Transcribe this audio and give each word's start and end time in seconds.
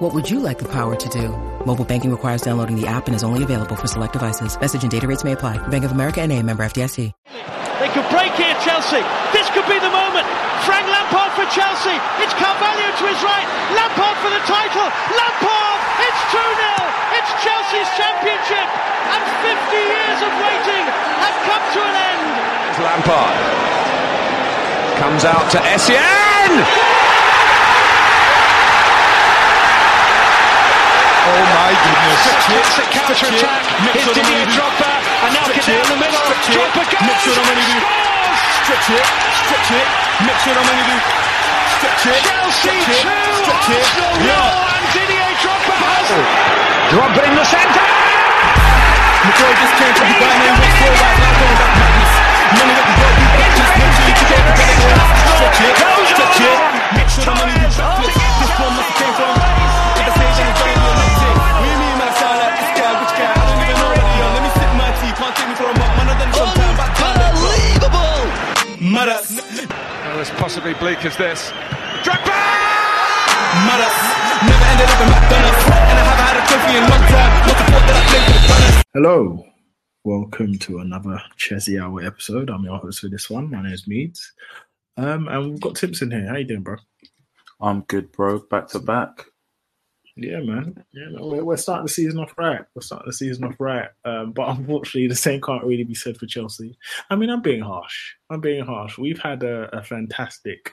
What 0.00 0.16
would 0.16 0.32
you 0.32 0.40
like 0.40 0.56
the 0.56 0.64
power 0.64 0.96
to 0.96 1.08
do? 1.12 1.28
Mobile 1.68 1.84
banking 1.84 2.08
requires 2.08 2.40
downloading 2.40 2.72
the 2.72 2.88
app 2.88 3.04
and 3.04 3.12
is 3.12 3.20
only 3.20 3.44
available 3.44 3.76
for 3.76 3.86
select 3.86 4.16
devices. 4.16 4.56
Message 4.56 4.80
and 4.80 4.88
data 4.88 5.04
rates 5.04 5.28
may 5.28 5.32
apply. 5.32 5.60
Bank 5.68 5.84
of 5.84 5.92
America 5.92 6.24
and 6.24 6.32
a 6.32 6.40
member 6.40 6.64
FDIC. 6.64 7.12
They 7.76 7.90
could 7.92 8.08
break 8.08 8.32
here, 8.32 8.56
Chelsea. 8.64 9.04
This 9.36 9.44
could 9.52 9.68
be 9.68 9.76
the 9.76 9.92
moment. 9.92 10.24
Frank 10.64 10.88
Lampard 10.88 11.36
for 11.36 11.44
Chelsea. 11.52 11.92
It's 12.24 12.32
Carvalho 12.32 12.88
to 12.96 13.04
his 13.12 13.20
right. 13.20 13.44
Lampard 13.76 14.16
for 14.24 14.32
the 14.32 14.40
title. 14.48 14.88
Lampard! 14.88 15.80
It's 16.00 16.20
2-0. 16.32 17.20
It's 17.20 17.30
Chelsea's 17.44 17.90
championship. 18.00 18.68
And 19.04 19.20
50 19.52 19.84
years 19.84 20.18
of 20.24 20.32
waiting 20.40 20.84
have 21.20 21.36
come 21.44 21.64
to 21.76 21.80
an 21.84 21.96
end. 22.08 22.24
It's 22.72 22.80
Lampard. 22.80 23.36
Comes 24.96 25.28
out 25.28 25.44
to 25.52 25.58
Essien! 25.76 26.99
Oh 31.30 31.46
my 31.46 31.70
goodness. 31.78 32.22
Classic 32.42 32.88
counter-attack. 32.90 33.62
Here's 33.94 34.10
Didier 34.18 34.50
Drogba. 34.50 34.90
And 35.22 35.30
now 35.30 35.46
get 35.46 35.62
down 35.62 35.86
the 35.86 35.98
middle. 36.02 36.26
Drogba 36.50 36.82
goes. 36.90 37.06
Scores! 37.22 37.70
Stretch 38.66 38.90
it, 38.90 39.06
stretch 39.46 39.70
it, 39.78 39.86
mix 40.26 40.38
it 40.46 40.56
on 40.58 40.66
when. 40.66 40.98
Stretch 41.78 42.06
it, 42.10 42.22
Chelsea 42.26 42.74
2, 42.82 43.06
stretch 43.46 43.68
it. 43.70 43.78
Arsenal 43.78 44.10
Yeah. 44.26 44.42
0, 44.42 44.74
and 44.74 44.86
Didier 44.90 45.30
Drogba 45.42 45.74
has 45.78 46.10
oh. 46.10 46.24
Drogba 46.90 47.22
in 47.30 47.34
the 47.38 47.46
centre! 47.46 47.86
McCoy 49.22 49.52
just 49.54 49.74
came 49.78 49.94
from 49.94 50.06
Dubai, 50.10 50.34
man. 50.34 50.54
What's 50.58 50.76
for 50.82 50.92
right 50.98 51.18
now? 51.20 51.32
Going 51.38 51.56
back 51.62 51.74
madness. 51.78 52.12
Money 52.58 52.74
that 52.74 52.86
the 52.90 52.94
world 52.98 53.16
got. 53.22 53.50
Just 53.54 53.72
sure 53.78 53.86
you 53.86 54.02
get 54.10 54.16
together. 54.18 54.54
Stretch 55.30 55.60
it, 55.62 55.74
stretch 56.10 56.40
it. 56.42 56.58
Make 56.98 57.08
sure 57.10 57.24
the 57.28 57.34
money 57.38 57.54
is 57.54 57.74
backwards. 57.78 58.18
This 58.18 58.52
one 58.58 58.72
must 58.74 58.90
have 58.90 58.98
came 58.98 59.14
from. 59.14 59.69
Madas. 68.80 69.36
Well, 69.68 70.20
as 70.20 70.30
possibly 70.30 70.72
bleak 70.72 71.04
as 71.04 71.14
this. 71.18 71.50
Drogba! 72.00 72.32
Madas. 73.68 73.96
Never 74.48 74.64
ended 74.72 74.88
up 74.88 75.00
in 75.02 75.08
McDonald's. 75.10 75.64
And 75.68 75.98
I 75.98 76.04
haven't 76.08 76.24
had 76.24 76.36
a 76.40 76.44
trophy 76.48 76.72
in 76.78 76.84
a 76.84 76.88
long 76.88 77.04
time. 77.12 77.32
Not 77.46 77.58
the 77.58 77.64
fault 77.72 77.84
that 77.84 77.96
I 77.96 78.04
played 78.08 78.24
for 78.24 78.32
the 78.32 78.48
Gunners. 78.48 78.84
Hello, 78.94 79.46
welcome 80.02 80.58
to 80.60 80.78
another 80.78 81.22
Chessy 81.36 81.78
Hour 81.78 82.02
episode. 82.02 82.48
I'm 82.48 82.64
your 82.64 82.78
host 82.78 83.00
for 83.00 83.08
this 83.08 83.28
one. 83.28 83.50
My 83.50 83.62
name 83.62 83.74
is 83.74 83.84
Meeds, 83.86 84.32
um, 84.96 85.28
and 85.28 85.50
we've 85.50 85.60
got 85.60 85.74
Tips 85.74 86.00
in 86.00 86.10
here. 86.10 86.26
How 86.26 86.36
you 86.36 86.44
doing, 86.44 86.62
bro? 86.62 86.76
I'm 87.60 87.82
good, 87.82 88.10
bro. 88.12 88.38
Back 88.38 88.68
to 88.68 88.78
back. 88.78 89.26
Yeah, 90.20 90.40
man. 90.40 90.84
Yeah, 90.92 91.08
no, 91.12 91.26
we're, 91.26 91.44
we're 91.44 91.56
starting 91.56 91.86
the 91.86 91.92
season 91.92 92.20
off 92.20 92.34
right. 92.36 92.60
We're 92.74 92.82
starting 92.82 93.08
the 93.08 93.14
season 93.14 93.44
off 93.44 93.56
right. 93.58 93.88
Um, 94.04 94.32
but 94.32 94.50
unfortunately, 94.50 95.08
the 95.08 95.14
same 95.14 95.40
can't 95.40 95.64
really 95.64 95.84
be 95.84 95.94
said 95.94 96.18
for 96.18 96.26
Chelsea. 96.26 96.76
I 97.08 97.16
mean, 97.16 97.30
I'm 97.30 97.40
being 97.40 97.62
harsh. 97.62 98.12
I'm 98.28 98.42
being 98.42 98.64
harsh. 98.64 98.98
We've 98.98 99.18
had 99.18 99.42
a, 99.42 99.74
a 99.74 99.82
fantastic 99.82 100.72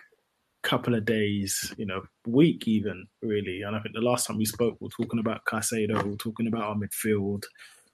couple 0.64 0.96
of 0.96 1.06
days, 1.06 1.74
you 1.78 1.86
know, 1.86 2.02
week 2.26 2.68
even 2.68 3.08
really. 3.22 3.62
And 3.62 3.74
I 3.74 3.80
think 3.80 3.96
the 3.96 4.02
last 4.02 4.28
time 4.28 4.38
we 4.38 4.44
spoke, 4.44 4.76
we 4.82 4.88
are 4.88 5.04
talking 5.04 5.20
about 5.20 5.46
Caicedo, 5.46 6.04
we 6.04 6.14
are 6.14 6.18
talking 6.18 6.48
about 6.48 6.64
our 6.64 6.76
midfield, 6.76 7.44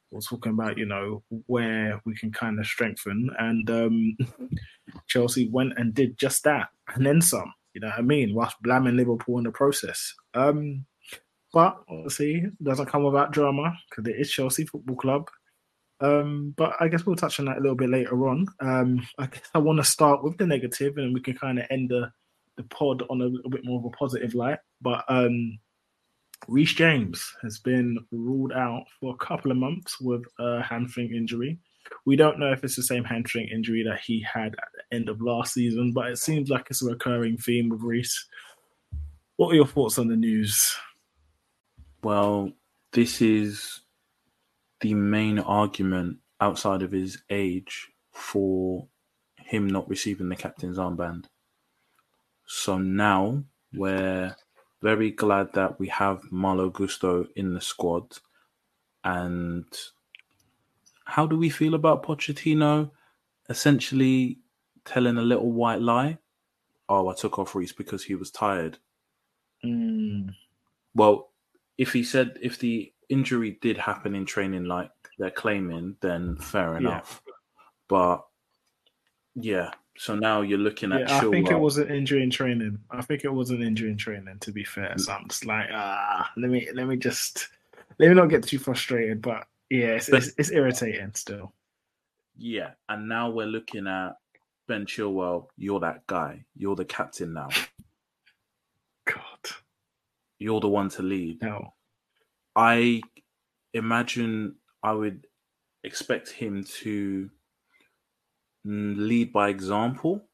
we 0.09 0.17
are 0.17 0.21
talking 0.21 0.53
about 0.53 0.79
you 0.79 0.87
know 0.87 1.21
where 1.45 2.01
we 2.03 2.15
can 2.15 2.31
kind 2.31 2.59
of 2.59 2.65
strengthen. 2.65 3.29
And 3.37 3.69
um, 3.69 4.17
Chelsea 5.07 5.49
went 5.49 5.73
and 5.77 5.93
did 5.93 6.17
just 6.17 6.43
that, 6.45 6.69
and 6.95 7.05
then 7.05 7.21
some. 7.21 7.53
You 7.75 7.81
know 7.81 7.87
what 7.89 7.99
I 7.99 8.01
mean? 8.01 8.33
Whilst 8.33 8.61
blaming 8.61 8.97
Liverpool 8.97 9.37
in 9.37 9.43
the 9.43 9.51
process. 9.51 10.13
Um, 10.33 10.85
but 11.53 11.77
obviously, 11.87 12.37
it 12.37 12.63
doesn't 12.63 12.87
come 12.87 13.03
without 13.03 13.31
drama 13.31 13.77
because 13.89 14.11
it 14.11 14.19
is 14.19 14.31
Chelsea 14.31 14.65
Football 14.65 14.95
Club. 14.95 15.29
Um, 16.01 16.53
but 16.57 16.73
I 16.79 16.87
guess 16.89 17.05
we'll 17.05 17.15
touch 17.15 17.39
on 17.39 17.45
that 17.45 17.57
a 17.57 17.61
little 17.61 17.77
bit 17.77 17.89
later 17.89 18.27
on. 18.27 18.47
Um, 18.59 19.07
I 19.19 19.27
guess 19.27 19.49
I 19.53 19.59
want 19.59 19.77
to 19.77 19.85
start 19.85 20.23
with 20.23 20.37
the 20.37 20.47
negative, 20.47 20.97
and 20.97 21.13
we 21.13 21.21
can 21.21 21.35
kind 21.35 21.59
of 21.59 21.65
end 21.69 21.89
the 21.89 22.11
the 22.57 22.63
pod 22.63 23.03
on 23.09 23.21
a 23.21 23.25
little 23.25 23.49
bit 23.49 23.65
more 23.65 23.79
of 23.79 23.85
a 23.85 23.89
positive 23.91 24.35
light. 24.35 24.59
But 24.81 25.05
um, 25.07 25.57
Reece 26.47 26.73
James 26.73 27.33
has 27.41 27.59
been 27.59 27.97
ruled 28.11 28.51
out 28.51 28.83
for 28.99 29.13
a 29.13 29.25
couple 29.25 29.51
of 29.51 29.57
months 29.57 29.99
with 30.01 30.23
a 30.39 30.61
hamstring 30.61 31.13
injury. 31.13 31.59
We 32.05 32.15
don't 32.15 32.39
know 32.39 32.51
if 32.51 32.63
it's 32.63 32.75
the 32.75 32.83
same 32.83 33.03
hamstring 33.03 33.49
injury 33.49 33.83
that 33.83 33.99
he 33.99 34.21
had 34.21 34.53
at 34.53 34.69
the 34.75 34.95
end 34.95 35.09
of 35.09 35.21
last 35.21 35.53
season, 35.53 35.93
but 35.93 36.07
it 36.07 36.17
seems 36.17 36.49
like 36.49 36.67
it's 36.69 36.81
a 36.81 36.89
recurring 36.89 37.37
theme 37.37 37.69
with 37.69 37.81
Reece. 37.81 38.27
What 39.37 39.49
are 39.49 39.55
your 39.55 39.67
thoughts 39.67 39.97
on 39.97 40.07
the 40.07 40.15
news? 40.15 40.75
Well, 42.03 42.51
this 42.91 43.21
is 43.21 43.81
the 44.81 44.93
main 44.93 45.39
argument 45.39 46.17
outside 46.41 46.81
of 46.81 46.91
his 46.91 47.23
age 47.29 47.89
for 48.11 48.87
him 49.37 49.67
not 49.67 49.89
receiving 49.89 50.29
the 50.29 50.35
captain's 50.35 50.77
armband. 50.77 51.25
So 52.45 52.77
now 52.77 53.43
we're 53.73 54.35
very 54.81 55.11
glad 55.11 55.53
that 55.53 55.79
we 55.79 55.87
have 55.87 56.29
Malo 56.31 56.69
Gusto 56.69 57.25
in 57.35 57.53
the 57.53 57.61
squad. 57.61 58.17
And 59.05 59.65
how 61.05 61.25
do 61.25 61.37
we 61.37 61.49
feel 61.49 61.73
about 61.73 62.03
Pochettino 62.03 62.91
essentially 63.49 64.39
telling 64.83 65.17
a 65.17 65.21
little 65.21 65.51
white 65.51 65.81
lie? 65.81 66.17
Oh, 66.89 67.07
I 67.07 67.13
took 67.13 67.39
off 67.39 67.55
Reese 67.55 67.71
because 67.71 68.03
he 68.03 68.15
was 68.15 68.29
tired. 68.29 68.77
Mm, 69.63 70.35
Well, 70.93 71.29
if 71.77 71.93
he 71.93 72.03
said 72.03 72.37
if 72.41 72.59
the 72.59 72.91
injury 73.09 73.57
did 73.61 73.77
happen 73.77 74.15
in 74.15 74.25
training 74.25 74.65
like 74.65 74.91
they're 75.17 75.31
claiming, 75.31 75.95
then 76.01 76.35
fair 76.37 76.73
Yeah. 76.73 76.77
enough. 76.77 77.21
But 77.87 78.25
yeah, 79.35 79.71
so 79.97 80.15
now 80.15 80.41
you're 80.41 80.57
looking 80.59 80.91
at 80.91 81.01
yeah, 81.01 81.17
I 81.17 81.21
think 81.21 81.51
it 81.51 81.59
was 81.59 81.77
an 81.77 81.89
injury 81.89 82.23
in 82.23 82.29
training. 82.29 82.79
I 82.91 83.01
think 83.01 83.23
it 83.23 83.33
was 83.33 83.49
an 83.51 83.61
injury 83.61 83.89
in 83.91 83.97
training. 83.97 84.37
To 84.41 84.51
be 84.51 84.63
fair, 84.63 84.97
so 84.97 85.11
I'm 85.13 85.27
just 85.27 85.45
like, 85.45 85.67
ah, 85.71 86.31
let 86.37 86.49
me 86.49 86.67
let 86.73 86.87
me 86.87 86.97
just 86.97 87.49
let 87.99 88.09
me 88.09 88.15
not 88.15 88.29
get 88.29 88.43
too 88.43 88.59
frustrated. 88.59 89.21
But 89.21 89.47
yeah, 89.69 89.95
it's, 89.95 90.09
it's, 90.09 90.31
it's 90.37 90.51
irritating 90.51 91.11
still. 91.13 91.53
Yeah, 92.35 92.71
and 92.89 93.07
now 93.07 93.29
we're 93.29 93.45
looking 93.47 93.85
at 93.87 94.17
Ben 94.67 94.85
Chilwell. 94.85 95.47
You're 95.57 95.79
that 95.81 96.05
guy. 96.07 96.45
You're 96.55 96.75
the 96.75 96.85
captain 96.85 97.33
now. 97.33 97.49
You're 100.43 100.59
the 100.59 100.67
one 100.69 100.89
to 100.89 101.01
lead. 101.01 101.41
no. 101.41 101.73
I 102.55 103.01
imagine 103.73 104.57
I 104.83 104.91
would 104.91 105.25
expect 105.83 106.29
him 106.29 106.63
to 106.81 107.29
lead 108.65 109.31
by 109.33 109.49
example. 109.49 110.25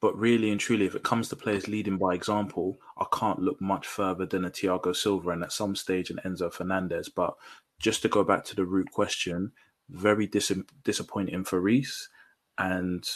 But 0.00 0.18
really 0.18 0.50
and 0.50 0.58
truly, 0.58 0.86
if 0.86 0.94
it 0.94 1.02
comes 1.02 1.28
to 1.28 1.36
players 1.36 1.68
leading 1.68 1.98
by 1.98 2.14
example, 2.14 2.78
I 2.98 3.04
can't 3.12 3.38
look 3.38 3.60
much 3.60 3.86
further 3.86 4.26
than 4.26 4.46
a 4.46 4.50
Thiago 4.50 4.96
Silva 4.96 5.30
and 5.30 5.42
at 5.44 5.52
some 5.52 5.76
stage 5.76 6.10
an 6.10 6.20
Enzo 6.24 6.52
Fernandez. 6.52 7.08
But 7.08 7.34
just 7.78 8.02
to 8.02 8.08
go 8.08 8.24
back 8.24 8.44
to 8.46 8.56
the 8.56 8.64
root 8.64 8.90
question, 8.90 9.52
very 9.90 10.26
dis- 10.26 10.52
disappointing 10.84 11.44
for 11.44 11.60
Reese. 11.60 12.08
And 12.56 13.06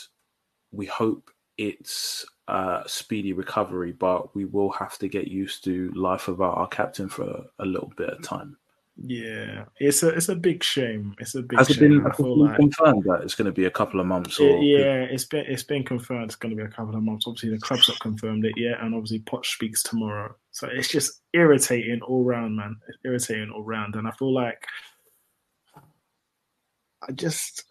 we 0.72 0.86
hope 0.86 1.30
it's 1.58 2.24
a 2.48 2.82
speedy 2.86 3.32
recovery, 3.32 3.92
but 3.92 4.34
we 4.34 4.44
will 4.44 4.70
have 4.70 4.98
to 4.98 5.08
get 5.08 5.28
used 5.28 5.64
to 5.64 5.90
life 5.92 6.28
without 6.28 6.56
our 6.56 6.68
captain 6.68 7.08
for 7.08 7.44
a 7.58 7.64
little 7.64 7.92
bit 7.96 8.10
of 8.10 8.22
time. 8.22 8.56
Yeah, 8.96 9.64
it's 9.80 10.04
a 10.04 10.10
it's 10.10 10.28
a 10.28 10.36
big 10.36 10.62
shame. 10.62 11.16
It's 11.18 11.34
a 11.34 11.42
big 11.42 11.58
Has 11.58 11.68
it 11.68 11.80
been 11.80 12.06
I 12.06 12.12
feel 12.12 12.38
like 12.38 12.54
confirmed 12.56 13.02
that 13.04 13.22
it's 13.22 13.34
going 13.34 13.46
to 13.46 13.52
be 13.52 13.64
a 13.64 13.70
couple 13.70 13.98
of 13.98 14.06
months? 14.06 14.38
Or 14.38 14.62
It- 14.62 14.62
yeah, 14.62 15.02
it's 15.02 15.24
been 15.24 15.44
it's 15.46 15.64
been 15.64 15.82
confirmed. 15.82 16.26
It's 16.26 16.36
going 16.36 16.56
to 16.56 16.62
be 16.62 16.66
a 16.66 16.72
couple 16.72 16.94
of 16.94 17.02
months. 17.02 17.26
Obviously, 17.26 17.50
the 17.50 17.58
club's 17.58 17.88
not 17.88 17.98
confirmed 17.98 18.44
it 18.44 18.56
yet, 18.56 18.80
and 18.80 18.94
obviously 18.94 19.18
Poch 19.20 19.46
speaks 19.46 19.82
tomorrow. 19.82 20.36
So 20.52 20.68
it's 20.70 20.86
just 20.88 21.22
irritating 21.32 22.02
all 22.02 22.22
round, 22.22 22.54
man. 22.56 22.76
It's 22.86 22.98
irritating 23.04 23.50
all 23.50 23.64
round, 23.64 23.96
and 23.96 24.06
I 24.06 24.12
feel 24.12 24.32
like 24.32 24.64
I 27.08 27.10
just 27.12 27.64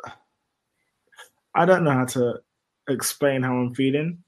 I 1.55 1.65
don't 1.65 1.85
know 1.85 1.91
how 1.91 2.05
to 2.05 2.41
explain 2.87 3.43
how 3.43 3.55
I'm 3.55 3.73
feeling, 3.73 4.19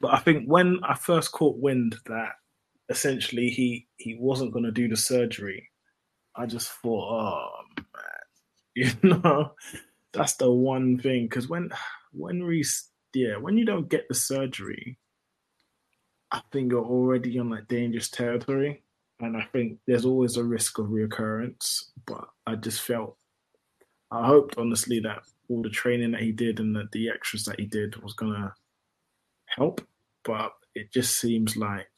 but 0.00 0.14
I 0.14 0.18
think 0.18 0.46
when 0.46 0.80
I 0.82 0.94
first 0.94 1.32
caught 1.32 1.58
wind 1.58 1.96
that 2.06 2.32
essentially 2.88 3.50
he 3.50 3.86
he 3.96 4.16
wasn't 4.18 4.52
going 4.52 4.64
to 4.64 4.72
do 4.72 4.88
the 4.88 4.96
surgery, 4.96 5.68
I 6.36 6.46
just 6.46 6.70
thought, 6.70 7.10
oh 7.10 7.50
man, 7.94 8.94
you 9.02 9.08
know. 9.08 9.52
that's 10.12 10.34
the 10.36 10.50
one 10.50 10.98
thing 10.98 11.24
because 11.24 11.48
when 11.48 11.70
when 12.12 12.42
Reece, 12.42 12.90
yeah, 13.14 13.36
when 13.36 13.56
you 13.56 13.64
don't 13.64 13.88
get 13.88 14.08
the 14.08 14.14
surgery, 14.14 14.98
I 16.32 16.42
think 16.52 16.72
you're 16.72 16.84
already 16.84 17.38
on 17.38 17.50
like 17.50 17.68
dangerous 17.68 18.08
territory, 18.08 18.82
and 19.20 19.36
I 19.36 19.46
think 19.52 19.78
there's 19.86 20.04
always 20.04 20.36
a 20.36 20.44
risk 20.44 20.78
of 20.78 20.86
reoccurrence. 20.86 21.84
But 22.06 22.24
I 22.46 22.56
just 22.56 22.80
felt, 22.82 23.16
I 24.10 24.26
hoped 24.26 24.56
honestly 24.58 25.00
that 25.00 25.22
all 25.48 25.62
the 25.62 25.70
training 25.70 26.12
that 26.12 26.22
he 26.22 26.32
did 26.32 26.60
and 26.60 26.74
the, 26.74 26.88
the 26.92 27.10
extras 27.10 27.44
that 27.44 27.60
he 27.60 27.66
did 27.66 27.96
was 28.02 28.14
gonna 28.14 28.54
help, 29.46 29.86
but 30.24 30.52
it 30.74 30.92
just 30.92 31.18
seems 31.18 31.56
like, 31.56 31.90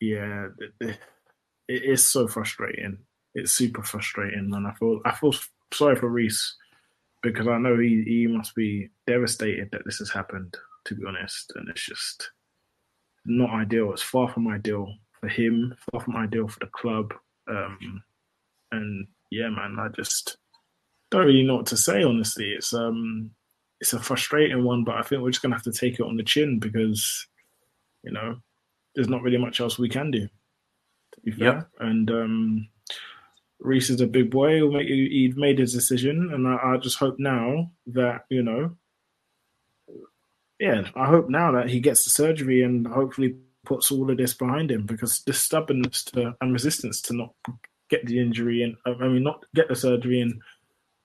yeah, 0.00 0.48
it, 0.80 0.98
it 1.68 1.82
is 1.84 2.06
so 2.06 2.26
frustrating. 2.28 2.98
It's 3.34 3.52
super 3.52 3.82
frustrating, 3.82 4.52
and 4.52 4.66
I 4.66 4.72
feel 4.72 5.00
I 5.04 5.12
feel 5.12 5.34
sorry 5.72 5.96
for 5.96 6.08
Reese 6.08 6.56
because 7.22 7.46
I 7.46 7.58
know 7.58 7.78
he, 7.78 8.02
he 8.06 8.26
must 8.26 8.54
be 8.54 8.90
devastated 9.06 9.70
that 9.72 9.82
this 9.84 9.98
has 9.98 10.10
happened, 10.10 10.54
to 10.84 10.94
be 10.94 11.02
honest. 11.06 11.52
And 11.54 11.68
it's 11.68 11.86
just 11.86 12.30
not 13.24 13.50
ideal. 13.50 13.92
It's 13.92 14.02
far 14.02 14.28
from 14.28 14.48
ideal 14.48 14.92
for 15.20 15.28
him, 15.28 15.74
far 15.90 16.00
from 16.00 16.16
ideal 16.16 16.48
for 16.48 16.58
the 16.60 16.70
club. 16.72 17.14
Um, 17.48 18.02
and 18.72 19.06
yeah, 19.30 19.48
man, 19.48 19.76
I 19.78 19.88
just 19.88 20.36
don't 21.12 21.26
really 21.26 21.44
know 21.44 21.56
what 21.56 21.66
to 21.66 21.76
say. 21.76 22.02
Honestly, 22.02 22.50
it's 22.56 22.72
um, 22.72 23.30
it's 23.80 23.92
a 23.92 24.00
frustrating 24.00 24.64
one, 24.64 24.82
but 24.82 24.96
I 24.96 25.02
think 25.02 25.22
we're 25.22 25.30
just 25.30 25.42
gonna 25.42 25.54
have 25.54 25.62
to 25.64 25.72
take 25.72 25.94
it 25.94 26.06
on 26.06 26.16
the 26.16 26.24
chin 26.24 26.58
because 26.58 27.26
you 28.02 28.12
know 28.12 28.36
there's 28.94 29.08
not 29.08 29.22
really 29.22 29.38
much 29.38 29.60
else 29.60 29.78
we 29.78 29.88
can 29.88 30.10
do. 30.10 30.26
To 30.26 31.20
be 31.20 31.30
fair, 31.30 31.54
yep. 31.54 31.68
and 31.80 32.10
um, 32.10 32.68
Reece 33.60 33.90
is 33.90 34.00
a 34.00 34.06
big 34.06 34.30
boy. 34.30 34.56
He'll 34.56 34.72
make, 34.72 34.88
he'd 34.88 35.36
made 35.36 35.58
his 35.58 35.74
decision, 35.74 36.30
and 36.32 36.48
I, 36.48 36.56
I 36.74 36.76
just 36.78 36.98
hope 36.98 37.16
now 37.18 37.70
that 37.88 38.24
you 38.30 38.42
know, 38.42 38.74
yeah, 40.58 40.88
I 40.96 41.06
hope 41.06 41.28
now 41.28 41.52
that 41.52 41.68
he 41.68 41.80
gets 41.80 42.04
the 42.04 42.10
surgery 42.10 42.62
and 42.62 42.86
hopefully 42.86 43.36
puts 43.66 43.92
all 43.92 44.10
of 44.10 44.16
this 44.16 44.32
behind 44.32 44.70
him 44.70 44.86
because 44.86 45.22
the 45.24 45.32
stubbornness 45.34 46.04
to, 46.04 46.34
and 46.40 46.52
resistance 46.52 47.00
to 47.02 47.14
not 47.14 47.34
get 47.90 48.04
the 48.06 48.18
injury 48.18 48.62
and 48.62 48.74
I 48.86 49.06
mean 49.06 49.22
not 49.22 49.44
get 49.54 49.68
the 49.68 49.76
surgery 49.76 50.20
and 50.20 50.40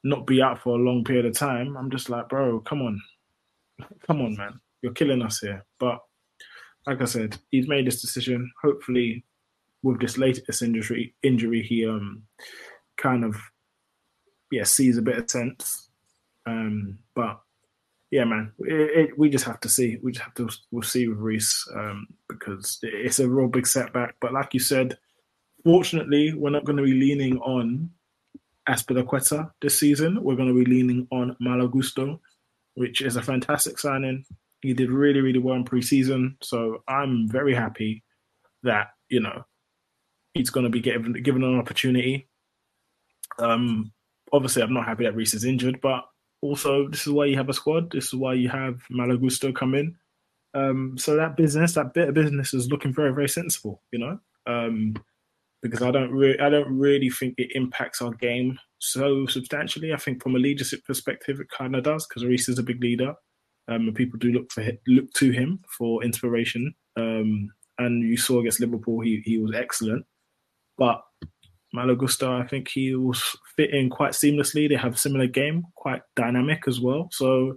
not 0.03 0.27
be 0.27 0.41
out 0.41 0.59
for 0.59 0.75
a 0.75 0.81
long 0.81 1.03
period 1.03 1.25
of 1.25 1.35
time. 1.35 1.75
I'm 1.77 1.91
just 1.91 2.09
like, 2.09 2.29
bro, 2.29 2.59
come 2.61 2.81
on, 2.81 3.01
come 4.05 4.21
on, 4.21 4.35
man, 4.35 4.59
you're 4.81 4.93
killing 4.93 5.21
us 5.21 5.39
here. 5.39 5.65
But 5.79 5.99
like 6.85 7.01
I 7.01 7.05
said, 7.05 7.37
he's 7.51 7.67
made 7.67 7.87
this 7.87 8.01
decision. 8.01 8.51
Hopefully, 8.61 9.25
with 9.83 9.99
this 9.99 10.17
latest 10.17 10.61
injury, 10.61 11.13
injury 11.23 11.61
he 11.61 11.85
um 11.85 12.23
kind 12.97 13.23
of 13.23 13.35
yeah 14.51 14.63
sees 14.63 14.97
a 14.97 15.01
bit 15.01 15.17
of 15.17 15.29
sense. 15.29 15.89
Um, 16.45 16.99
but 17.13 17.41
yeah, 18.09 18.23
man, 18.23 18.53
it, 18.59 19.09
it, 19.09 19.19
we 19.19 19.29
just 19.29 19.45
have 19.45 19.59
to 19.61 19.69
see. 19.69 19.97
We 20.01 20.13
just 20.13 20.23
have 20.23 20.33
to 20.35 20.49
we'll 20.71 20.83
see 20.83 21.07
with 21.07 21.17
Reese 21.17 21.67
um, 21.75 22.07
because 22.29 22.79
it's 22.81 23.19
a 23.19 23.29
real 23.29 23.47
big 23.47 23.67
setback. 23.67 24.15
But 24.21 24.33
like 24.33 24.53
you 24.53 24.61
said, 24.61 24.97
fortunately, 25.65 26.33
we're 26.33 26.49
not 26.49 26.63
going 26.63 26.77
to 26.77 26.83
be 26.83 26.93
leaning 26.93 27.37
on 27.39 27.89
Azpilicueta 28.67 29.51
this 29.61 29.79
season. 29.79 30.21
We're 30.23 30.35
going 30.35 30.49
to 30.49 30.63
be 30.63 30.69
leaning 30.69 31.07
on 31.11 31.35
Malo 31.39 31.67
Gusto, 31.67 32.21
which 32.75 33.01
is 33.01 33.15
a 33.15 33.21
fantastic 33.21 33.79
signing. 33.79 34.25
He 34.61 34.73
did 34.73 34.91
really, 34.91 35.21
really 35.21 35.39
well 35.39 35.55
in 35.55 35.65
preseason. 35.65 36.35
So 36.41 36.83
I'm 36.87 37.29
very 37.29 37.53
happy 37.53 38.03
that, 38.63 38.87
you 39.09 39.19
know, 39.19 39.43
he's 40.33 40.49
going 40.49 40.65
to 40.65 40.69
be 40.69 40.81
given, 40.81 41.13
given 41.23 41.43
an 41.43 41.59
opportunity. 41.59 42.27
Um, 43.39 43.91
obviously, 44.31 44.63
I'm 44.63 44.73
not 44.73 44.85
happy 44.85 45.05
that 45.05 45.15
Reese 45.15 45.33
is 45.33 45.45
injured, 45.45 45.79
but 45.81 46.05
also 46.41 46.87
this 46.87 47.07
is 47.07 47.13
why 47.13 47.25
you 47.25 47.37
have 47.37 47.49
a 47.49 47.53
squad. 47.53 47.91
This 47.91 48.07
is 48.07 48.15
why 48.15 48.33
you 48.33 48.49
have 48.49 48.81
Malo 48.89 49.17
Gusto 49.17 49.51
come 49.51 49.75
in. 49.75 49.95
Um, 50.53 50.97
so 50.97 51.15
that 51.15 51.37
business, 51.37 51.73
that 51.73 51.93
bit 51.93 52.09
of 52.09 52.15
business, 52.15 52.53
is 52.53 52.69
looking 52.71 52.93
very, 52.93 53.13
very 53.13 53.29
sensible. 53.29 53.83
You 53.91 53.99
know, 53.99 54.19
um, 54.47 54.95
because 55.61 55.81
I 55.81 55.91
don't 55.91 56.11
really, 56.11 56.39
I 56.39 56.49
don't 56.49 56.77
really 56.77 57.09
think 57.09 57.35
it 57.37 57.51
impacts 57.55 58.01
our 58.01 58.11
game 58.11 58.59
so 58.79 59.25
substantially. 59.25 59.93
I 59.93 59.97
think 59.97 60.21
from 60.21 60.35
a 60.35 60.39
leadership 60.39 60.85
perspective, 60.85 61.39
it 61.39 61.49
kind 61.49 61.75
of 61.75 61.83
does 61.83 62.05
because 62.07 62.25
Reese 62.25 62.49
is 62.49 62.59
a 62.59 62.63
big 62.63 62.81
leader, 62.81 63.09
um, 63.67 63.87
and 63.87 63.95
people 63.95 64.19
do 64.19 64.31
look 64.31 64.51
for 64.51 64.63
look 64.87 65.11
to 65.13 65.31
him 65.31 65.59
for 65.77 66.03
inspiration. 66.03 66.73
Um, 66.95 67.49
and 67.79 68.07
you 68.07 68.17
saw 68.17 68.39
against 68.39 68.59
Liverpool, 68.59 69.01
he 69.01 69.21
he 69.25 69.37
was 69.37 69.55
excellent, 69.55 70.05
but 70.77 71.01
Malo 71.73 71.95
Gusto, 71.95 72.39
I 72.39 72.47
think 72.47 72.69
he 72.69 72.95
will 72.95 73.15
fit 73.55 73.71
in 73.71 73.89
quite 73.89 74.13
seamlessly. 74.13 74.69
They 74.69 74.75
have 74.75 74.95
a 74.95 74.97
similar 74.97 75.27
game, 75.27 75.63
quite 75.75 76.01
dynamic 76.15 76.63
as 76.67 76.79
well. 76.79 77.09
So 77.11 77.55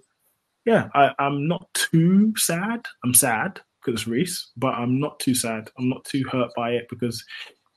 yeah, 0.65 0.89
I, 0.95 1.13
I'm 1.19 1.47
not 1.47 1.67
too 1.75 2.33
sad. 2.37 2.85
I'm 3.05 3.15
sad 3.15 3.61
because 3.81 4.01
it's 4.01 4.09
Reece, 4.09 4.51
but 4.57 4.75
I'm 4.75 5.01
not 5.01 5.19
too 5.21 5.35
sad. 5.35 5.71
I'm 5.79 5.89
not 5.89 6.05
too 6.05 6.25
hurt 6.31 6.51
by 6.57 6.73
it 6.73 6.87
because 6.91 7.25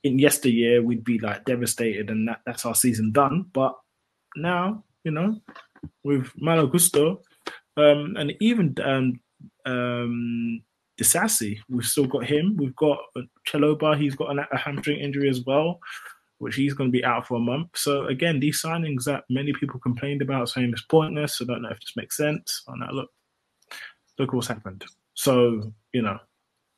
in 0.04 0.18
yesteryear 0.18 0.82
we'd 0.82 1.02
be 1.02 1.18
like 1.18 1.44
devastated 1.46 2.10
and 2.10 2.28
that, 2.28 2.40
that's 2.46 2.64
our 2.64 2.74
season 2.74 3.10
done. 3.10 3.46
But 3.52 3.74
now, 4.36 4.84
you 5.02 5.10
know, 5.10 5.40
with 6.04 6.30
Malo 6.36 6.66
Gusto, 6.66 7.22
um, 7.76 8.14
and 8.16 8.34
even 8.40 8.74
um, 8.84 9.20
um, 9.66 10.62
Disasi, 11.00 11.58
we've 11.68 11.84
still 11.84 12.06
got 12.06 12.24
him. 12.24 12.56
We've 12.56 12.76
got 12.76 12.98
Chalobah, 13.48 13.98
he's 13.98 14.14
got 14.14 14.38
a 14.38 14.56
hamstring 14.56 15.00
injury 15.00 15.28
as 15.28 15.42
well, 15.44 15.80
which 16.38 16.54
he's 16.54 16.74
going 16.74 16.90
to 16.90 16.96
be 16.96 17.04
out 17.04 17.26
for 17.26 17.36
a 17.36 17.40
month. 17.40 17.70
So 17.74 18.06
again, 18.06 18.38
these 18.40 18.62
signings 18.62 19.04
that 19.04 19.24
many 19.30 19.52
people 19.54 19.80
complained 19.80 20.22
about 20.22 20.50
saying 20.50 20.70
it's 20.70 20.82
pointless. 20.82 21.40
I 21.40 21.46
don't 21.46 21.62
know 21.62 21.70
if 21.70 21.80
this 21.80 21.94
makes 21.96 22.16
sense. 22.16 22.62
Oh 22.68 22.74
no, 22.74 22.86
look, 22.92 23.10
look 24.18 24.32
what's 24.34 24.48
happened. 24.48 24.84
So 25.14 25.72
you 25.92 26.02
know, 26.02 26.18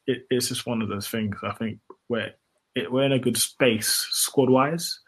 it, 0.06 0.22
it's 0.30 0.48
just 0.48 0.66
one 0.66 0.80
of 0.80 0.88
those 0.88 1.08
things. 1.08 1.36
I 1.42 1.52
think 1.52 1.80
where 2.06 2.34
it, 2.76 2.92
we're 2.92 3.04
in 3.04 3.12
a 3.12 3.18
good 3.18 3.36
space 3.36 4.06
squad 4.10 4.50
wise, 4.50 5.00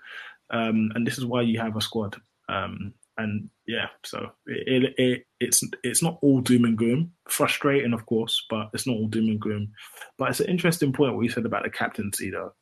um, 0.50 0.90
and 0.94 1.06
this 1.06 1.18
is 1.18 1.24
why 1.24 1.42
you 1.42 1.60
have 1.60 1.76
a 1.76 1.80
squad. 1.80 2.16
Um, 2.48 2.94
and 3.18 3.50
yeah, 3.66 3.86
so 4.04 4.30
it, 4.46 4.84
it, 4.84 4.94
it, 4.96 5.22
it's 5.40 5.62
it's 5.82 6.02
not 6.02 6.18
all 6.22 6.40
doom 6.40 6.64
and 6.64 6.78
gloom. 6.78 7.12
Frustrating, 7.28 7.92
of 7.92 8.06
course, 8.06 8.44
but 8.48 8.70
it's 8.72 8.86
not 8.86 8.94
all 8.94 9.08
doom 9.08 9.28
and 9.28 9.40
gloom. 9.40 9.68
But 10.16 10.30
it's 10.30 10.40
an 10.40 10.48
interesting 10.48 10.92
point 10.92 11.14
what 11.14 11.22
you 11.22 11.28
said 11.28 11.44
about 11.44 11.64
the 11.64 11.70
captaincy, 11.70 12.30
though, 12.30 12.52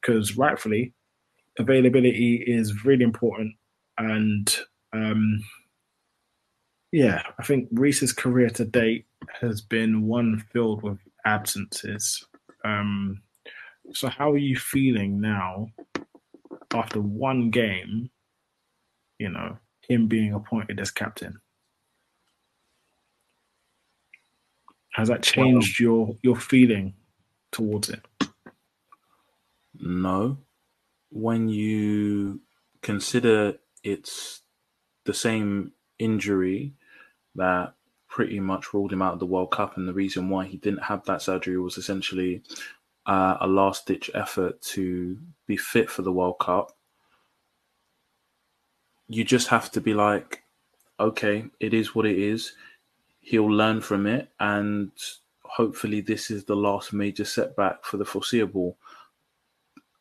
because 0.00 0.30
um, 0.30 0.36
rightfully, 0.36 0.94
availability 1.58 2.44
is 2.46 2.84
really 2.84 3.02
important, 3.02 3.54
and 3.98 4.56
um, 4.92 5.42
yeah, 6.92 7.22
I 7.38 7.42
think 7.42 7.68
Reese's 7.72 8.12
career 8.12 8.50
to 8.50 8.66
date 8.66 9.06
has 9.40 9.62
been 9.62 10.06
one 10.06 10.44
filled 10.52 10.82
with 10.82 10.98
absences. 11.24 12.24
Um, 12.64 13.22
so 13.92 14.08
how 14.08 14.30
are 14.30 14.38
you 14.38 14.56
feeling 14.56 15.20
now 15.20 15.68
after 16.72 17.00
one 17.00 17.50
game? 17.50 18.10
You 19.18 19.30
know, 19.30 19.58
him 19.88 20.08
being 20.08 20.32
appointed 20.32 20.80
as 20.80 20.90
captain. 20.90 21.40
Has 24.92 25.08
that 25.08 25.16
um, 25.16 25.22
changed 25.22 25.80
well, 25.80 25.86
your 25.86 26.16
your 26.22 26.36
feeling 26.36 26.94
towards 27.50 27.88
it? 27.88 28.04
No. 29.80 30.38
When 31.10 31.48
you 31.48 32.40
consider 32.82 33.58
it's 33.82 34.42
the 35.04 35.14
same 35.14 35.72
injury 35.98 36.74
that 37.34 37.74
pretty 38.08 38.40
much 38.40 38.74
ruled 38.74 38.92
him 38.92 39.02
out 39.02 39.14
of 39.14 39.18
the 39.18 39.26
World 39.26 39.50
Cup, 39.50 39.76
and 39.76 39.88
the 39.88 39.94
reason 39.94 40.28
why 40.28 40.46
he 40.46 40.58
didn't 40.58 40.82
have 40.84 41.04
that 41.04 41.22
surgery 41.22 41.58
was 41.58 41.78
essentially 41.78 42.42
uh, 43.06 43.36
a 43.40 43.46
last 43.46 43.86
ditch 43.86 44.10
effort 44.14 44.60
to 44.62 45.18
be 45.46 45.56
fit 45.56 45.90
for 45.90 46.02
the 46.02 46.12
World 46.12 46.38
Cup, 46.40 46.72
you 49.08 49.24
just 49.24 49.48
have 49.48 49.70
to 49.72 49.80
be 49.80 49.94
like, 49.94 50.42
okay, 50.98 51.44
it 51.60 51.74
is 51.74 51.94
what 51.94 52.06
it 52.06 52.18
is. 52.18 52.52
He'll 53.20 53.50
learn 53.50 53.80
from 53.80 54.06
it, 54.06 54.30
and 54.40 54.90
hopefully, 55.44 56.00
this 56.00 56.30
is 56.30 56.44
the 56.44 56.56
last 56.56 56.92
major 56.92 57.24
setback 57.24 57.84
for 57.84 57.96
the 57.96 58.04
foreseeable. 58.04 58.76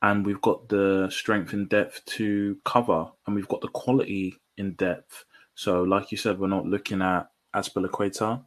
And 0.03 0.25
we've 0.25 0.41
got 0.41 0.69
the 0.69 1.09
strength 1.11 1.53
and 1.53 1.69
depth 1.69 2.03
to 2.17 2.57
cover, 2.65 3.07
and 3.25 3.35
we've 3.35 3.47
got 3.47 3.61
the 3.61 3.67
quality 3.67 4.39
in 4.57 4.73
depth. 4.73 5.25
So, 5.55 5.83
like 5.83 6.11
you 6.11 6.17
said, 6.17 6.39
we're 6.39 6.47
not 6.47 6.65
looking 6.65 7.01
at 7.01 7.29
Azpilicueta. 7.53 8.43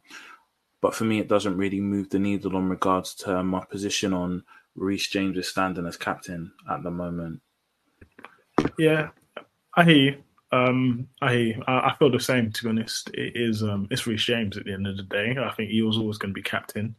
But 0.85 0.93
for 0.93 1.05
me, 1.05 1.17
it 1.19 1.27
doesn't 1.27 1.57
really 1.57 1.81
move 1.81 2.11
the 2.11 2.19
needle 2.19 2.55
in 2.55 2.69
regards 2.69 3.15
to 3.15 3.43
my 3.43 3.65
position 3.65 4.13
on 4.13 4.43
Reece 4.75 5.07
James' 5.07 5.47
standing 5.47 5.87
as 5.87 5.97
captain 5.97 6.51
at 6.69 6.83
the 6.83 6.91
moment. 6.91 7.41
Yeah, 8.77 9.09
I 9.75 9.83
hear 9.83 9.95
you. 9.95 10.23
Um, 10.51 11.07
I 11.23 11.33
hear 11.33 11.41
you. 11.41 11.63
I, 11.65 11.73
I, 11.89 11.95
feel 11.97 12.11
the 12.11 12.19
same. 12.19 12.51
To 12.51 12.63
be 12.63 12.69
honest, 12.69 13.09
it 13.15 13.31
is 13.33 13.63
um, 13.63 13.87
it's 13.89 14.05
Reece 14.05 14.25
James 14.25 14.57
at 14.57 14.65
the 14.65 14.73
end 14.73 14.85
of 14.85 14.95
the 14.95 15.01
day. 15.01 15.35
I 15.43 15.51
think 15.55 15.71
he 15.71 15.81
was 15.81 15.97
always 15.97 16.19
going 16.19 16.29
to 16.29 16.39
be 16.39 16.43
captain. 16.43 16.95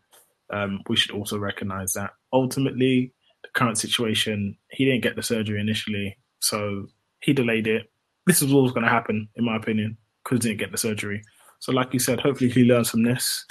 Um, 0.52 0.80
we 0.88 0.96
should 0.96 1.12
also 1.12 1.38
recognise 1.38 1.92
that 1.92 2.10
ultimately 2.32 3.12
the 3.44 3.50
current 3.54 3.78
situation, 3.78 4.58
he 4.72 4.84
didn't 4.84 5.04
get 5.04 5.14
the 5.14 5.22
surgery 5.22 5.60
initially, 5.60 6.18
so 6.40 6.88
he 7.20 7.32
delayed 7.32 7.68
it. 7.68 7.88
This 8.26 8.42
was 8.42 8.52
always 8.52 8.72
going 8.72 8.82
to 8.82 8.90
happen, 8.90 9.28
in 9.36 9.44
my 9.44 9.54
opinion, 9.54 9.96
because 10.24 10.44
he 10.44 10.48
didn't 10.50 10.58
get 10.58 10.72
the 10.72 10.76
surgery. 10.76 11.22
So, 11.58 11.72
like 11.72 11.92
you 11.92 11.98
said, 11.98 12.20
hopefully 12.20 12.50
he 12.50 12.64
learns 12.64 12.90
from 12.90 13.02
this. 13.02 13.46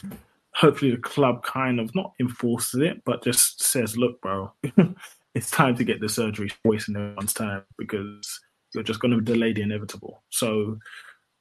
Hopefully 0.55 0.91
the 0.91 0.97
club 0.97 1.43
kind 1.43 1.79
of 1.79 1.93
not 1.95 2.13
enforces 2.19 2.81
it, 2.81 3.03
but 3.05 3.23
just 3.23 3.61
says, 3.61 3.97
"Look, 3.97 4.21
bro, 4.21 4.51
it's 5.35 5.51
time 5.51 5.75
to 5.75 5.83
get 5.83 5.99
the 5.99 6.09
surgery. 6.09 6.49
Wasting 6.63 6.95
everyone's 6.95 7.33
time 7.33 7.63
because 7.77 8.39
you're 8.73 8.83
just 8.83 8.99
going 8.99 9.13
to 9.13 9.21
delay 9.21 9.53
the 9.53 9.61
inevitable." 9.61 10.23
So 10.29 10.79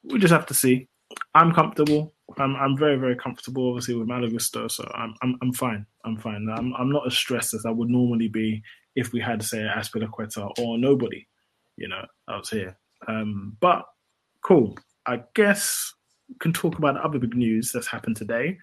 we 0.03 0.19
just 0.19 0.33
have 0.33 0.47
to 0.47 0.55
see. 0.55 0.89
I'm 1.35 1.53
comfortable. 1.53 2.13
I'm 2.39 2.57
I'm 2.57 2.77
very 2.77 2.97
very 2.97 3.17
comfortable, 3.17 3.69
obviously 3.69 3.95
with 3.95 4.09
Malo 4.09 4.29
Gusto, 4.29 4.69
so 4.69 4.91
I'm 4.95 5.15
I'm 5.23 5.39
I'm 5.43 5.53
fine. 5.53 5.87
I'm 6.05 6.17
fine. 6.17 6.49
I'm 6.49 6.75
I'm 6.75 6.91
not 6.91 7.07
as 7.07 7.15
stressed 7.15 7.55
as 7.55 7.67
I 7.67 7.71
would 7.71 7.91
normally 7.91 8.29
be 8.29 8.63
if 8.97 9.13
we 9.13 9.21
had 9.21 9.43
say 9.43 9.59
Azpilicueta 9.59 10.59
or 10.59 10.79
nobody, 10.79 11.27
you 11.77 11.89
know, 11.89 12.05
out 12.29 12.49
here. 12.49 12.77
Um, 13.07 13.57
but 13.61 13.85
cool. 14.43 14.77
I 15.07 15.23
guess 15.35 15.93
can 16.41 16.53
talk 16.53 16.79
about 16.79 16.97
other 16.97 17.19
big 17.19 17.35
news 17.35 17.73
that's 17.73 17.87
happened 17.87 18.17
today. 18.17 18.59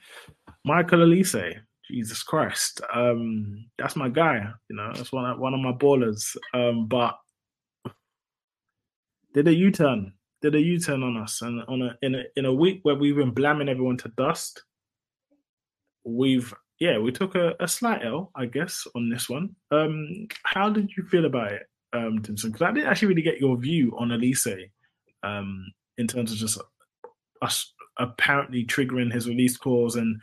Michael 0.65 1.00
Olise, 1.00 1.56
Jesus 1.89 2.24
Christ, 2.24 2.82
um, 2.94 3.65
that's 3.77 3.96
my 3.96 4.10
guy. 4.10 4.48
You 4.70 4.75
know, 4.75 4.91
that's 4.94 5.12
one 5.12 5.39
one 5.39 5.53
of 5.53 5.60
my 5.60 5.74
ballers. 5.74 6.36
Um, 6.53 6.88
but 6.88 7.18
did 9.34 9.48
a 9.48 9.53
U 9.53 9.72
turn 9.72 10.13
did 10.41 10.56
a 10.56 10.60
U 10.60 10.80
turn 10.80 11.03
on 11.03 11.18
us, 11.18 11.41
and 11.41 11.62
on 11.68 11.82
a 11.82 11.98
in 12.01 12.15
a 12.15 12.24
in 12.36 12.46
a 12.46 12.53
week 12.53 12.80
where 12.84 12.96
we've 12.96 13.15
been 13.15 13.32
blamming 13.32 13.70
everyone 13.70 13.98
to 13.98 14.10
dust, 14.18 14.63
we've 16.03 16.53
yeah 16.80 16.98
we 16.98 17.12
took 17.12 17.36
a, 17.36 17.53
a 17.60 17.68
slight 17.68 18.03
L, 18.03 18.32
I 18.36 18.48
guess, 18.48 18.88
on 18.96 19.10
this 19.10 19.30
one. 19.30 19.56
Um, 19.70 20.27
how 20.44 20.70
did 20.70 20.91
you 20.98 21.03
feel 21.03 21.25
about 21.25 21.51
it, 21.51 21.63
um? 21.94 22.18
Because 22.18 22.62
I 22.62 22.72
didn't 22.72 22.89
actually 22.89 23.10
really 23.10 23.22
get 23.22 23.39
your 23.39 23.58
view 23.58 23.96
on 23.98 24.10
Olise, 24.10 24.72
um, 25.24 25.72
in 25.98 26.08
terms 26.08 26.32
of 26.32 26.39
just 26.39 26.60
us 27.41 27.74
apparently 27.98 28.65
triggering 28.65 29.12
his 29.12 29.27
release 29.27 29.57
clause 29.57 29.95
and 29.95 30.21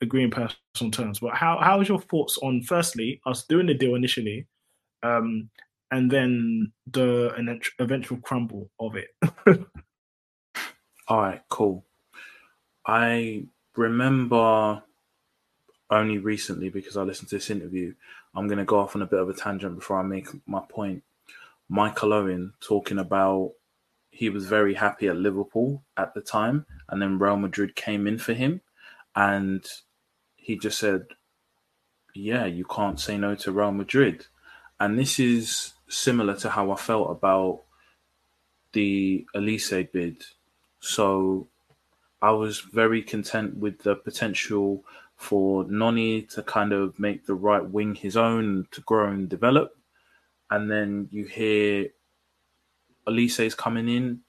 agreeing 0.00 0.30
personal 0.30 0.90
terms. 0.90 1.20
But 1.20 1.34
how 1.34 1.58
how 1.60 1.78
was 1.78 1.88
your 1.88 2.00
thoughts 2.00 2.38
on 2.42 2.62
firstly 2.62 3.20
us 3.26 3.44
doing 3.44 3.66
the 3.66 3.74
deal 3.74 3.94
initially, 3.94 4.46
um, 5.02 5.50
and 5.90 6.10
then 6.10 6.72
the 6.90 7.32
an 7.36 7.60
eventual 7.78 8.18
crumble 8.18 8.70
of 8.80 8.96
it. 8.96 9.08
All 11.08 11.20
right, 11.22 11.42
cool. 11.48 11.84
I 12.86 13.44
remember 13.76 14.82
only 15.90 16.18
recently 16.18 16.68
because 16.68 16.96
I 16.96 17.02
listened 17.02 17.30
to 17.30 17.36
this 17.36 17.50
interview. 17.50 17.94
I'm 18.34 18.46
going 18.46 18.58
to 18.58 18.64
go 18.64 18.78
off 18.78 18.94
on 18.94 19.02
a 19.02 19.06
bit 19.06 19.20
of 19.20 19.28
a 19.28 19.34
tangent 19.34 19.74
before 19.74 19.98
I 19.98 20.02
make 20.02 20.28
my 20.46 20.60
point. 20.68 21.02
Michael 21.70 22.12
Owen 22.12 22.52
talking 22.60 22.98
about 22.98 23.52
he 24.18 24.28
was 24.28 24.46
very 24.46 24.74
happy 24.74 25.06
at 25.06 25.16
Liverpool 25.16 25.84
at 25.96 26.12
the 26.12 26.20
time, 26.20 26.66
and 26.88 27.00
then 27.00 27.20
Real 27.20 27.36
Madrid 27.36 27.76
came 27.76 28.08
in 28.08 28.18
for 28.18 28.34
him, 28.34 28.62
and 29.14 29.64
he 30.34 30.58
just 30.58 30.76
said, 30.76 31.06
"Yeah, 32.16 32.44
you 32.44 32.64
can't 32.64 32.98
say 32.98 33.16
no 33.16 33.36
to 33.36 33.52
Real 33.52 33.70
Madrid," 33.70 34.26
and 34.80 34.98
this 34.98 35.20
is 35.20 35.74
similar 35.88 36.34
to 36.38 36.50
how 36.50 36.72
I 36.72 36.76
felt 36.76 37.12
about 37.12 37.62
the 38.72 39.24
Olise 39.36 39.92
bid. 39.92 40.24
So 40.80 41.46
I 42.20 42.32
was 42.32 42.58
very 42.58 43.02
content 43.02 43.58
with 43.58 43.78
the 43.84 43.94
potential 43.94 44.84
for 45.14 45.64
Noni 45.70 46.22
to 46.34 46.42
kind 46.42 46.72
of 46.72 46.98
make 46.98 47.26
the 47.26 47.36
right 47.36 47.64
wing 47.64 47.94
his 47.94 48.16
own, 48.16 48.66
to 48.72 48.80
grow 48.80 49.12
and 49.12 49.28
develop. 49.28 49.76
And 50.50 50.68
then 50.68 51.08
you 51.12 51.24
hear 51.26 51.90
is 53.08 53.54
coming 53.54 53.88
in. 53.88 54.20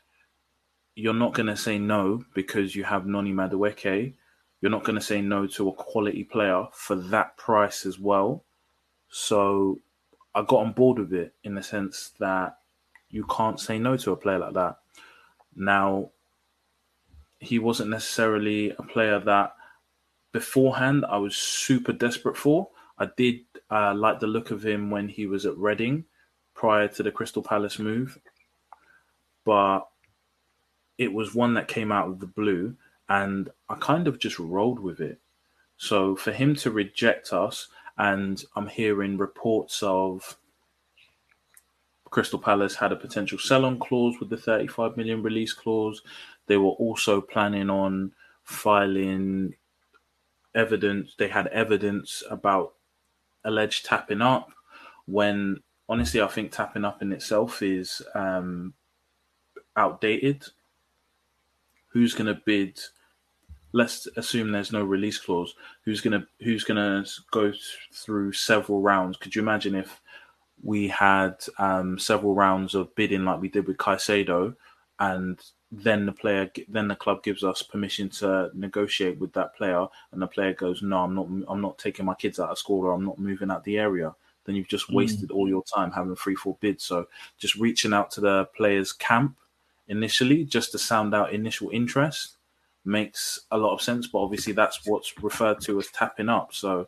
You're 0.95 1.13
not 1.13 1.33
going 1.33 1.47
to 1.47 1.57
say 1.57 1.77
no 1.77 2.23
because 2.33 2.75
you 2.75 2.83
have 2.83 3.05
Noni 3.05 3.31
Madueke. 3.31 4.13
You're 4.61 4.71
not 4.71 4.83
going 4.83 4.97
to 4.97 5.05
say 5.05 5.21
no 5.21 5.47
to 5.47 5.69
a 5.69 5.73
quality 5.73 6.23
player 6.23 6.65
for 6.73 6.95
that 6.95 7.37
price 7.37 7.85
as 7.85 7.97
well. 7.97 8.43
So 9.09 9.79
I 10.35 10.41
got 10.41 10.59
on 10.65 10.73
board 10.73 10.99
with 10.99 11.13
it 11.13 11.33
in 11.43 11.55
the 11.55 11.63
sense 11.63 12.11
that 12.19 12.57
you 13.09 13.25
can't 13.25 13.59
say 13.59 13.79
no 13.79 13.97
to 13.97 14.11
a 14.11 14.17
player 14.17 14.39
like 14.39 14.53
that. 14.53 14.77
Now, 15.55 16.11
he 17.39 17.57
wasn't 17.59 17.89
necessarily 17.89 18.71
a 18.71 18.83
player 18.83 19.19
that 19.19 19.55
beforehand 20.31 21.05
I 21.09 21.17
was 21.17 21.35
super 21.35 21.93
desperate 21.93 22.37
for. 22.37 22.69
I 22.97 23.07
did 23.17 23.39
uh, 23.71 23.93
like 23.95 24.19
the 24.19 24.27
look 24.27 24.51
of 24.51 24.65
him 24.65 24.91
when 24.91 25.07
he 25.07 25.25
was 25.25 25.45
at 25.45 25.57
Reading 25.57 26.05
prior 26.53 26.87
to 26.89 27.03
the 27.03 27.11
Crystal 27.11 27.41
Palace 27.41 27.79
move, 27.79 28.19
but 29.49 29.87
it 30.99 31.11
was 31.11 31.33
one 31.33 31.55
that 31.55 31.67
came 31.67 31.91
out 31.91 32.07
of 32.07 32.19
the 32.19 32.27
blue, 32.27 32.75
and 33.09 33.49
I 33.67 33.73
kind 33.73 34.07
of 34.07 34.19
just 34.19 34.37
rolled 34.37 34.79
with 34.79 34.99
it. 34.99 35.17
So 35.75 36.15
for 36.15 36.31
him 36.31 36.53
to 36.57 36.69
reject 36.69 37.33
us, 37.33 37.67
and 37.97 38.43
I'm 38.55 38.67
hearing 38.67 39.17
reports 39.17 39.81
of 39.81 40.37
Crystal 42.11 42.37
Palace 42.37 42.75
had 42.75 42.91
a 42.91 42.95
potential 42.95 43.39
sell-on 43.39 43.79
clause 43.79 44.19
with 44.19 44.29
the 44.29 44.37
35 44.37 44.97
million 44.97 45.23
release 45.23 45.51
clause. 45.51 46.03
They 46.45 46.57
were 46.57 46.77
also 46.85 47.19
planning 47.19 47.71
on 47.71 48.11
filing 48.43 49.55
evidence. 50.53 51.15
They 51.17 51.29
had 51.29 51.47
evidence 51.47 52.21
about 52.29 52.75
alleged 53.43 53.83
tapping 53.83 54.21
up. 54.21 54.51
When 55.07 55.63
honestly, 55.87 56.21
I 56.21 56.27
think 56.27 56.51
tapping 56.51 56.85
up 56.85 57.01
in 57.01 57.11
itself 57.11 57.63
is 57.63 58.03
um, 58.13 58.75
outdated. 59.79 60.45
Who's 61.87 62.13
going 62.13 62.27
to 62.27 62.41
bid 62.45 62.79
let's 63.71 64.07
assume 64.17 64.51
there's 64.51 64.71
no 64.71 64.83
release 64.83 65.17
clause. 65.17 65.55
Who's 65.83 66.01
gonna 66.01 66.25
who's 66.41 66.63
gonna 66.63 67.05
go 67.31 67.53
through 67.93 68.33
several 68.33 68.81
rounds? 68.81 69.17
Could 69.17 69.35
you 69.35 69.41
imagine 69.41 69.75
if 69.75 70.01
we 70.61 70.87
had 70.87 71.35
um, 71.57 71.97
several 71.97 72.35
rounds 72.35 72.75
of 72.75 72.93
bidding 72.95 73.25
like 73.25 73.41
we 73.41 73.49
did 73.49 73.67
with 73.67 73.77
Caicedo, 73.77 74.55
and 74.99 75.39
then 75.71 76.05
the 76.05 76.11
player 76.11 76.51
then 76.67 76.87
the 76.87 76.95
club 76.95 77.23
gives 77.23 77.43
us 77.43 77.61
permission 77.61 78.09
to 78.09 78.49
negotiate 78.53 79.19
with 79.19 79.33
that 79.33 79.55
player, 79.55 79.85
and 80.11 80.21
the 80.21 80.27
player 80.27 80.53
goes, 80.53 80.81
"No, 80.81 81.03
I'm 81.03 81.15
not. 81.15 81.27
I'm 81.47 81.61
not 81.61 81.77
taking 81.77 82.05
my 82.05 82.15
kids 82.15 82.39
out 82.39 82.49
of 82.49 82.57
school, 82.57 82.85
or 82.85 82.93
I'm 82.93 83.05
not 83.05 83.19
moving 83.19 83.51
out 83.51 83.63
the 83.63 83.77
area." 83.77 84.15
Then 84.45 84.55
you've 84.55 84.67
just 84.67 84.87
hmm. 84.87 84.95
wasted 84.95 85.29
mm. 85.29 85.35
all 85.35 85.47
your 85.47 85.63
time 85.63 85.91
having 85.91 86.15
three, 86.15 86.33
four 86.33 86.57
bids. 86.59 86.83
So 86.83 87.07
just 87.37 87.55
reaching 87.55 87.93
out 87.93 88.09
to 88.11 88.21
the 88.21 88.45
player's 88.55 88.91
camp 88.91 89.37
initially, 89.89 90.45
just 90.45 90.71
to 90.71 90.79
sound 90.79 91.13
out 91.13 91.33
initial 91.33 91.69
interest 91.71 92.37
makes 92.85 93.41
a 93.51 93.57
lot 93.57 93.73
of 93.73 93.81
sense. 93.81 94.07
But 94.07 94.19
obviously, 94.19 94.53
that's 94.53 94.85
what's 94.85 95.21
referred 95.21 95.59
to 95.61 95.79
as 95.79 95.87
tapping 95.87 96.29
up. 96.29 96.53
So, 96.53 96.87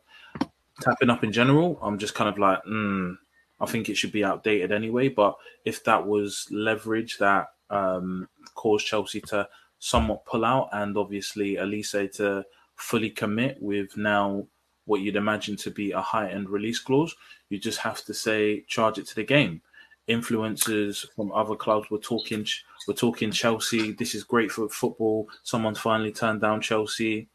tapping 0.79 1.09
up 1.09 1.23
in 1.23 1.31
general, 1.33 1.77
I'm 1.81 1.97
just 1.97 2.15
kind 2.15 2.29
of 2.29 2.37
like, 2.37 2.63
mm, 2.63 3.15
I 3.59 3.65
think 3.65 3.89
it 3.89 3.97
should 3.97 4.11
be 4.11 4.23
outdated 4.23 4.71
anyway. 4.71 5.09
But 5.09 5.35
if 5.65 5.83
that 5.83 6.07
was 6.07 6.47
leverage 6.51 7.17
that 7.17 7.47
um, 7.69 8.29
caused 8.55 8.85
Chelsea 8.85 9.21
to 9.21 9.49
somewhat 9.79 10.25
pull 10.25 10.45
out, 10.45 10.69
and 10.71 10.95
obviously 10.97 11.55
Olise 11.55 12.11
to 12.13 12.45
fully 12.75 13.09
commit 13.09 13.57
with 13.61 13.97
now 13.97 14.47
what 14.85 15.01
you'd 15.01 15.15
imagine 15.15 15.55
to 15.55 15.71
be 15.71 15.91
a 15.91 16.01
high 16.01 16.29
end 16.29 16.49
release 16.49 16.79
clause, 16.79 17.15
you 17.49 17.59
just 17.59 17.79
have 17.79 18.03
to 18.05 18.13
say 18.13 18.61
charge 18.67 18.97
it 18.97 19.07
to 19.07 19.15
the 19.15 19.23
game 19.23 19.61
influencers 20.09 21.05
from 21.15 21.31
other 21.31 21.55
clubs 21.55 21.89
were 21.89 21.99
talking 21.99 22.45
we're 22.87 22.93
talking 22.93 23.31
Chelsea. 23.31 23.93
This 23.93 24.15
is 24.15 24.23
great 24.23 24.51
for 24.51 24.67
football. 24.69 25.29
Someone's 25.43 25.79
finally 25.79 26.11
turned 26.11 26.41
down 26.41 26.61
Chelsea. 26.61 27.29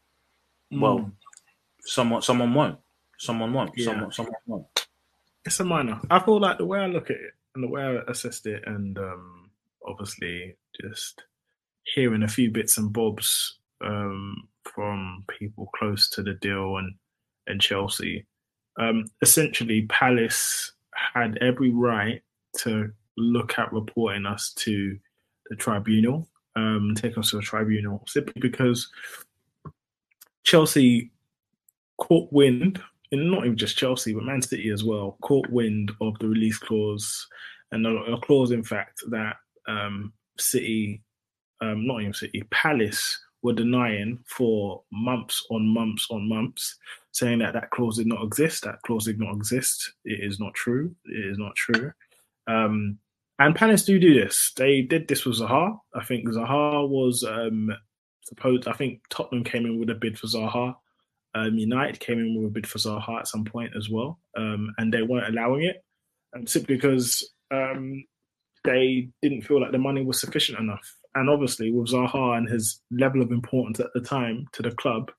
Mm. 0.73 0.81
Well, 0.81 1.11
someone 1.81 2.21
someone 2.21 2.53
won't. 2.53 2.79
Someone 3.17 3.53
won't. 3.53 3.71
Yeah. 3.75 3.85
Someone 3.85 4.11
someone 4.11 4.35
won't. 4.45 4.87
It's 5.45 5.59
a 5.59 5.63
minor. 5.63 5.99
I 6.09 6.19
feel 6.19 6.39
like 6.39 6.57
the 6.57 6.65
way 6.65 6.79
I 6.79 6.87
look 6.87 7.09
at 7.09 7.15
it 7.15 7.33
and 7.55 7.63
the 7.63 7.69
way 7.69 7.81
I 7.81 8.11
assessed 8.11 8.45
it, 8.45 8.63
and 8.65 8.97
um, 8.97 9.49
obviously 9.87 10.55
just 10.81 11.23
hearing 11.95 12.23
a 12.23 12.27
few 12.27 12.51
bits 12.51 12.77
and 12.77 12.91
bobs 12.91 13.57
um, 13.81 14.49
from 14.63 15.23
people 15.39 15.71
close 15.77 16.09
to 16.11 16.23
the 16.23 16.33
deal 16.33 16.77
and 16.77 16.95
and 17.47 17.61
Chelsea. 17.61 18.25
Um, 18.77 19.05
essentially, 19.21 19.83
Palace 19.83 20.73
had 21.13 21.37
every 21.41 21.71
right 21.71 22.21
to 22.57 22.91
look 23.17 23.57
at 23.57 23.73
reporting 23.73 24.25
us 24.25 24.53
to 24.57 24.97
the 25.49 25.55
tribunal, 25.55 26.27
um, 26.55 26.93
take 26.95 27.17
us 27.17 27.31
to 27.31 27.37
a 27.37 27.41
tribunal, 27.41 28.03
simply 28.07 28.39
because 28.39 28.89
Chelsea 30.43 31.11
caught 31.97 32.31
wind, 32.31 32.81
and 33.11 33.31
not 33.31 33.45
even 33.45 33.57
just 33.57 33.77
Chelsea, 33.77 34.13
but 34.13 34.23
Man 34.23 34.41
City 34.41 34.69
as 34.69 34.83
well, 34.83 35.17
caught 35.21 35.49
wind 35.49 35.91
of 36.01 36.17
the 36.19 36.27
release 36.27 36.57
clause, 36.57 37.27
and 37.71 37.85
a, 37.85 37.89
a 37.89 38.19
clause, 38.21 38.51
in 38.51 38.63
fact, 38.63 39.01
that 39.09 39.37
um, 39.67 40.13
City, 40.39 41.01
um, 41.61 41.85
not 41.85 42.01
even 42.01 42.13
City, 42.13 42.43
Palace 42.51 43.19
were 43.43 43.53
denying 43.53 44.19
for 44.25 44.81
months 44.91 45.45
on 45.49 45.67
months 45.67 46.07
on 46.09 46.27
months, 46.27 46.75
saying 47.11 47.39
that 47.39 47.53
that 47.53 47.69
clause 47.71 47.97
did 47.97 48.07
not 48.07 48.23
exist. 48.23 48.63
That 48.63 48.81
clause 48.85 49.05
did 49.05 49.19
not 49.19 49.35
exist. 49.35 49.93
It 50.05 50.23
is 50.23 50.39
not 50.39 50.53
true. 50.53 50.95
It 51.05 51.31
is 51.31 51.37
not 51.37 51.55
true. 51.55 51.91
Um, 52.47 52.99
and 53.39 53.55
Palace 53.55 53.85
do 53.85 53.99
do 53.99 54.19
this. 54.19 54.51
They 54.55 54.81
did 54.81 55.07
this 55.07 55.25
with 55.25 55.39
Zaha. 55.39 55.77
I 55.93 56.03
think 56.03 56.27
Zaha 56.27 56.87
was 56.87 57.23
um, 57.23 57.71
supposed. 58.23 58.67
I 58.67 58.73
think 58.73 59.01
Tottenham 59.09 59.43
came 59.43 59.65
in 59.65 59.79
with 59.79 59.89
a 59.89 59.95
bid 59.95 60.17
for 60.17 60.27
Zaha. 60.27 60.75
Um, 61.35 61.57
United 61.57 61.99
came 61.99 62.19
in 62.19 62.35
with 62.35 62.47
a 62.47 62.53
bid 62.53 62.65
for 62.65 62.79
Zaha 62.79 63.19
at 63.19 63.27
some 63.27 63.45
point 63.45 63.73
as 63.77 63.89
well, 63.89 64.19
um, 64.35 64.73
and 64.77 64.91
they 64.91 65.03
weren't 65.03 65.27
allowing 65.27 65.63
it, 65.63 65.83
um, 66.35 66.47
simply 66.47 66.75
because 66.75 67.29
um, 67.51 68.03
they 68.63 69.09
didn't 69.21 69.43
feel 69.43 69.61
like 69.61 69.71
the 69.71 69.77
money 69.77 70.03
was 70.03 70.19
sufficient 70.19 70.59
enough. 70.59 70.97
And 71.13 71.29
obviously, 71.29 71.71
with 71.71 71.89
Zaha 71.89 72.37
and 72.37 72.49
his 72.49 72.81
level 72.91 73.21
of 73.21 73.31
importance 73.31 73.79
at 73.79 73.93
the 73.93 74.01
time 74.01 74.47
to 74.53 74.63
the 74.63 74.71
club, 74.71 75.11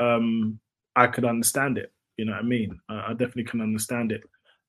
um, 0.00 0.58
I 0.96 1.06
could 1.06 1.24
understand 1.24 1.78
it. 1.78 1.92
You 2.16 2.24
know 2.24 2.32
what 2.32 2.42
I 2.42 2.44
mean? 2.44 2.78
I, 2.88 3.06
I 3.08 3.10
definitely 3.10 3.44
can 3.44 3.60
understand 3.60 4.10
it. 4.10 4.22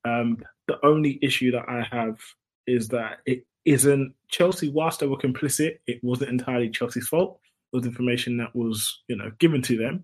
Um, 0.05 0.43
the 0.67 0.83
only 0.85 1.19
issue 1.21 1.51
that 1.51 1.67
I 1.67 1.87
have 1.91 2.19
is 2.67 2.87
that 2.89 3.19
it 3.25 3.45
isn't 3.65 4.13
Chelsea. 4.29 4.69
Whilst 4.69 4.99
they 4.99 5.07
were 5.07 5.17
complicit, 5.17 5.79
it 5.87 6.03
wasn't 6.03 6.31
entirely 6.31 6.69
Chelsea's 6.69 7.07
fault. 7.07 7.39
It 7.71 7.77
was 7.77 7.85
information 7.85 8.37
that 8.37 8.55
was, 8.55 9.03
you 9.07 9.15
know, 9.15 9.31
given 9.39 9.61
to 9.63 9.77
them, 9.77 10.03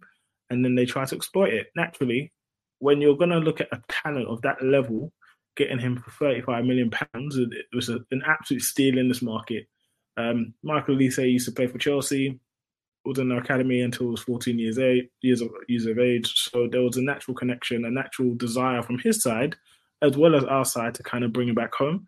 and 0.49 0.63
then 0.63 0.75
they 0.75 0.85
try 0.85 1.05
to 1.05 1.15
exploit 1.15 1.53
it. 1.53 1.67
Naturally, 1.75 2.31
when 2.79 3.01
you're 3.01 3.17
going 3.17 3.29
to 3.29 3.39
look 3.39 3.61
at 3.61 3.71
a 3.71 3.81
talent 3.89 4.27
of 4.27 4.41
that 4.41 4.63
level, 4.63 5.13
getting 5.55 5.79
him 5.79 5.97
for 5.97 6.11
35 6.11 6.65
million 6.65 6.89
pounds, 6.89 7.37
it 7.37 7.49
was 7.73 7.89
a, 7.89 7.99
an 8.11 8.23
absolute 8.25 8.61
steal 8.61 8.97
in 8.97 9.07
this 9.07 9.21
market. 9.21 9.67
Um, 10.17 10.53
Michael 10.63 10.95
Olise 10.95 11.31
used 11.31 11.45
to 11.45 11.51
play 11.51 11.67
for 11.67 11.77
Chelsea, 11.77 12.39
was 13.05 13.19
in 13.19 13.29
the 13.29 13.37
academy 13.37 13.81
until 13.81 14.07
he 14.07 14.11
was 14.11 14.21
14 14.21 14.59
years, 14.59 14.77
years, 15.21 15.41
of, 15.41 15.49
years 15.67 15.85
of 15.85 15.99
age. 15.99 16.49
So 16.49 16.67
there 16.67 16.81
was 16.81 16.97
a 16.97 17.01
natural 17.01 17.35
connection, 17.35 17.85
a 17.85 17.91
natural 17.91 18.35
desire 18.35 18.81
from 18.81 18.99
his 18.99 19.21
side, 19.21 19.55
as 20.01 20.17
well 20.17 20.35
as 20.35 20.43
our 20.45 20.65
side, 20.65 20.93
to 20.95 21.03
kind 21.03 21.23
of 21.23 21.33
bring 21.33 21.49
him 21.49 21.55
back 21.55 21.73
home. 21.73 22.05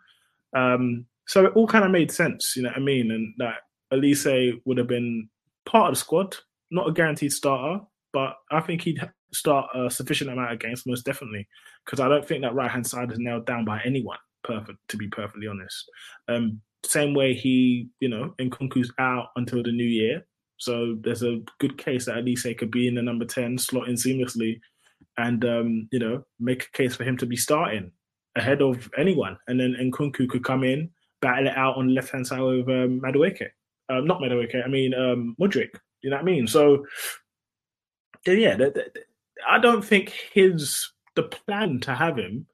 Um, 0.56 1.06
so 1.28 1.46
it 1.46 1.54
all 1.56 1.68
kind 1.68 1.86
of 1.86 1.92
made 1.92 2.12
sense, 2.12 2.56
you 2.56 2.64
know 2.64 2.70
what 2.70 2.78
I 2.78 2.82
mean? 2.82 3.12
And 3.12 3.34
that 3.38 3.58
Olise 3.94 4.62
would 4.66 4.78
have 4.78 4.88
been 4.88 5.30
part 5.66 5.90
of 5.90 5.96
the 5.96 6.00
squad, 6.00 6.36
not 6.72 6.88
a 6.88 6.92
guaranteed 6.92 7.32
starter, 7.32 7.84
but 8.14 8.36
I 8.52 8.60
think 8.62 8.82
he'd 8.82 9.00
start 9.34 9.70
a 9.74 9.90
sufficient 9.90 10.30
amount 10.30 10.52
of 10.52 10.60
games, 10.60 10.86
most 10.86 11.06
definitely, 11.06 11.48
because 11.86 12.00
I 12.00 12.10
don't 12.10 12.28
think 12.28 12.42
that 12.42 12.54
right 12.56 12.72
hand 12.72 12.86
side 12.86 13.12
is 13.12 13.20
nailed 13.20 13.46
down 13.46 13.64
by 13.64 13.82
anyone. 13.86 14.18
Perfect, 14.44 14.80
to 14.90 14.98
be 14.98 15.08
perfectly 15.08 15.48
honest. 15.48 15.90
Um, 16.28 16.62
same 16.84 17.14
way 17.14 17.34
he, 17.34 17.88
you 18.00 18.10
know, 18.10 18.34
Nkunku's 18.40 18.92
out 18.98 19.28
until 19.36 19.64
the 19.64 19.72
new 19.72 19.84
year, 19.86 20.26
so 20.58 20.98
there's 21.02 21.24
a 21.24 21.40
good 21.60 21.78
case 21.78 22.06
that 22.06 22.16
Olise 22.16 22.58
could 22.58 22.72
be 22.72 22.88
in 22.88 22.96
the 22.96 23.02
number 23.02 23.26
ten, 23.26 23.58
slot 23.58 23.88
in 23.88 23.96
seamlessly, 23.96 24.60
and 25.18 25.44
um, 25.46 25.88
you 25.92 26.00
know, 26.00 26.24
make 26.40 26.64
a 26.64 26.78
case 26.78 26.96
for 26.96 27.04
him 27.04 27.18
to 27.18 27.26
be 27.26 27.38
starting 27.38 27.92
ahead 28.36 28.62
of 28.62 28.90
anyone. 28.98 29.38
And 29.48 29.60
then 29.60 29.76
Nkunku 29.80 30.30
could 30.30 30.44
come 30.44 30.64
in, 30.64 30.90
battle 31.22 31.48
it 31.48 31.58
out 31.58 31.78
on 31.78 31.88
the 31.88 31.94
left 31.94 32.12
hand 32.12 32.28
side 32.28 32.42
with 32.42 32.68
um, 32.68 33.02
Madueke. 33.02 33.48
Um, 33.90 34.06
not 34.06 34.22
Madueke, 34.22 34.64
I 34.64 34.70
mean 34.70 34.94
um, 34.94 35.36
Mudryk. 35.40 35.76
You 36.02 36.10
know 36.10 36.16
what 36.16 36.24
I 36.24 36.26
mean? 36.26 36.48
So, 36.48 36.86
yeah, 38.26 38.56
the, 38.56 38.72
the, 38.72 38.92
I 39.48 39.60
don't 39.60 39.84
think 39.84 40.10
his 40.34 40.92
the 41.16 41.24
plan 41.24 41.80
to 41.82 41.94
have 41.94 42.18
him 42.18 42.48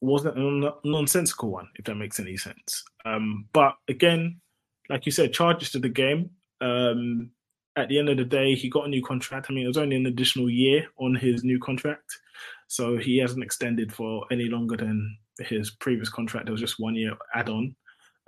wasn't 0.00 0.38
a 0.38 0.74
nonsensical 0.84 1.50
one, 1.50 1.68
if 1.76 1.84
that 1.86 1.94
makes 1.96 2.20
any 2.20 2.36
sense. 2.36 2.84
Um, 3.04 3.48
but 3.52 3.74
again, 3.88 4.40
like 4.88 5.06
you 5.06 5.12
said, 5.12 5.32
charges 5.32 5.70
to 5.72 5.78
the 5.78 5.88
game. 5.88 6.30
Um, 6.60 7.30
at 7.76 7.88
the 7.88 7.98
end 7.98 8.08
of 8.08 8.16
the 8.16 8.24
day, 8.24 8.54
he 8.54 8.68
got 8.68 8.86
a 8.86 8.88
new 8.88 9.02
contract. 9.02 9.46
I 9.48 9.52
mean, 9.52 9.64
it 9.64 9.68
was 9.68 9.76
only 9.76 9.96
an 9.96 10.06
additional 10.06 10.48
year 10.48 10.86
on 10.98 11.14
his 11.14 11.44
new 11.44 11.58
contract. 11.58 12.18
So 12.68 12.96
he 12.96 13.18
hasn't 13.18 13.44
extended 13.44 13.92
for 13.92 14.24
any 14.30 14.44
longer 14.46 14.76
than 14.76 15.16
his 15.38 15.70
previous 15.70 16.08
contract. 16.08 16.48
It 16.48 16.52
was 16.52 16.60
just 16.60 16.80
one 16.80 16.94
year 16.94 17.12
add 17.34 17.48
on. 17.48 17.76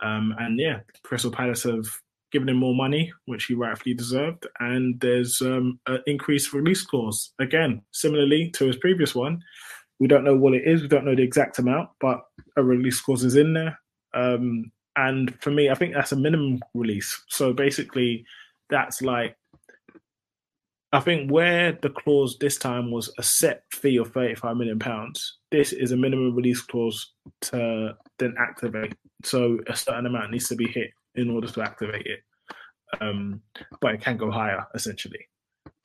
Um, 0.02 0.34
and 0.38 0.60
yeah, 0.60 0.80
Crystal 1.02 1.30
Palace 1.30 1.64
have 1.64 1.86
given 2.30 2.48
him 2.48 2.58
more 2.58 2.74
money, 2.74 3.12
which 3.24 3.46
he 3.46 3.54
rightfully 3.54 3.94
deserved. 3.94 4.46
And 4.60 5.00
there's 5.00 5.40
um, 5.40 5.80
an 5.86 6.02
increased 6.06 6.52
release 6.52 6.82
clause. 6.82 7.32
Again, 7.38 7.82
similarly 7.90 8.50
to 8.50 8.66
his 8.66 8.76
previous 8.76 9.14
one. 9.14 9.42
We 9.98 10.06
don't 10.06 10.24
know 10.24 10.36
what 10.36 10.54
it 10.54 10.62
is. 10.64 10.82
We 10.82 10.88
don't 10.88 11.04
know 11.04 11.16
the 11.16 11.22
exact 11.22 11.58
amount, 11.58 11.88
but 12.00 12.20
a 12.56 12.62
release 12.62 13.00
clause 13.00 13.24
is 13.24 13.34
in 13.34 13.54
there. 13.54 13.80
Um, 14.14 14.70
and 14.94 15.34
for 15.42 15.50
me, 15.50 15.70
I 15.70 15.74
think 15.74 15.94
that's 15.94 16.12
a 16.12 16.16
minimum 16.16 16.60
release. 16.74 17.20
So 17.28 17.52
basically, 17.52 18.24
that's 18.70 19.02
like 19.02 19.36
I 20.90 21.00
think 21.00 21.30
where 21.30 21.72
the 21.82 21.90
clause 21.90 22.38
this 22.40 22.56
time 22.56 22.90
was 22.90 23.12
a 23.18 23.22
set 23.22 23.64
fee 23.72 23.98
of 23.98 24.12
thirty-five 24.12 24.56
million 24.56 24.78
pounds, 24.78 25.38
this 25.50 25.72
is 25.72 25.92
a 25.92 25.96
minimum 25.96 26.34
release 26.34 26.62
clause 26.62 27.12
to 27.42 27.94
then 28.18 28.34
activate. 28.38 28.94
So 29.24 29.58
a 29.66 29.76
certain 29.76 30.06
amount 30.06 30.30
needs 30.30 30.48
to 30.48 30.56
be 30.56 30.66
hit 30.66 30.90
in 31.14 31.30
order 31.30 31.48
to 31.48 31.62
activate 31.62 32.06
it, 32.06 32.20
um, 33.00 33.42
but 33.80 33.94
it 33.94 34.00
can 34.00 34.16
go 34.16 34.30
higher 34.30 34.66
essentially. 34.74 35.26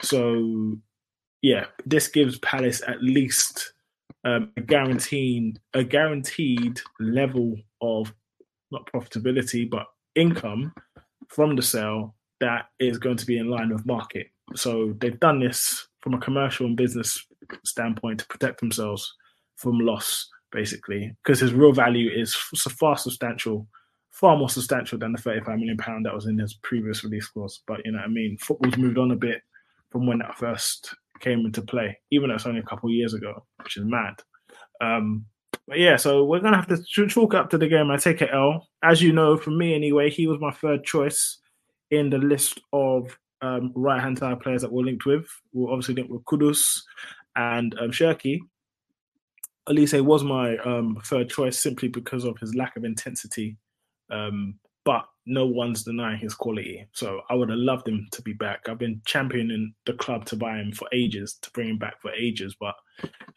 So 0.01 0.77
yeah, 1.41 1.65
this 1.85 2.07
gives 2.07 2.39
Palace 2.39 2.81
at 2.87 3.03
least 3.03 3.73
um, 4.23 4.51
a 4.55 4.61
guaranteed 4.61 5.59
a 5.73 5.83
guaranteed 5.83 6.79
level 7.01 7.57
of 7.81 8.13
not 8.71 8.89
profitability 8.93 9.69
but 9.69 9.85
income 10.15 10.73
from 11.27 11.57
the 11.57 11.61
sale 11.61 12.15
that 12.43 12.65
is 12.77 12.97
going 12.97 13.15
to 13.15 13.25
be 13.25 13.37
in 13.37 13.49
line 13.49 13.69
with 13.69 13.85
market. 13.85 14.27
So 14.53 14.93
they've 14.99 15.19
done 15.19 15.39
this 15.39 15.87
from 16.01 16.13
a 16.13 16.19
commercial 16.19 16.65
and 16.65 16.75
business 16.75 17.25
standpoint 17.65 18.19
to 18.19 18.27
protect 18.27 18.59
themselves 18.59 19.13
from 19.55 19.79
loss, 19.79 20.29
basically, 20.51 21.15
because 21.23 21.39
his 21.39 21.53
real 21.53 21.71
value 21.71 22.11
is 22.13 22.35
far 22.35 22.97
substantial, 22.97 23.65
far 24.11 24.37
more 24.37 24.49
substantial 24.49 24.99
than 24.99 25.13
the 25.13 25.21
35 25.21 25.57
million 25.57 25.77
pound 25.77 26.05
that 26.05 26.13
was 26.13 26.25
in 26.25 26.37
his 26.37 26.55
previous 26.55 27.03
release 27.05 27.27
clause. 27.27 27.61
But 27.65 27.79
you 27.85 27.93
know 27.93 27.99
what 27.99 28.07
I 28.07 28.09
mean? 28.09 28.37
Football's 28.41 28.77
moved 28.77 28.97
on 28.97 29.11
a 29.11 29.15
bit 29.15 29.41
from 29.89 30.05
when 30.05 30.19
that 30.19 30.37
first 30.37 30.93
came 31.21 31.45
into 31.45 31.61
play, 31.61 31.97
even 32.11 32.27
though 32.27 32.35
it's 32.35 32.45
only 32.45 32.59
a 32.59 32.63
couple 32.63 32.89
of 32.89 32.95
years 32.95 33.13
ago, 33.13 33.45
which 33.63 33.77
is 33.77 33.85
mad. 33.85 34.15
Um, 34.81 35.25
but 35.65 35.79
yeah, 35.79 35.95
so 35.95 36.25
we're 36.25 36.41
gonna 36.41 36.57
have 36.57 36.67
to 36.67 37.07
chalk 37.07 37.33
up 37.33 37.49
to 37.51 37.57
the 37.57 37.69
game. 37.69 37.89
I 37.89 37.95
take 37.95 38.21
it 38.21 38.31
L. 38.33 38.67
As 38.83 39.01
you 39.01 39.13
know, 39.13 39.37
for 39.37 39.51
me 39.51 39.73
anyway, 39.73 40.09
he 40.09 40.27
was 40.27 40.41
my 40.41 40.51
third 40.51 40.83
choice 40.83 41.39
in 41.93 42.09
the 42.09 42.17
list 42.17 42.59
of 42.71 43.17
um, 43.41 43.71
right 43.75 44.01
hand 44.01 44.17
side 44.17 44.39
players 44.39 44.61
that 44.61 44.71
we're 44.71 44.83
linked 44.83 45.05
with. 45.05 45.25
We're 45.53 45.71
obviously 45.71 45.95
linked 45.95 46.11
with 46.11 46.23
Kudus 46.25 46.81
and 47.35 47.75
um, 47.79 47.91
Cherki. 47.91 48.39
Olise 49.69 50.01
was 50.01 50.23
my 50.23 50.57
um, 50.57 50.97
third 51.05 51.29
choice 51.29 51.61
simply 51.61 51.87
because 51.87 52.25
of 52.25 52.37
his 52.39 52.53
lack 52.55 52.75
of 52.75 52.83
intensity, 52.83 53.57
um, 54.11 54.59
but 54.83 55.05
no 55.25 55.45
one's 55.45 55.83
denying 55.83 56.19
his 56.19 56.33
quality. 56.33 56.85
So 56.91 57.21
I 57.29 57.35
would 57.35 57.49
have 57.49 57.57
loved 57.57 57.87
him 57.87 58.07
to 58.11 58.21
be 58.21 58.33
back. 58.33 58.67
I've 58.67 58.77
been 58.77 59.01
championing 59.05 59.73
the 59.85 59.93
club 59.93 60.25
to 60.25 60.35
buy 60.35 60.57
him 60.57 60.73
for 60.73 60.87
ages, 60.93 61.37
to 61.41 61.51
bring 61.51 61.69
him 61.69 61.77
back 61.77 62.01
for 62.01 62.11
ages, 62.11 62.55
but 62.59 62.75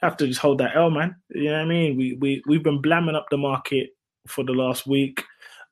have 0.02 0.16
to 0.16 0.26
just 0.26 0.40
hold 0.40 0.58
that 0.58 0.74
L, 0.74 0.90
man. 0.90 1.14
You 1.30 1.44
know 1.44 1.52
what 1.52 1.62
I 1.62 1.64
mean? 1.66 1.96
We 1.96 2.14
we 2.20 2.42
we've 2.46 2.64
been 2.64 2.82
blamming 2.82 3.14
up 3.14 3.26
the 3.30 3.38
market 3.38 3.90
for 4.26 4.44
the 4.44 4.52
last 4.52 4.86
week. 4.86 5.22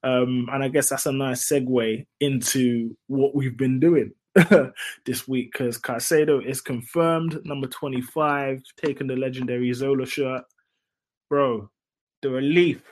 Um, 0.04 0.48
and 0.52 0.62
I 0.62 0.68
guess 0.68 0.90
that's 0.90 1.06
a 1.06 1.12
nice 1.12 1.48
segue 1.48 2.04
into 2.20 2.94
what 3.06 3.34
we've 3.34 3.56
been 3.56 3.80
doing 3.80 4.12
this 5.06 5.26
week 5.26 5.52
because 5.52 5.78
Caicedo 5.78 6.44
is 6.46 6.60
confirmed, 6.60 7.40
number 7.44 7.66
25, 7.66 8.62
taking 8.84 9.06
the 9.06 9.16
legendary 9.16 9.72
Zola 9.72 10.04
shirt. 10.04 10.42
Bro, 11.30 11.70
the 12.20 12.28
relief. 12.28 12.82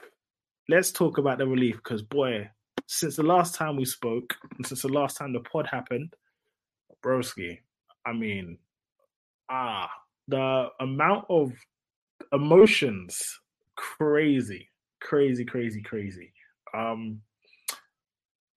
Let's 0.71 0.91
talk 0.91 1.19
about 1.19 1.37
the 1.37 1.47
relief 1.47 1.77
because, 1.77 2.03
boy, 2.03 2.49
since 2.87 3.17
the 3.17 3.23
last 3.23 3.55
time 3.55 3.77
we 3.77 3.85
spoke, 3.85 4.35
and 4.57 4.67
since 4.67 4.83
the 4.83 4.89
last 4.89 5.19
time 5.19 5.35
the 5.35 5.41
pod 5.41 5.67
happened, 5.71 6.15
broski, 7.05 7.59
I 8.07 8.15
mean, 8.15 8.57
ah, 9.51 9.91
the 10.29 10.69
amount 10.81 11.27
of 11.29 11.53
emotions, 12.33 13.41
crazy, 13.77 14.71
crazy, 15.01 15.45
crazy, 15.45 15.83
crazy. 15.83 16.33
Um, 16.75 17.21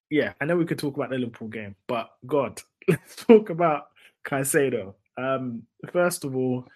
yeah, 0.10 0.34
I 0.40 0.46
know 0.46 0.56
we 0.56 0.66
could 0.66 0.80
talk 0.80 0.96
about 0.96 1.10
the 1.10 1.18
Liverpool 1.18 1.48
game, 1.48 1.76
but 1.88 2.12
God, 2.26 2.62
let's 2.88 3.16
talk 3.16 3.50
about 3.50 3.88
Caicedo. 4.26 4.94
Um, 5.18 5.64
first 5.92 6.24
of 6.24 6.36
all, 6.36 6.68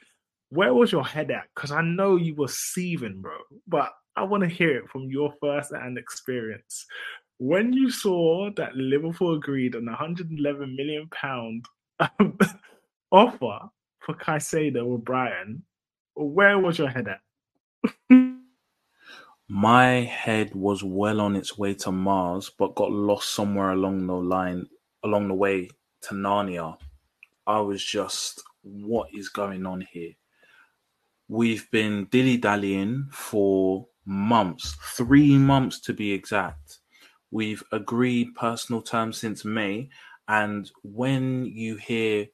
where 0.50 0.74
was 0.74 0.92
your 0.92 1.06
head 1.06 1.32
at? 1.32 1.48
Because 1.56 1.72
I 1.72 1.82
know 1.82 2.16
you 2.16 2.36
were 2.36 2.48
seething, 2.48 3.22
bro. 3.22 3.38
But 3.68 3.92
I 4.16 4.24
want 4.24 4.44
to 4.44 4.50
hear 4.50 4.78
it 4.78 4.90
from 4.90 5.10
your 5.10 5.34
first 5.40 5.74
hand 5.74 5.98
experience. 5.98 6.86
When 7.38 7.72
you 7.72 7.90
saw 7.90 8.50
that 8.58 8.76
Liverpool 8.76 9.36
agreed 9.36 9.76
on 9.76 9.88
a 9.88 9.92
111 9.92 10.76
million 10.76 11.08
pound 11.10 11.66
um, 12.00 12.38
offer 13.12 13.70
for 14.00 14.16
Caicedo 14.16 14.86
or 14.86 14.98
Brighton, 14.98 15.64
where 16.16 16.60
was 16.60 16.78
your 16.78 16.90
head 16.90 17.08
at? 17.08 17.22
My 19.52 20.02
head 20.02 20.54
was 20.54 20.84
well 20.84 21.20
on 21.20 21.36
its 21.36 21.58
way 21.58 21.74
to 21.74 21.92
Mars, 21.92 22.52
but 22.56 22.76
got 22.76 22.92
lost 22.92 23.34
somewhere 23.34 23.72
along 23.72 24.06
the 24.06 24.14
line, 24.14 24.68
along 25.04 25.28
the 25.28 25.34
way 25.34 25.70
to 26.02 26.14
Narnia. 26.14 26.78
I 27.48 27.60
was 27.62 27.84
just, 27.84 28.44
what 28.62 29.10
is 29.12 29.30
going 29.30 29.66
on 29.66 29.82
here? 29.92 30.12
We've 31.28 31.70
been 31.72 32.08
dilly 32.12 32.38
dallying 32.38 33.10
for 33.12 33.88
months, 34.06 34.78
three 34.96 35.36
months 35.40 35.80
to 35.82 35.94
be 35.94 36.12
exact. 36.12 36.78
We've 37.32 37.64
agreed 37.72 38.36
personal 38.36 38.84
terms 38.84 39.18
since 39.18 39.44
May. 39.44 39.90
And 40.28 40.70
when 40.84 41.46
you 41.46 41.76
hear, 41.78 42.28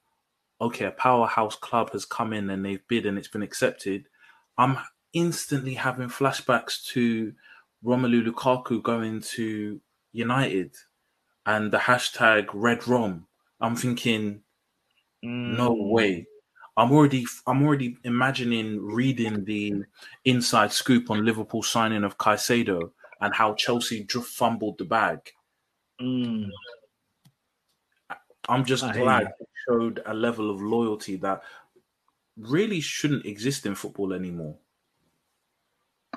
okay, 0.59 0.85
a 0.85 0.91
powerhouse 0.91 1.55
club 1.55 1.91
has 1.93 2.03
come 2.03 2.33
in 2.33 2.49
and 2.49 2.65
they've 2.65 2.85
bid 2.89 3.05
and 3.05 3.17
it's 3.17 3.29
been 3.29 3.41
accepted, 3.41 4.07
I'm 4.57 4.77
instantly 5.15 5.73
having 5.73 6.09
flashbacks 6.09 6.85
to 6.89 7.33
Romelu 7.83 8.27
Lukaku 8.27 8.83
going 8.83 9.21
to 9.21 9.81
United 10.11 10.75
and 11.47 11.71
the 11.71 11.77
hashtag 11.77 12.47
Red 12.53 12.87
Rom. 12.87 13.25
I'm 13.59 13.75
thinking, 13.75 14.41
no 15.23 15.73
way. 15.73 16.27
I'm 16.77 16.91
already 16.91 17.25
I'm 17.47 17.63
already 17.63 17.97
imagining 18.03 18.85
reading 18.85 19.45
the 19.45 19.83
inside 20.25 20.73
scoop 20.73 21.09
on 21.09 21.25
Liverpool 21.25 21.63
signing 21.63 22.03
of 22.03 22.17
Caicedo 22.17 22.91
and 23.21 23.33
how 23.33 23.53
Chelsea 23.53 24.03
just 24.03 24.27
fumbled 24.27 24.77
the 24.77 24.85
bag. 24.85 25.19
Mm. 26.01 26.49
I'm 28.49 28.65
just 28.65 28.83
I 28.83 28.93
glad 28.93 29.27
it 29.39 29.47
showed 29.67 30.01
a 30.05 30.13
level 30.13 30.51
of 30.51 30.61
loyalty 30.61 31.15
that 31.17 31.41
really 32.37 32.81
shouldn't 32.81 33.25
exist 33.25 33.65
in 33.65 33.73
football 33.75 34.11
anymore. 34.11 34.57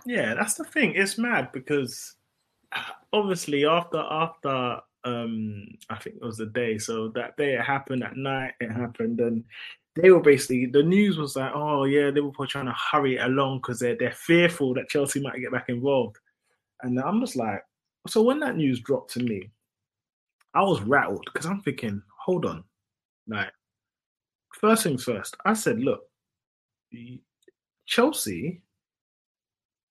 Yeah, 0.08 0.32
that's 0.34 0.54
the 0.54 0.64
thing. 0.64 0.94
It's 0.94 1.18
mad 1.18 1.52
because 1.52 2.14
obviously 3.12 3.66
after 3.66 3.98
after 3.98 4.80
um 5.04 5.66
I 5.90 5.96
think 5.98 6.16
it 6.16 6.22
was 6.24 6.38
the 6.38 6.46
day, 6.46 6.78
so 6.78 7.08
that 7.08 7.36
day 7.36 7.54
it 7.56 7.60
happened 7.62 8.02
at 8.02 8.16
night, 8.16 8.54
it 8.58 8.70
happened 8.72 9.20
and 9.20 9.44
they 9.96 10.10
were 10.10 10.20
basically 10.20 10.64
the 10.64 10.82
news 10.82 11.18
was 11.18 11.36
like, 11.36 11.52
oh 11.54 11.84
yeah, 11.84 12.08
Liverpool 12.08 12.46
trying 12.46 12.64
to 12.66 12.74
hurry 12.90 13.16
it 13.16 13.24
along 13.26 13.58
because 13.58 13.80
they're 13.80 13.96
they're 13.98 14.12
fearful 14.12 14.72
that 14.74 14.88
Chelsea 14.88 15.20
might 15.20 15.40
get 15.40 15.52
back 15.52 15.68
involved. 15.68 16.16
And 16.82 16.98
I'm 16.98 17.20
just 17.20 17.36
like, 17.36 17.62
so 18.06 18.22
when 18.22 18.40
that 18.40 18.56
news 18.56 18.80
dropped 18.80 19.12
to 19.12 19.20
me, 19.22 19.50
I 20.54 20.62
was 20.62 20.80
rattled 20.80 21.26
because 21.26 21.44
I'm 21.44 21.60
thinking, 21.60 22.00
hold 22.18 22.46
on, 22.46 22.64
like 23.26 23.52
first 24.54 24.84
things 24.84 25.04
first, 25.04 25.36
I 25.44 25.52
said, 25.52 25.80
look, 25.80 26.00
Chelsea 27.84 28.62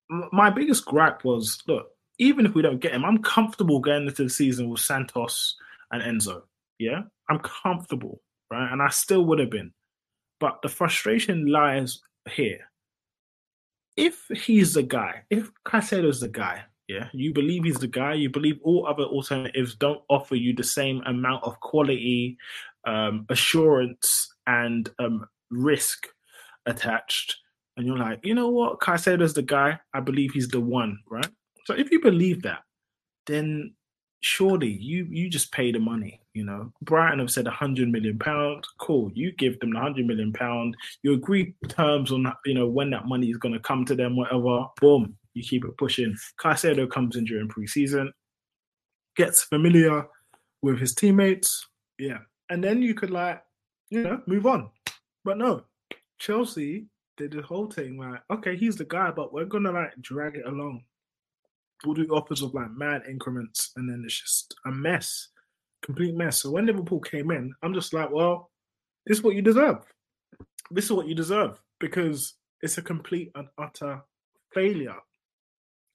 my 0.09 0.49
biggest 0.49 0.85
gripe 0.85 1.23
was 1.23 1.61
look, 1.67 1.87
even 2.19 2.45
if 2.45 2.53
we 2.53 2.61
don't 2.61 2.79
get 2.79 2.93
him, 2.93 3.05
I'm 3.05 3.21
comfortable 3.21 3.79
going 3.79 4.07
into 4.07 4.23
the 4.23 4.29
season 4.29 4.69
with 4.69 4.79
Santos 4.79 5.55
and 5.91 6.01
Enzo. 6.01 6.41
Yeah, 6.79 7.01
I'm 7.29 7.39
comfortable, 7.39 8.21
right? 8.51 8.71
And 8.71 8.81
I 8.81 8.89
still 8.89 9.25
would 9.25 9.39
have 9.39 9.49
been. 9.49 9.71
But 10.39 10.61
the 10.61 10.69
frustration 10.69 11.47
lies 11.47 11.99
here. 12.29 12.59
If 13.95 14.27
he's 14.27 14.73
the 14.73 14.83
guy, 14.83 15.23
if 15.31 15.49
Caicedo's 15.65 16.19
the 16.19 16.27
guy, 16.27 16.63
yeah, 16.87 17.09
you 17.13 17.33
believe 17.33 17.63
he's 17.63 17.79
the 17.79 17.87
guy, 17.87 18.13
you 18.13 18.29
believe 18.29 18.59
all 18.63 18.87
other 18.87 19.03
alternatives 19.03 19.75
don't 19.75 20.01
offer 20.07 20.35
you 20.35 20.53
the 20.53 20.63
same 20.63 21.01
amount 21.05 21.43
of 21.43 21.59
quality, 21.59 22.37
um, 22.85 23.25
assurance, 23.29 24.33
and 24.45 24.89
um, 24.99 25.25
risk 25.49 26.07
attached 26.67 27.37
and 27.77 27.85
you're 27.85 27.97
like, 27.97 28.19
you 28.23 28.33
know 28.33 28.49
what, 28.49 28.79
Caicedo's 28.79 29.35
the 29.35 29.43
guy. 29.43 29.79
I 29.93 29.99
believe 29.99 30.31
he's 30.33 30.47
the 30.47 30.59
one, 30.59 30.97
right? 31.09 31.29
So 31.65 31.73
if 31.73 31.91
you 31.91 32.01
believe 32.01 32.41
that, 32.41 32.63
then 33.27 33.73
surely 34.21 34.71
you 34.71 35.07
you 35.09 35.29
just 35.29 35.51
pay 35.51 35.71
the 35.71 35.79
money. 35.79 36.19
You 36.33 36.43
know, 36.43 36.71
Brighton 36.81 37.19
have 37.19 37.31
said 37.31 37.47
a 37.47 37.51
hundred 37.51 37.89
million 37.89 38.17
pounds. 38.17 38.67
Cool, 38.79 39.11
you 39.13 39.31
give 39.33 39.59
them 39.59 39.73
the 39.73 39.79
hundred 39.79 40.07
million 40.07 40.33
pound. 40.33 40.75
You 41.03 41.13
agree 41.13 41.53
terms 41.67 42.11
on 42.11 42.31
you 42.45 42.55
know 42.55 42.67
when 42.67 42.89
that 42.91 43.07
money 43.07 43.29
is 43.29 43.37
going 43.37 43.53
to 43.53 43.59
come 43.59 43.85
to 43.85 43.95
them, 43.95 44.15
whatever. 44.15 44.65
Boom, 44.81 45.15
you 45.33 45.43
keep 45.43 45.63
it 45.63 45.77
pushing. 45.77 46.15
Caicedo 46.41 46.89
comes 46.89 47.15
in 47.15 47.25
during 47.25 47.47
preseason, 47.47 48.09
gets 49.15 49.43
familiar 49.43 50.05
with 50.63 50.79
his 50.79 50.95
teammates, 50.95 51.67
yeah, 51.99 52.19
and 52.49 52.63
then 52.63 52.81
you 52.81 52.95
could 52.95 53.11
like 53.11 53.41
you 53.89 54.03
know 54.03 54.21
move 54.25 54.47
on. 54.47 54.69
But 55.23 55.37
no, 55.37 55.63
Chelsea 56.17 56.87
did 57.17 57.31
the 57.31 57.41
whole 57.41 57.67
thing 57.67 57.97
like, 57.97 58.21
okay, 58.31 58.55
he's 58.55 58.75
the 58.77 58.85
guy, 58.85 59.11
but 59.11 59.33
we're 59.33 59.45
gonna 59.45 59.71
like 59.71 59.93
drag 60.01 60.35
it 60.37 60.45
along. 60.45 60.83
We'll 61.85 61.95
do 61.95 62.05
offers 62.07 62.41
of 62.41 62.53
like 62.53 62.71
mad 62.71 63.03
increments, 63.09 63.71
and 63.75 63.89
then 63.89 64.03
it's 64.05 64.19
just 64.19 64.55
a 64.65 64.71
mess, 64.71 65.29
complete 65.81 66.15
mess. 66.15 66.41
So 66.41 66.51
when 66.51 66.65
Liverpool 66.65 66.99
came 66.99 67.31
in, 67.31 67.53
I'm 67.61 67.73
just 67.73 67.93
like, 67.93 68.11
well, 68.11 68.51
this 69.05 69.17
is 69.19 69.23
what 69.23 69.35
you 69.35 69.41
deserve. 69.41 69.85
This 70.71 70.85
is 70.85 70.91
what 70.91 71.07
you 71.07 71.15
deserve 71.15 71.59
because 71.79 72.35
it's 72.61 72.77
a 72.77 72.81
complete 72.81 73.31
and 73.35 73.47
utter 73.57 74.01
failure. 74.53 74.95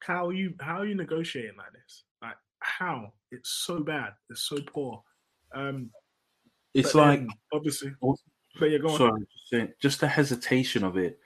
How 0.00 0.28
are 0.28 0.32
you 0.32 0.54
how 0.60 0.78
are 0.78 0.86
you 0.86 0.94
negotiating 0.94 1.56
like 1.56 1.72
this? 1.72 2.04
Like 2.22 2.36
how? 2.60 3.12
It's 3.30 3.50
so 3.50 3.80
bad. 3.80 4.10
It's 4.30 4.42
so 4.42 4.58
poor. 4.66 5.02
Um 5.54 5.90
It's 6.74 6.92
but 6.92 7.06
then, 7.06 7.26
like 7.26 7.36
obviously. 7.52 7.92
But 8.58 8.70
yeah, 8.70 8.78
go 8.78 8.90
on. 8.90 8.98
sorry, 8.98 9.22
just 9.50 9.72
just 9.80 10.00
the 10.00 10.08
hesitation 10.08 10.84
of 10.84 10.96
it. 10.96 11.18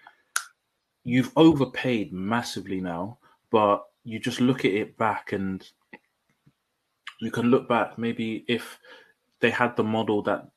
You've 1.04 1.32
overpaid 1.36 2.12
massively 2.12 2.80
now, 2.80 3.18
but 3.50 3.84
you 4.04 4.18
just 4.18 4.40
look 4.40 4.64
at 4.64 4.72
it 4.72 4.96
back 4.96 5.32
and 5.32 5.68
you 7.20 7.30
can 7.30 7.46
look 7.50 7.68
back. 7.68 7.98
Maybe 7.98 8.44
if 8.48 8.78
they 9.40 9.50
had 9.50 9.76
the 9.76 9.84
model 9.84 10.22
that 10.22 10.48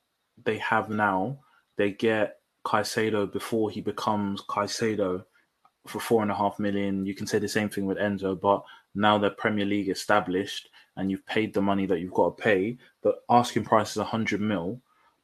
they 0.43 0.57
have 0.57 0.89
now, 0.89 1.39
they 1.77 1.91
get 1.91 2.39
Caicedo 2.65 3.31
before 3.31 3.69
he 3.69 3.81
becomes 3.81 4.41
Caicedo 4.41 5.23
for 5.87 5.99
four 5.99 6.21
and 6.21 6.31
a 6.31 6.35
half 6.35 6.59
million. 6.59 7.05
You 7.05 7.15
can 7.15 7.27
say 7.27 7.39
the 7.39 7.47
same 7.47 7.69
thing 7.69 7.85
with 7.85 7.97
Enzo, 7.97 8.39
but 8.39 8.63
now 8.95 9.17
they're 9.17 9.29
Premier 9.31 9.65
League 9.65 9.89
established 9.89 10.69
and 10.95 11.09
you've 11.09 11.25
paid 11.25 11.53
the 11.53 11.61
money 11.61 11.85
that 11.85 11.99
you've 11.99 12.13
got 12.13 12.37
to 12.37 12.43
pay. 12.43 12.77
The 13.01 13.15
asking 13.29 13.65
price 13.65 13.91
is 13.91 13.97
a 13.97 14.03
hundred 14.03 14.41
mil, 14.41 14.81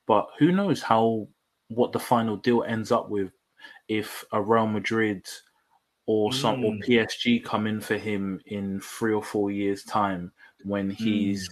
but 0.08 0.30
who 0.40 0.52
knows 0.52 0.82
how 0.82 1.28
what 1.70 1.92
the 1.92 2.00
final 2.00 2.38
deal 2.38 2.64
ends 2.64 2.92
up 2.92 3.10
with 3.10 3.32
if 3.88 4.24
a 4.32 4.42
Real 4.42 4.68
Madrid 4.68 5.26
or 6.06 6.32
some 6.32 6.64
or 6.64 6.72
Mm. 6.74 6.84
PSG 6.86 7.40
come 7.44 7.66
in 7.66 7.82
for 7.82 7.98
him 7.98 8.40
in 8.46 8.80
three 8.80 9.14
or 9.14 9.24
four 9.24 9.50
years 9.52 9.84
time 9.84 10.32
when 10.64 10.90
he's 10.90 11.50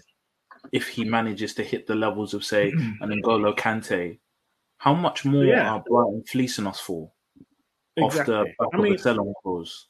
if 0.71 0.87
he 0.87 1.03
manages 1.03 1.53
to 1.55 1.63
hit 1.63 1.85
the 1.87 1.95
levels 1.95 2.33
of 2.33 2.43
say 2.45 2.71
an 2.71 3.09
N'Golo 3.09 3.53
Kante, 3.57 4.17
how 4.77 4.93
much 4.93 5.25
more 5.25 5.43
Yeah. 5.43 5.73
are 5.73 5.83
Brighton 5.85 6.23
fleecing 6.23 6.65
us 6.67 6.79
for 6.79 7.11
off 7.99 8.13
the 8.13 8.21
Exactly. 8.21 8.55
back 8.59 8.69
I 8.73 8.77
mean, 8.77 8.93
the 8.93 8.97
sell-on 8.99 9.33
clause? 9.43 9.87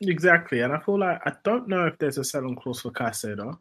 Exactly, 0.00 0.60
and 0.60 0.72
I 0.72 0.78
feel 0.80 0.98
like 0.98 1.20
I 1.26 1.34
don't 1.44 1.68
know 1.68 1.86
if 1.86 1.98
there's 1.98 2.18
a 2.18 2.24
sell-on 2.24 2.54
clause 2.56 2.80
for 2.80 2.90
Caicedo. 2.92 3.58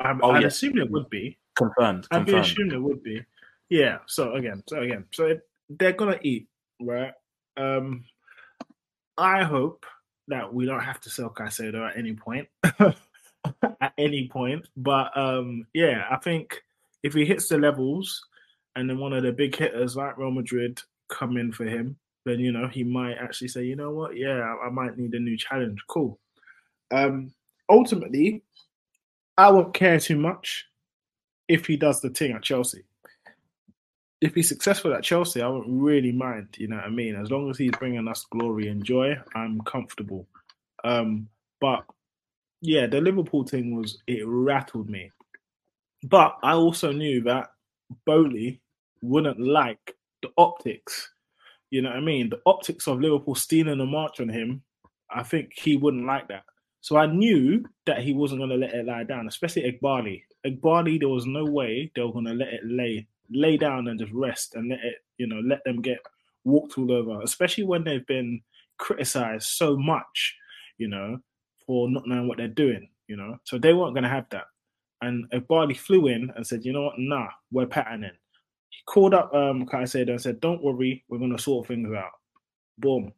I'm, 0.00 0.20
Oh, 0.22 0.32
I'd 0.32 0.42
yes. 0.42 0.56
assume 0.56 0.76
there 0.76 0.86
would 0.86 1.08
be. 1.10 1.38
Confirmed, 1.56 2.06
I'd 2.10 2.24
be 2.26 2.32
confirmed. 2.32 2.46
assumed 2.46 2.70
there 2.72 2.80
would 2.80 3.02
be. 3.02 3.22
Yeah. 3.70 3.98
So 4.06 4.34
again, 4.34 4.62
so 4.68 4.80
again, 4.80 5.04
so 5.12 5.36
they're 5.68 5.92
gonna 5.92 6.18
eat, 6.22 6.48
right? 6.80 7.12
Um, 7.56 8.04
I 9.16 9.42
hope 9.44 9.84
that 10.28 10.52
we 10.52 10.66
don't 10.66 10.80
have 10.80 11.00
to 11.02 11.10
sell 11.10 11.30
Caicedo 11.30 11.88
at 11.88 11.96
any 11.96 12.14
point, 12.14 12.48
at 12.80 13.92
any 13.98 14.28
point. 14.28 14.66
But 14.76 15.16
um, 15.16 15.66
yeah, 15.74 16.06
I 16.10 16.16
think 16.16 16.62
if 17.02 17.14
he 17.14 17.24
hits 17.24 17.48
the 17.48 17.58
levels, 17.58 18.24
and 18.76 18.88
then 18.88 18.98
one 18.98 19.12
of 19.12 19.22
the 19.22 19.32
big 19.32 19.56
hitters 19.56 19.96
like 19.96 20.16
Real 20.18 20.30
Madrid 20.30 20.80
come 21.08 21.36
in 21.36 21.52
for 21.52 21.64
him, 21.64 21.96
then 22.24 22.38
you 22.38 22.52
know 22.52 22.68
he 22.68 22.84
might 22.84 23.14
actually 23.14 23.48
say, 23.48 23.64
you 23.64 23.76
know 23.76 23.90
what, 23.90 24.16
yeah, 24.16 24.54
I 24.64 24.70
might 24.70 24.96
need 24.96 25.14
a 25.14 25.18
new 25.18 25.36
challenge. 25.36 25.80
Cool. 25.88 26.18
Um, 26.90 27.32
ultimately, 27.68 28.42
I 29.36 29.50
won't 29.50 29.74
care 29.74 29.98
too 29.98 30.16
much 30.16 30.66
if 31.48 31.66
he 31.66 31.76
does 31.76 32.00
the 32.00 32.10
thing 32.10 32.32
at 32.32 32.42
Chelsea. 32.42 32.84
If 34.20 34.34
he's 34.34 34.48
successful 34.48 34.94
at 34.94 35.04
Chelsea, 35.04 35.40
I 35.42 35.48
won't 35.48 35.68
really 35.68 36.12
mind. 36.12 36.56
You 36.58 36.68
know 36.68 36.76
what 36.76 36.86
I 36.86 36.90
mean? 36.90 37.14
As 37.14 37.30
long 37.30 37.50
as 37.50 37.58
he's 37.58 37.70
bringing 37.72 38.08
us 38.08 38.26
glory 38.30 38.68
and 38.68 38.84
joy, 38.84 39.16
I'm 39.34 39.60
comfortable. 39.60 40.26
Um, 40.82 41.28
but 41.60 41.84
yeah, 42.60 42.86
the 42.86 43.00
Liverpool 43.00 43.44
thing 43.44 43.76
was 43.76 43.98
it 44.06 44.26
rattled 44.26 44.88
me. 44.90 45.12
But 46.02 46.36
I 46.42 46.52
also 46.52 46.92
knew 46.92 47.22
that 47.22 47.48
Boehly 48.06 48.60
wouldn't 49.02 49.40
like 49.40 49.96
the 50.22 50.30
optics. 50.36 51.10
You 51.70 51.82
know 51.82 51.90
what 51.90 51.98
I 51.98 52.00
mean? 52.00 52.30
The 52.30 52.40
optics 52.46 52.88
of 52.88 53.00
Liverpool 53.00 53.34
stealing 53.34 53.80
a 53.80 53.86
march 53.86 54.20
on 54.20 54.28
him. 54.28 54.62
I 55.10 55.22
think 55.22 55.52
he 55.54 55.76
wouldn't 55.76 56.06
like 56.06 56.28
that. 56.28 56.44
So 56.80 56.96
I 56.96 57.06
knew 57.06 57.64
that 57.86 58.00
he 58.00 58.12
wasn't 58.12 58.40
going 58.40 58.50
to 58.50 58.56
let 58.56 58.74
it 58.74 58.86
lie 58.86 59.04
down, 59.04 59.26
especially 59.28 59.62
Eghbali. 59.62 60.22
Eghbali, 60.46 60.98
there 60.98 61.08
was 61.08 61.26
no 61.26 61.44
way 61.44 61.90
they 61.94 62.02
were 62.02 62.12
going 62.12 62.24
to 62.26 62.34
let 62.34 62.48
it 62.48 62.60
lay 62.64 63.06
lay 63.30 63.56
down 63.56 63.88
and 63.88 63.98
just 63.98 64.12
rest 64.12 64.54
and 64.54 64.70
let 64.70 64.78
it, 64.80 64.96
you 65.18 65.26
know, 65.26 65.40
let 65.44 65.62
them 65.64 65.82
get 65.82 65.98
walked 66.44 66.78
all 66.78 66.92
over, 66.92 67.20
especially 67.22 67.64
when 67.64 67.84
they've 67.84 68.06
been 68.06 68.40
criticized 68.78 69.48
so 69.48 69.76
much, 69.76 70.36
you 70.78 70.88
know, 70.88 71.18
for 71.66 71.90
not 71.90 72.06
knowing 72.06 72.28
what 72.28 72.38
they're 72.38 72.48
doing, 72.48 72.88
you 73.06 73.16
know. 73.16 73.36
So 73.44 73.58
they 73.58 73.74
weren't 73.74 73.94
going 73.94 74.04
to 74.04 74.10
have 74.10 74.26
that. 74.30 74.44
And 75.02 75.30
Eghbali 75.30 75.76
flew 75.76 76.08
in 76.08 76.32
and 76.34 76.46
said, 76.46 76.64
you 76.64 76.72
know 76.72 76.82
what, 76.82 76.94
nah, 76.98 77.28
we're 77.52 77.66
patterning. 77.66 78.12
He 78.70 78.78
called 78.86 79.14
up 79.14 79.32
um 79.34 79.66
Caicedo 79.66 80.10
and 80.10 80.20
said, 80.20 80.40
don't 80.40 80.62
worry, 80.62 81.04
we're 81.08 81.18
going 81.18 81.36
to 81.36 81.42
sort 81.42 81.68
things 81.68 81.92
out. 81.94 82.12
Boom. 82.78 83.12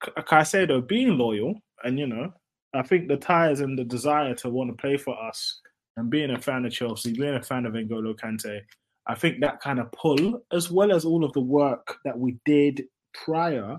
Ca- 0.00 0.22
Caicedo 0.22 0.86
being 0.86 1.18
loyal 1.18 1.60
and 1.84 1.98
you 1.98 2.06
know, 2.06 2.32
I 2.72 2.82
think 2.82 3.08
the 3.08 3.16
ties 3.16 3.60
and 3.60 3.78
the 3.78 3.84
desire 3.84 4.34
to 4.36 4.48
want 4.48 4.70
to 4.70 4.80
play 4.80 4.96
for 4.96 5.20
us 5.20 5.60
and 5.96 6.08
being 6.10 6.30
a 6.30 6.40
fan 6.40 6.64
of 6.64 6.72
Chelsea, 6.72 7.12
being 7.12 7.34
a 7.34 7.42
fan 7.42 7.66
of 7.66 7.72
N'Golo 7.72 8.14
Kante, 8.18 8.60
I 9.10 9.16
think 9.16 9.40
that 9.40 9.60
kind 9.60 9.80
of 9.80 9.90
pull, 9.90 10.40
as 10.52 10.70
well 10.70 10.92
as 10.92 11.04
all 11.04 11.24
of 11.24 11.32
the 11.32 11.40
work 11.40 11.96
that 12.04 12.16
we 12.16 12.38
did 12.44 12.84
prior, 13.12 13.76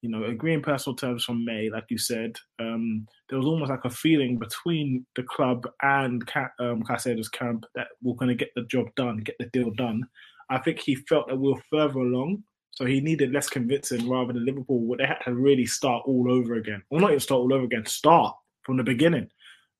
you 0.00 0.10
know, 0.10 0.24
agreeing 0.24 0.60
personal 0.60 0.96
terms 0.96 1.22
from 1.22 1.44
May, 1.44 1.70
like 1.70 1.84
you 1.88 1.98
said, 1.98 2.34
um, 2.58 3.06
there 3.28 3.38
was 3.38 3.46
almost 3.46 3.70
like 3.70 3.84
a 3.84 3.90
feeling 3.90 4.40
between 4.40 5.06
the 5.14 5.22
club 5.22 5.68
and 5.82 6.28
um, 6.58 6.82
camp 6.82 7.64
that 7.76 7.86
we're 8.02 8.16
going 8.16 8.28
to 8.28 8.34
get 8.34 8.50
the 8.56 8.64
job 8.64 8.86
done, 8.96 9.18
get 9.18 9.36
the 9.38 9.46
deal 9.52 9.70
done. 9.70 10.02
I 10.50 10.58
think 10.58 10.80
he 10.80 10.96
felt 10.96 11.28
that 11.28 11.36
we 11.36 11.52
were 11.52 11.62
further 11.70 12.00
along, 12.00 12.42
so 12.72 12.84
he 12.84 13.00
needed 13.00 13.32
less 13.32 13.48
convincing 13.48 14.08
rather 14.08 14.32
than 14.32 14.44
Liverpool, 14.44 14.80
where 14.80 14.98
they 14.98 15.06
had 15.06 15.20
to 15.26 15.34
really 15.34 15.66
start 15.66 16.02
all 16.06 16.26
over 16.28 16.54
again. 16.54 16.82
Well, 16.90 17.00
not 17.00 17.10
even 17.10 17.20
start 17.20 17.38
all 17.38 17.54
over 17.54 17.66
again, 17.66 17.86
start 17.86 18.34
from 18.64 18.78
the 18.78 18.82
beginning 18.82 19.28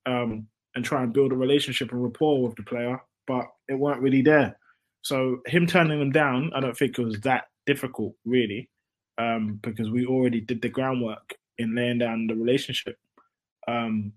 um, 0.06 0.46
and 0.76 0.84
try 0.84 1.02
and 1.02 1.12
build 1.12 1.32
a 1.32 1.36
relationship 1.36 1.90
and 1.90 2.04
rapport 2.04 2.40
with 2.44 2.54
the 2.54 2.62
player, 2.62 3.02
but 3.26 3.46
it 3.66 3.74
weren't 3.74 4.00
really 4.00 4.22
there. 4.22 4.56
So 5.02 5.40
him 5.46 5.66
turning 5.66 5.98
them 5.98 6.12
down, 6.12 6.52
I 6.54 6.60
don't 6.60 6.76
think 6.76 6.98
it 6.98 7.04
was 7.04 7.20
that 7.20 7.48
difficult, 7.66 8.14
really 8.24 8.68
um, 9.18 9.58
because 9.62 9.90
we 9.90 10.06
already 10.06 10.40
did 10.40 10.62
the 10.62 10.68
groundwork 10.68 11.34
in 11.58 11.74
laying 11.74 11.98
down 11.98 12.26
the 12.26 12.34
relationship. 12.34 12.98
Um, 13.68 14.12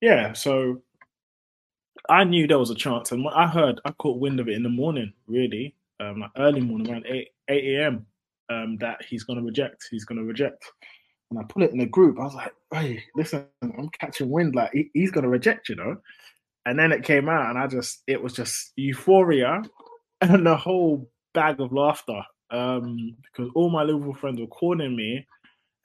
yeah, 0.00 0.32
so 0.32 0.82
I 2.08 2.24
knew 2.24 2.46
there 2.46 2.58
was 2.58 2.70
a 2.70 2.74
chance, 2.74 3.12
and 3.12 3.26
I 3.28 3.46
heard, 3.46 3.80
I 3.84 3.92
caught 3.92 4.18
wind 4.18 4.40
of 4.40 4.48
it 4.48 4.54
in 4.54 4.62
the 4.62 4.68
morning, 4.68 5.12
really, 5.26 5.74
um, 6.00 6.20
like 6.20 6.30
early 6.36 6.60
morning, 6.60 6.90
around 6.90 7.06
eight 7.06 7.28
eight 7.48 7.76
a.m. 7.76 8.06
Um, 8.48 8.76
that 8.78 9.04
he's 9.04 9.22
going 9.22 9.38
to 9.38 9.44
reject. 9.44 9.86
He's 9.90 10.04
going 10.04 10.18
to 10.18 10.24
reject. 10.24 10.64
And 11.30 11.38
I 11.38 11.44
put 11.44 11.62
it 11.62 11.70
in 11.70 11.78
the 11.78 11.86
group. 11.86 12.18
I 12.18 12.24
was 12.24 12.34
like, 12.34 12.52
"Hey, 12.72 13.02
listen, 13.14 13.46
I'm 13.62 13.88
catching 13.98 14.30
wind. 14.30 14.54
Like 14.54 14.72
he, 14.72 14.90
he's 14.94 15.10
going 15.10 15.24
to 15.24 15.30
reject, 15.30 15.68
you 15.68 15.76
know." 15.76 15.96
And 16.66 16.78
then 16.78 16.92
it 16.92 17.04
came 17.04 17.28
out, 17.28 17.50
and 17.50 17.58
I 17.58 17.66
just, 17.66 18.02
it 18.06 18.22
was 18.22 18.34
just 18.34 18.72
euphoria 18.76 19.62
and 20.30 20.46
a 20.46 20.56
whole 20.56 21.10
bag 21.34 21.60
of 21.60 21.72
laughter 21.72 22.22
um, 22.50 23.16
because 23.24 23.50
all 23.54 23.70
my 23.70 23.82
Liverpool 23.82 24.14
friends 24.14 24.40
were 24.40 24.46
calling 24.46 24.94
me. 24.94 25.26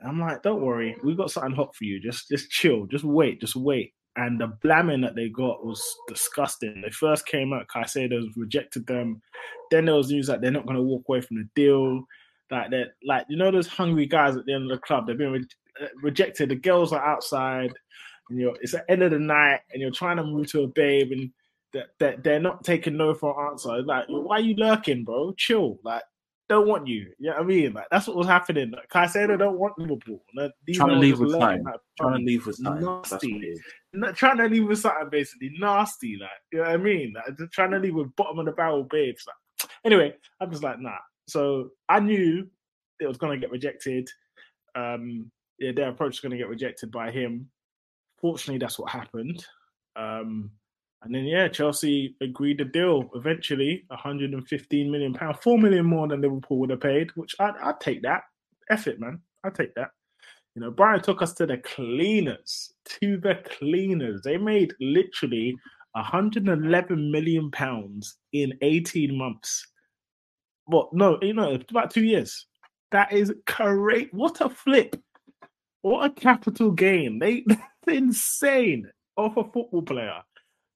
I'm 0.05 0.19
like, 0.19 0.43
don't 0.43 0.61
worry, 0.61 0.95
we 1.03 1.15
got 1.15 1.31
something 1.31 1.55
hot 1.55 1.75
for 1.75 1.85
you. 1.85 1.99
Just 1.99 2.29
just 2.29 2.51
chill, 2.51 2.85
just 2.85 3.03
wait, 3.03 3.41
just 3.41 3.55
wait. 3.55 3.93
And 4.15 4.39
the 4.39 4.47
blamming 4.61 5.01
that 5.01 5.15
they 5.15 5.29
got 5.29 5.65
was 5.65 5.83
disgusting. 6.07 6.81
They 6.81 6.89
first 6.89 7.25
came 7.25 7.53
out, 7.53 7.67
Caicedo 7.67 8.27
rejected 8.35 8.85
them. 8.87 9.21
Then 9.71 9.85
there 9.85 9.95
was 9.95 10.11
news 10.11 10.27
that 10.27 10.41
they're 10.41 10.51
not 10.51 10.65
going 10.65 10.77
to 10.77 10.83
walk 10.83 11.03
away 11.07 11.21
from 11.21 11.37
the 11.37 11.49
deal. 11.55 12.03
Like 12.51 12.69
that, 12.71 12.89
like 13.05 13.25
you 13.27 13.37
know 13.37 13.51
those 13.51 13.67
hungry 13.67 14.05
guys 14.05 14.35
at 14.35 14.45
the 14.45 14.53
end 14.53 14.71
of 14.71 14.77
the 14.77 14.85
club. 14.85 15.07
They've 15.07 15.17
been 15.17 15.31
re- 15.31 15.47
uh, 15.81 15.87
rejected. 16.03 16.49
The 16.49 16.55
girls 16.55 16.93
are 16.93 17.03
outside, 17.03 17.73
and 18.29 18.39
you're 18.39 18.55
it's 18.61 18.73
the 18.73 18.89
end 18.89 19.01
of 19.01 19.11
the 19.11 19.19
night, 19.19 19.61
and 19.71 19.81
you're 19.81 19.91
trying 19.91 20.17
to 20.17 20.23
move 20.23 20.47
to 20.51 20.63
a 20.63 20.67
babe, 20.67 21.11
and 21.11 21.31
that, 21.73 21.87
that 21.99 22.23
they're 22.23 22.39
not 22.39 22.63
taking 22.63 22.97
no 22.97 23.13
for 23.13 23.39
an 23.39 23.51
answer. 23.51 23.81
Like, 23.81 24.05
why 24.07 24.37
are 24.37 24.41
you 24.41 24.55
lurking, 24.55 25.03
bro? 25.03 25.33
Chill. 25.37 25.79
Like, 25.83 26.03
don't 26.49 26.67
want 26.67 26.87
you. 26.87 27.11
Yeah, 27.19 27.31
you 27.31 27.37
know 27.37 27.37
I 27.37 27.43
mean, 27.43 27.73
like 27.73 27.87
that's 27.91 28.07
what 28.07 28.15
was 28.15 28.27
happening. 28.27 28.71
Like, 28.71 28.89
Caicedo 28.89 29.37
don't 29.37 29.59
want 29.59 29.77
Liverpool. 29.77 30.23
Like, 30.33 30.51
trying 30.73 30.89
to 30.89 30.95
leave 30.95 31.19
with 31.19 31.37
time. 31.37 31.63
Like, 31.63 31.79
trying 31.99 32.19
to 32.19 32.25
leave 32.25 32.45
with 32.45 32.63
time. 32.63 32.83
Nasty. 32.83 33.53
Not 33.93 34.15
trying 34.15 34.37
to 34.37 34.47
leave 34.47 34.67
with 34.67 34.79
something 34.79 35.09
basically 35.09 35.51
nasty. 35.59 36.17
Like 36.19 36.29
you 36.53 36.59
know 36.59 36.65
what 36.65 36.73
I 36.73 36.77
mean? 36.77 37.13
Like, 37.15 37.37
just 37.37 37.51
trying 37.51 37.71
to 37.71 37.79
leave 37.79 37.95
with 37.95 38.15
bottom 38.15 38.39
of 38.39 38.45
the 38.45 38.53
barrel 38.53 38.83
babes. 38.83 39.25
Like 39.27 39.69
anyway, 39.83 40.15
I'm 40.39 40.49
just 40.49 40.63
like 40.63 40.79
nah. 40.79 40.97
So 41.27 41.71
I 41.89 41.99
knew 41.99 42.47
it 42.99 43.07
was 43.07 43.17
gonna 43.17 43.37
get 43.37 43.51
rejected. 43.51 44.09
Um, 44.75 45.29
yeah, 45.59 45.71
their 45.75 45.89
approach 45.89 46.15
is 46.15 46.19
gonna 46.21 46.37
get 46.37 46.47
rejected 46.47 46.91
by 46.91 47.11
him. 47.11 47.49
Fortunately, 48.21 48.59
that's 48.59 48.79
what 48.79 48.89
happened. 48.89 49.45
Um, 49.97 50.51
and 51.03 51.13
then 51.13 51.25
yeah, 51.25 51.47
Chelsea 51.47 52.15
agreed 52.21 52.57
the 52.57 52.65
deal 52.65 53.09
eventually, 53.15 53.83
115 53.87 54.91
million 54.91 55.13
pound, 55.13 55.37
four 55.39 55.57
million 55.57 55.85
more 55.85 56.07
than 56.07 56.21
Liverpool 56.21 56.57
would 56.59 56.71
have 56.71 56.81
paid. 56.81 57.11
Which 57.15 57.35
I'd, 57.39 57.55
I'd 57.61 57.79
take 57.79 58.01
that. 58.03 58.23
F 58.69 58.87
it, 58.87 58.99
man. 58.99 59.21
I'd 59.43 59.55
take 59.55 59.75
that. 59.75 59.91
You 60.55 60.61
know, 60.61 60.71
Brighton 60.71 61.03
took 61.03 61.21
us 61.21 61.33
to 61.35 61.45
the 61.45 61.59
cleaners, 61.59 62.73
to 62.99 63.17
the 63.17 63.35
cleaners. 63.45 64.21
They 64.23 64.37
made 64.37 64.73
literally 64.81 65.55
111 65.91 67.11
million 67.11 67.51
pounds 67.51 68.17
in 68.33 68.53
18 68.61 69.15
months. 69.15 69.67
What? 70.65 70.91
No, 70.93 71.19
you 71.21 71.33
know, 71.33 71.59
about 71.69 71.91
two 71.91 72.03
years. 72.03 72.47
That 72.91 73.11
is 73.11 73.33
great. 73.45 74.11
What 74.13 74.41
a 74.41 74.49
flip! 74.49 74.95
What 75.83 76.05
a 76.05 76.09
capital 76.09 76.71
gain. 76.71 77.19
They 77.19 77.45
insane 77.87 78.89
off 79.15 79.37
a 79.37 79.43
football 79.43 79.83
player. 79.83 80.21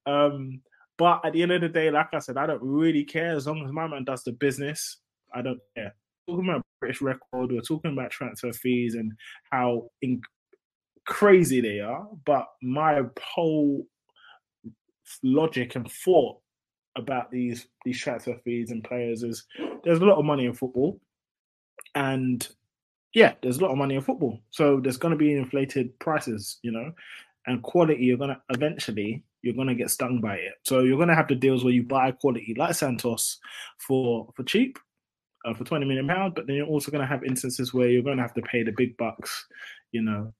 Um, 0.05 0.61
but 0.97 1.21
at 1.25 1.33
the 1.33 1.41
end 1.41 1.51
of 1.51 1.61
the 1.61 1.69
day, 1.69 1.89
like 1.89 2.13
I 2.13 2.19
said, 2.19 2.37
I 2.37 2.45
don't 2.45 2.61
really 2.61 3.03
care 3.03 3.35
as 3.35 3.47
long 3.47 3.65
as 3.65 3.71
my 3.71 3.87
man 3.87 4.03
does 4.03 4.23
the 4.23 4.33
business. 4.33 4.97
I 5.33 5.41
don't 5.41 5.59
care. 5.75 5.95
talking 6.27 6.47
about 6.47 6.65
British 6.79 7.01
record, 7.01 7.51
we're 7.51 7.61
talking 7.61 7.93
about 7.93 8.11
transfer 8.11 8.51
fees 8.53 8.95
and 8.95 9.13
how 9.51 9.89
in- 10.01 10.21
crazy 11.05 11.61
they 11.61 11.79
are. 11.79 12.07
But 12.25 12.47
my 12.61 13.01
whole 13.21 13.85
logic 15.23 15.75
and 15.75 15.91
thought 15.91 16.37
about 16.97 17.31
these 17.31 17.67
these 17.85 17.99
transfer 17.99 18.35
fees 18.43 18.71
and 18.71 18.83
players 18.83 19.23
is 19.23 19.45
there's 19.83 19.99
a 19.99 20.05
lot 20.05 20.19
of 20.19 20.25
money 20.25 20.45
in 20.45 20.53
football, 20.53 20.99
and 21.95 22.47
yeah, 23.13 23.33
there's 23.41 23.57
a 23.57 23.61
lot 23.61 23.71
of 23.71 23.77
money 23.77 23.95
in 23.95 24.01
football. 24.01 24.39
So 24.51 24.79
there's 24.79 24.97
going 24.97 25.13
to 25.13 25.17
be 25.17 25.33
inflated 25.33 25.97
prices, 25.99 26.59
you 26.61 26.71
know, 26.71 26.91
and 27.47 27.63
quality. 27.63 28.03
You're 28.03 28.17
going 28.17 28.29
to 28.29 28.41
eventually 28.49 29.23
you're 29.41 29.55
going 29.55 29.67
to 29.67 29.75
get 29.75 29.89
stung 29.89 30.21
by 30.21 30.35
it. 30.35 30.53
So 30.63 30.79
you're 30.81 30.97
going 30.97 31.09
to 31.09 31.15
have 31.15 31.27
the 31.27 31.35
deals 31.35 31.63
where 31.63 31.73
you 31.73 31.83
buy 31.83 32.11
quality 32.11 32.55
like 32.57 32.75
Santos 32.75 33.39
for 33.87 34.31
for 34.35 34.43
cheap, 34.43 34.77
uh, 35.45 35.53
for 35.53 35.63
20 35.63 35.85
million 35.85 36.07
pounds, 36.07 36.33
but 36.35 36.47
then 36.47 36.55
you're 36.55 36.67
also 36.67 36.91
going 36.91 37.01
to 37.01 37.07
have 37.07 37.23
instances 37.23 37.73
where 37.73 37.89
you're 37.89 38.03
going 38.03 38.17
to 38.17 38.23
have 38.23 38.33
to 38.35 38.41
pay 38.41 38.63
the 38.63 38.73
big 38.75 38.95
bucks, 38.97 39.47
you 39.91 40.01
know, 40.01 40.33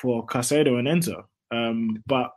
for 0.00 0.26
Caicedo 0.26 0.78
and 0.78 0.88
Enzo. 0.88 1.24
Um, 1.50 2.02
but 2.06 2.32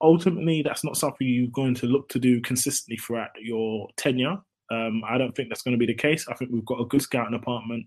ultimately, 0.00 0.62
that's 0.62 0.84
not 0.84 0.96
something 0.96 1.26
you're 1.26 1.48
going 1.52 1.74
to 1.76 1.86
look 1.86 2.08
to 2.10 2.18
do 2.18 2.40
consistently 2.40 2.96
throughout 2.96 3.30
your 3.40 3.88
tenure. 3.96 4.36
Um, 4.70 5.02
I 5.08 5.18
don't 5.18 5.34
think 5.34 5.48
that's 5.48 5.62
going 5.62 5.78
to 5.78 5.86
be 5.86 5.92
the 5.92 5.94
case. 5.94 6.26
I 6.28 6.34
think 6.34 6.50
we've 6.50 6.64
got 6.64 6.80
a 6.80 6.86
good 6.86 7.02
scouting 7.02 7.38
department. 7.38 7.86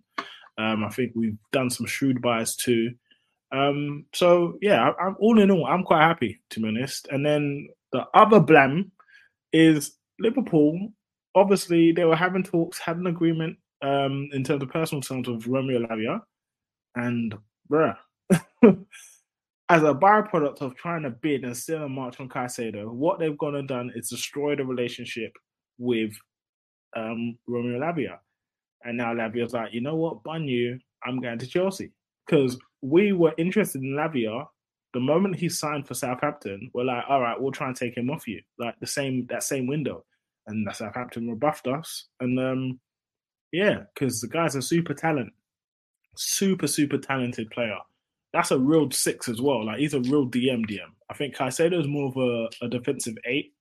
Um, 0.58 0.84
I 0.86 0.90
think 0.90 1.12
we've 1.16 1.38
done 1.52 1.70
some 1.70 1.86
shrewd 1.86 2.22
buys 2.22 2.56
too. 2.56 2.92
Um, 3.56 4.06
so 4.14 4.58
yeah, 4.62 4.92
I, 5.00 5.08
am 5.08 5.16
all 5.20 5.40
in 5.40 5.52
all, 5.52 5.66
I'm 5.66 5.84
quite 5.84 6.02
happy 6.02 6.42
to 6.52 6.60
be 6.60 6.68
honest. 6.68 7.08
And 7.12 7.26
then 7.26 7.68
the 7.92 8.06
other 8.14 8.40
blam 8.40 8.92
is 9.54 9.98
Liverpool. 10.20 10.90
Obviously, 11.36 11.92
they 11.92 12.06
were 12.06 12.16
having 12.16 12.44
talks, 12.44 12.80
had 12.80 12.98
an 12.98 13.08
agreement 13.08 13.58
um, 13.82 14.30
in 14.34 14.44
terms 14.44 14.64
of 14.64 14.70
personal 14.70 15.02
terms 15.02 15.28
of 15.28 15.48
Romeo 15.48 15.80
Lavia, 15.80 16.22
and 16.96 17.36
bruh, 17.72 17.96
as 19.70 19.84
a 19.84 19.94
byproduct 19.94 20.62
of 20.62 20.76
trying 20.76 21.04
to 21.04 21.10
bid 21.10 21.44
and 21.44 21.56
steal 21.56 21.84
a 21.84 21.90
march 21.90 22.20
on 22.20 22.30
Caicedo, 22.30 22.90
what 22.92 23.20
they've 23.20 23.38
gone 23.38 23.56
and 23.56 23.68
done 23.68 23.92
is 23.96 24.10
destroy 24.10 24.56
the 24.56 24.66
relationship 24.66 25.32
with 25.78 26.12
um, 26.96 27.38
Romeo 27.48 27.80
Lavia. 27.80 28.18
And 28.84 28.98
now 28.98 29.14
Lavia's 29.14 29.54
like, 29.54 29.74
you 29.74 29.82
know 29.82 29.96
what, 29.96 30.24
bun 30.24 30.48
you, 30.48 30.80
I'm 31.06 31.20
going 31.20 31.40
to 31.40 31.48
Chelsea 31.48 31.92
because 32.26 32.58
we 32.90 33.12
were 33.14 33.34
interested 33.38 33.82
in 33.82 33.96
Lavia. 33.96 34.46
The 34.94 35.00
moment 35.00 35.36
he 35.36 35.50
signed 35.50 35.88
for 35.88 35.94
Southampton, 35.94 36.70
we're 36.74 36.86
like, 36.86 37.04
all 37.10 37.20
right, 37.20 37.40
we'll 37.40 37.52
try 37.52 37.68
and 37.68 37.76
take 37.76 37.98
him 37.98 38.10
off 38.10 38.28
you, 38.28 38.42
like 38.58 38.76
the 38.80 38.88
same 38.88 39.26
that 39.30 39.44
same 39.44 39.68
window, 39.68 40.06
and 40.48 40.68
Southampton 40.74 41.30
rebuffed 41.30 41.68
us, 41.68 42.08
and 42.20 42.40
um, 42.40 42.80
yeah, 43.52 43.84
because 43.94 44.22
the 44.22 44.28
guy's 44.28 44.56
a 44.56 44.62
super 44.62 44.94
talent, 44.94 45.34
super 46.16 46.68
super 46.68 46.98
talented 46.98 47.50
player. 47.50 47.78
That's 48.32 48.52
a 48.52 48.60
real 48.60 48.90
six 48.92 49.28
as 49.28 49.42
well. 49.42 49.66
Like 49.66 49.80
he's 49.80 49.94
a 49.94 50.00
real 50.02 50.28
DM 50.28 50.66
DM. 50.66 50.92
I 51.10 51.14
think 51.14 51.36
Caicedo 51.36 51.80
is 51.80 51.88
more 51.88 52.10
of 52.10 52.18
a, 52.18 52.66
a 52.66 52.70
defensive 52.70 53.16
eight, 53.26 53.54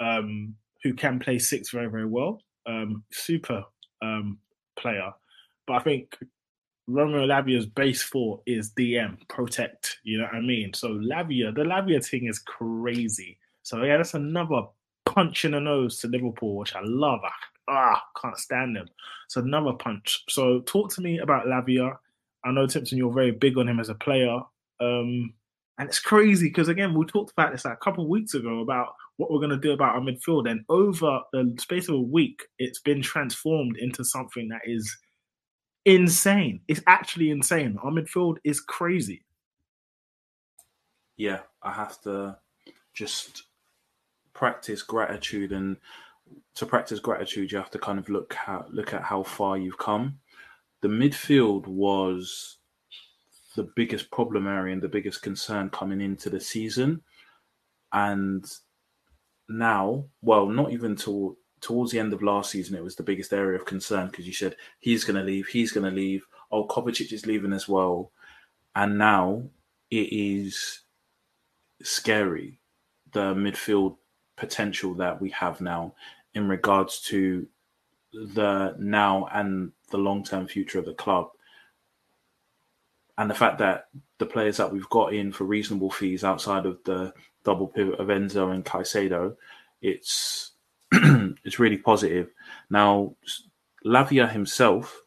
um, 0.00 0.54
who 0.82 0.94
can 0.94 1.20
play 1.20 1.38
six 1.38 1.70
very 1.70 1.88
very 1.88 2.06
well. 2.06 2.42
Um, 2.66 3.04
super 3.12 3.64
um, 4.02 4.38
player, 4.76 5.12
but 5.66 5.74
I 5.74 5.80
think 5.80 6.16
Romeo 6.86 7.26
Lavia's 7.26 7.66
base 7.66 8.02
four 8.02 8.40
is 8.46 8.72
DM 8.72 9.16
protect. 9.28 9.98
You 10.02 10.18
know 10.18 10.24
what 10.24 10.34
I 10.34 10.40
mean? 10.40 10.72
So 10.74 10.88
Lavia, 10.88 11.54
the 11.54 11.62
Lavia 11.62 12.04
thing 12.04 12.26
is 12.26 12.38
crazy. 12.38 13.38
So 13.62 13.82
yeah, 13.82 13.98
that's 13.98 14.14
another 14.14 14.62
punch 15.06 15.44
in 15.44 15.52
the 15.52 15.60
nose 15.60 15.98
to 15.98 16.08
Liverpool, 16.08 16.56
which 16.56 16.74
I 16.74 16.80
love. 16.82 17.20
I, 17.22 17.30
ah, 17.68 18.02
can't 18.20 18.38
stand 18.38 18.76
them. 18.76 18.86
So 19.28 19.40
another 19.40 19.72
punch. 19.72 20.24
So 20.28 20.60
talk 20.60 20.92
to 20.94 21.00
me 21.00 21.18
about 21.18 21.46
Lavia. 21.46 21.96
I 22.44 22.50
know 22.50 22.66
Timson, 22.66 22.98
you're 22.98 23.12
very 23.12 23.30
big 23.30 23.56
on 23.56 23.68
him 23.68 23.78
as 23.78 23.88
a 23.88 23.94
player. 23.94 24.40
Um, 24.80 25.34
and 25.78 25.88
it's 25.88 26.00
crazy 26.00 26.48
because 26.48 26.68
again, 26.68 26.94
we 26.94 27.06
talked 27.06 27.32
about 27.32 27.52
this 27.52 27.64
like 27.64 27.74
a 27.74 27.84
couple 27.84 28.04
of 28.04 28.10
weeks 28.10 28.34
ago 28.34 28.60
about 28.60 28.94
what 29.16 29.30
we're 29.30 29.38
going 29.38 29.50
to 29.50 29.56
do 29.56 29.72
about 29.72 29.94
our 29.94 30.00
midfield, 30.00 30.50
and 30.50 30.64
over 30.68 31.20
the 31.32 31.54
space 31.60 31.88
of 31.88 31.94
a 31.94 32.00
week, 32.00 32.42
it's 32.58 32.80
been 32.80 33.02
transformed 33.02 33.76
into 33.76 34.04
something 34.04 34.48
that 34.48 34.62
is 34.64 34.96
insane. 35.84 36.60
It's 36.68 36.82
actually 36.86 37.30
insane. 37.30 37.78
Our 37.82 37.90
midfield 37.92 38.38
is 38.44 38.60
crazy. 38.60 39.24
yeah, 41.16 41.40
I 41.62 41.72
have 41.72 42.00
to 42.02 42.36
just 42.94 43.44
practice 44.34 44.82
gratitude, 44.82 45.52
and 45.52 45.76
to 46.56 46.66
practice 46.66 47.00
gratitude, 47.00 47.52
you 47.52 47.58
have 47.58 47.70
to 47.70 47.78
kind 47.78 47.98
of 47.98 48.08
look 48.08 48.34
how 48.34 48.66
look 48.70 48.94
at 48.94 49.02
how 49.02 49.22
far 49.22 49.58
you've 49.58 49.78
come. 49.78 50.18
The 50.82 50.88
midfield 50.88 51.66
was 51.66 52.58
the 53.56 53.70
biggest 53.76 54.10
problem 54.10 54.46
area 54.48 54.72
and 54.72 54.82
the 54.82 54.88
biggest 54.88 55.22
concern 55.22 55.70
coming 55.70 56.00
into 56.00 56.30
the 56.30 56.40
season, 56.40 57.02
and 57.92 58.44
now, 59.48 60.06
well, 60.22 60.46
not 60.48 60.72
even 60.72 60.96
till 60.96 61.36
towards 61.62 61.92
the 61.92 61.98
end 61.98 62.12
of 62.12 62.22
last 62.22 62.50
season, 62.50 62.76
it 62.76 62.84
was 62.84 62.96
the 62.96 63.02
biggest 63.02 63.32
area 63.32 63.58
of 63.58 63.64
concern 63.64 64.08
because 64.08 64.26
you 64.26 64.34
said 64.34 64.56
he's 64.80 65.04
going 65.04 65.16
to 65.16 65.22
leave, 65.22 65.46
he's 65.46 65.72
going 65.72 65.88
to 65.88 65.96
leave. 65.96 66.26
Oh, 66.50 66.66
Kovacic 66.66 67.12
is 67.12 67.24
leaving 67.24 67.54
as 67.54 67.66
well, 67.66 68.10
and 68.76 68.98
now 68.98 69.44
it 69.90 70.08
is 70.12 70.80
scary 71.82 72.58
the 73.12 73.34
midfield 73.34 73.96
potential 74.36 74.94
that 74.94 75.20
we 75.20 75.30
have 75.30 75.60
now 75.60 75.94
in 76.34 76.48
regards 76.48 77.00
to 77.00 77.46
the 78.12 78.74
now 78.78 79.28
and 79.32 79.72
the 79.90 79.98
long 79.98 80.24
term 80.24 80.46
future 80.46 80.78
of 80.78 80.84
the 80.84 80.94
club. 80.94 81.28
And 83.18 83.30
the 83.30 83.34
fact 83.34 83.58
that 83.58 83.88
the 84.18 84.26
players 84.26 84.56
that 84.56 84.72
we've 84.72 84.88
got 84.88 85.14
in 85.14 85.32
for 85.32 85.44
reasonable 85.44 85.90
fees 85.90 86.24
outside 86.24 86.66
of 86.66 86.82
the 86.84 87.12
double 87.44 87.68
pivot 87.68 88.00
of 88.00 88.08
Enzo 88.08 88.52
and 88.52 88.64
Caicedo, 88.64 89.36
it's 89.82 90.51
it's 91.44 91.58
really 91.58 91.78
positive. 91.78 92.30
Now, 92.70 93.14
Lavia 93.84 94.30
himself, 94.30 95.02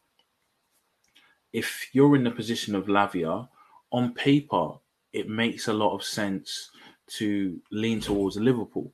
if 1.52 1.88
you're 1.92 2.16
in 2.16 2.24
the 2.24 2.30
position 2.30 2.74
of 2.74 2.86
Lavia, 2.86 3.48
on 3.92 4.12
paper, 4.14 4.72
it 5.12 5.28
makes 5.28 5.68
a 5.68 5.72
lot 5.72 5.94
of 5.94 6.02
sense 6.02 6.70
to 7.06 7.60
lean 7.70 8.00
towards 8.00 8.36
Liverpool 8.36 8.92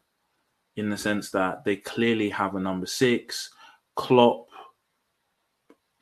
in 0.76 0.90
the 0.90 0.96
sense 0.96 1.30
that 1.30 1.64
they 1.64 1.76
clearly 1.76 2.28
have 2.28 2.54
a 2.54 2.60
number 2.60 2.86
six. 2.86 3.50
Klopp 3.96 4.46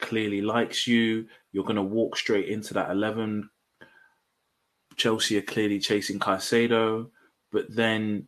clearly 0.00 0.42
likes 0.42 0.86
you. 0.86 1.26
You're 1.52 1.64
going 1.64 1.76
to 1.76 1.82
walk 1.82 2.16
straight 2.16 2.48
into 2.48 2.74
that 2.74 2.90
11. 2.90 3.48
Chelsea 4.96 5.38
are 5.38 5.42
clearly 5.42 5.78
chasing 5.78 6.18
Caicedo, 6.18 7.08
but 7.52 7.64
then 7.74 8.26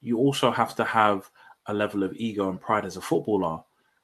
you 0.00 0.18
also 0.18 0.50
have 0.50 0.74
to 0.76 0.84
have 0.84 1.30
a 1.68 1.74
level 1.74 2.02
of 2.02 2.14
ego 2.16 2.48
and 2.48 2.60
pride 2.60 2.84
as 2.84 2.96
a 2.96 3.00
footballer. 3.00 3.60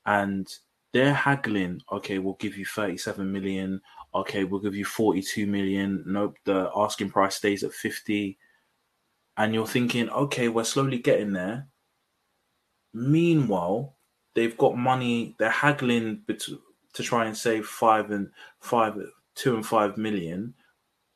And 0.06 0.52
they're 0.92 1.14
haggling, 1.14 1.80
okay, 1.90 2.18
we'll 2.18 2.34
give 2.34 2.56
you 2.56 2.66
37 2.66 3.30
million. 3.30 3.80
Okay, 4.14 4.44
we'll 4.44 4.60
give 4.60 4.74
you 4.74 4.84
42 4.84 5.46
million. 5.46 6.04
Nope, 6.06 6.36
the 6.44 6.70
asking 6.76 7.10
price 7.10 7.36
stays 7.36 7.64
at 7.64 7.72
50. 7.72 8.38
And 9.36 9.54
you're 9.54 9.66
thinking, 9.66 10.10
okay, 10.10 10.48
we're 10.48 10.64
slowly 10.64 10.98
getting 10.98 11.32
there. 11.32 11.68
Meanwhile, 12.92 13.96
they've 14.34 14.56
got 14.58 14.76
money, 14.76 15.34
they're 15.38 15.50
haggling 15.50 16.22
to 16.28 17.02
try 17.02 17.24
and 17.24 17.36
save 17.36 17.66
five 17.66 18.10
and 18.10 18.30
five, 18.60 18.98
two 19.34 19.54
and 19.54 19.64
five 19.64 19.96
million, 19.96 20.54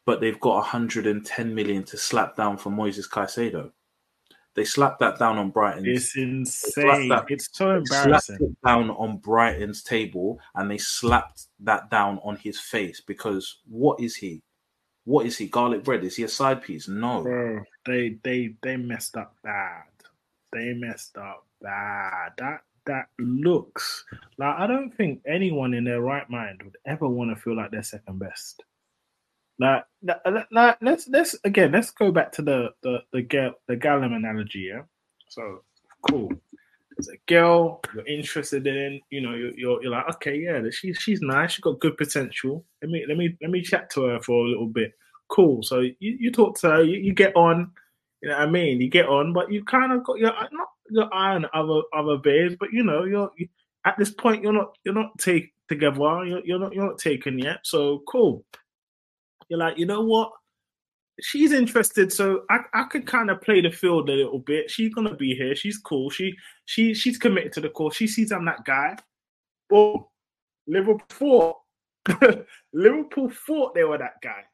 but 0.07 0.21
they've 0.21 0.41
got 0.41 0.55
110 0.55 1.55
million 1.55 1.85
to 1.85 1.97
slap 1.99 2.37
down 2.37 2.57
for 2.57 2.71
Moises 2.71 3.09
Caicedo. 3.09 3.73
They 4.57 4.65
slapped 4.65 5.01
that 5.01 5.19
down 5.19 5.37
on 5.37 5.51
Brighton. 5.51 5.85
It's 5.87 6.17
insane. 6.17 7.11
That, 7.11 7.27
it's 7.29 7.51
so 7.53 7.77
embarrassing. 7.77 8.39
it 8.41 8.57
down 8.67 8.89
on 8.89 9.19
Brighton's 9.19 9.83
table, 9.83 10.41
and 10.55 10.71
they 10.71 10.79
slapped 10.79 11.45
that 11.61 11.91
down 11.91 12.19
on 12.25 12.37
his 12.37 12.59
face 12.59 13.03
because 13.03 13.59
what 13.69 14.01
is 14.01 14.17
he? 14.17 14.43
What 15.05 15.27
is 15.27 15.37
he? 15.37 15.47
Garlic 15.47 15.85
bread? 15.85 16.05
Is 16.05 16.17
he 16.17 16.23
a 16.23 16.29
side 16.29 16.63
piece? 16.63 16.89
No. 16.89 17.23
Bro, 17.23 17.65
they 17.85 18.17
they 18.25 18.55
they 18.63 18.79
messed 18.79 19.19
up 19.19 19.37
bad. 19.45 19.85
They 20.53 20.73
messed 20.73 21.19
up 21.19 21.47
bad. 21.61 22.33
That 22.39 22.63
that 22.87 23.09
looks 23.19 24.05
like 24.39 24.57
I 24.57 24.67
don't 24.67 24.91
think 24.97 25.21
anyone 25.27 25.75
in 25.75 25.85
their 25.85 26.01
right 26.01 26.29
mind 26.31 26.63
would 26.63 26.79
ever 26.87 27.07
want 27.07 27.29
to 27.29 27.37
feel 27.37 27.57
like 27.57 27.73
they're 27.73 27.83
second 27.83 28.19
best. 28.19 28.65
Like, 29.59 29.85
like, 30.51 30.77
let's 30.83 31.09
let's 31.09 31.35
again 31.45 31.73
let's 31.73 31.91
go 31.91 32.13
back 32.13 32.31
to 32.33 32.43
the 32.43 32.69
the 32.83 32.99
the 33.13 33.23
girl 33.23 33.55
the 33.69 33.77
Gallum 33.77 34.13
analogy. 34.13 34.71
Yeah, 34.71 34.83
so 35.29 35.63
cool. 36.11 36.31
There's 36.97 37.09
a 37.09 37.17
girl 37.27 37.81
you're 37.95 38.07
interested 38.07 38.67
in. 38.67 39.01
You 39.11 39.21
know, 39.21 39.35
you're, 39.35 39.55
you're, 39.59 39.83
you're 39.83 39.93
like, 39.93 40.09
okay, 40.17 40.39
yeah, 40.39 40.63
she's 40.71 40.99
she's 40.99 41.23
nice. 41.23 41.53
She's 41.53 41.63
got 41.63 41.81
good 41.81 41.97
potential. 41.97 42.65
Let 42.83 42.91
me 42.91 43.05
let 43.09 43.17
me 43.17 43.37
let 43.41 43.51
me 43.51 43.63
chat 43.63 43.89
to 43.91 44.05
her 44.05 44.21
for 44.21 44.45
a 44.45 44.49
little 44.49 44.67
bit. 44.67 44.93
Cool. 45.29 45.63
So 45.63 45.81
you, 45.81 45.95
you 46.01 46.31
talk 46.31 46.59
to 46.61 46.71
her. 46.71 46.83
You, 46.83 46.99
you 46.99 47.15
get 47.15 47.35
on. 47.35 47.71
You 48.23 48.31
know 48.31 48.39
what 48.39 48.49
I 48.49 48.51
mean? 48.51 48.81
You 48.81 48.89
get 48.89 49.09
on, 49.09 49.33
but 49.33 49.51
you 49.51 49.65
kind 49.65 49.93
of 49.93 50.05
got 50.05 50.19
your 50.19 50.33
not 50.53 50.69
your 50.91 51.13
eye 51.15 51.35
on 51.35 51.47
other 51.55 51.81
other 51.95 52.19
babes, 52.19 52.57
but 52.59 52.73
you 52.73 52.83
know 52.83 53.05
you're 53.05 53.31
you, 53.37 53.49
at 53.87 53.97
this 53.97 54.11
point 54.11 54.43
you're 54.43 54.53
not 54.53 54.77
you're 54.85 54.95
not 54.95 55.19
take 55.19 55.55
together. 55.69 56.25
You're, 56.27 56.45
you're 56.45 56.59
not 56.59 56.75
you're 56.75 56.87
not 56.87 56.99
taken 56.99 57.39
yet. 57.39 57.61
So 57.63 58.03
cool 58.07 58.45
you're 59.49 59.59
like, 59.59 59.79
you 59.79 59.87
know 59.87 60.03
what? 60.03 60.33
She's 61.21 61.53
interested, 61.53 62.13
so 62.13 62.43
I, 62.51 62.59
I 62.75 62.85
could 62.85 63.07
kind 63.07 63.31
of 63.31 63.41
play 63.41 63.63
the 63.63 63.71
field 63.71 64.11
a 64.11 64.13
little 64.13 64.39
bit. 64.39 64.71
She's 64.71 64.93
gonna 64.93 65.15
be 65.15 65.35
here. 65.35 65.55
She's 65.55 65.79
cool. 65.79 66.11
She 66.11 66.35
she 66.67 66.93
she's 66.93 67.17
committed 67.17 67.53
to 67.55 67.61
the 67.63 67.71
cause. 67.71 67.97
She 67.97 68.07
sees 68.07 68.33
I'm 68.33 68.45
that 68.45 68.65
guy. 68.65 68.97
But 69.71 69.97
Liverpool 70.67 71.65
Liverpool 72.73 73.31
thought 73.47 73.75
they 73.75 73.85
were 73.85 73.99
that 73.99 74.21
guy 74.23 74.45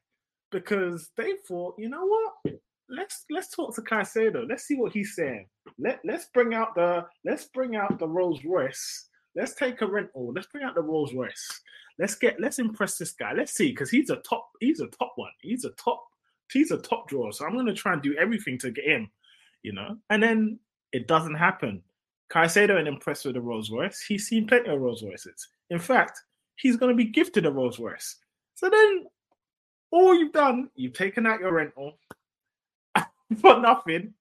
because 0.51 1.11
they 1.17 1.35
thought, 1.49 1.75
you 1.79 1.89
know 1.89 2.07
what? 2.07 2.55
Let's 2.89 3.25
let's 3.31 3.49
talk 3.55 3.75
to 3.75 3.83
Caicedo. 3.83 4.49
Let's 4.49 4.65
see 4.65 4.77
what 4.77 4.93
he's 4.93 5.15
saying. 5.17 5.49
Let 5.79 6.01
let's 6.05 6.27
bring 6.35 6.55
out 6.55 6.75
the 6.75 7.07
let's 7.25 7.47
bring 7.47 7.75
out 7.75 7.99
the 7.99 8.09
Rolls 8.09 8.45
Royce. 8.45 9.09
Let's 9.35 9.55
take 9.55 9.81
a 9.81 9.87
rental. 9.87 10.29
Oh, 10.29 10.33
let's 10.35 10.47
bring 10.47 10.65
out 10.65 10.75
the 10.75 10.83
Rolls 10.83 11.15
Royce. 11.15 11.61
Let's 11.99 12.15
get 12.15 12.41
let's 12.41 12.59
impress 12.59 12.99
this 12.99 13.13
guy. 13.13 13.33
Let's 13.33 13.53
see 13.53 13.71
because 13.71 13.91
he's 13.91 14.11
a 14.11 14.17
top 14.17 14.51
he's 14.61 14.81
a 14.81 14.89
top 14.89 15.13
one. 15.17 15.31
He's 15.41 15.65
a 15.65 15.71
top 15.71 16.05
he's 16.53 16.71
a 16.71 16.79
top 16.79 17.09
drawer. 17.09 17.33
So 17.33 17.47
I'm 17.47 17.57
gonna 17.57 17.75
try 17.75 17.93
and 17.93 18.03
do 18.03 18.15
everything 18.17 18.59
to 18.59 18.71
get 18.71 18.85
him, 18.85 19.11
you 19.63 19.73
know. 19.73 19.97
And 20.11 20.23
then 20.23 20.59
it 20.93 21.09
doesn't 21.09 21.35
happen. 21.35 21.83
Caicedo 22.31 22.79
ain't 22.79 22.89
impressed 22.89 23.25
with 23.25 23.35
the 23.35 23.41
Rolls 23.41 23.71
Royce. 23.71 24.01
He's 24.01 24.27
seen 24.27 24.47
plenty 24.47 24.71
of 24.71 24.81
Rolls 24.81 25.03
Royces. 25.03 25.49
In 25.71 25.79
fact, 25.79 26.21
he's 26.57 26.77
gonna 26.77 26.95
be 26.95 27.05
gifted 27.05 27.47
a 27.47 27.51
Rolls 27.51 27.79
Royce. 27.79 28.17
So 28.55 28.69
then 28.71 29.07
all 29.91 30.15
you've 30.15 30.33
done, 30.33 30.71
you've 30.75 30.95
taken 30.95 31.27
out 31.27 31.41
your 31.41 31.53
rental 31.53 31.99
for 33.41 33.61
nothing, 33.61 34.15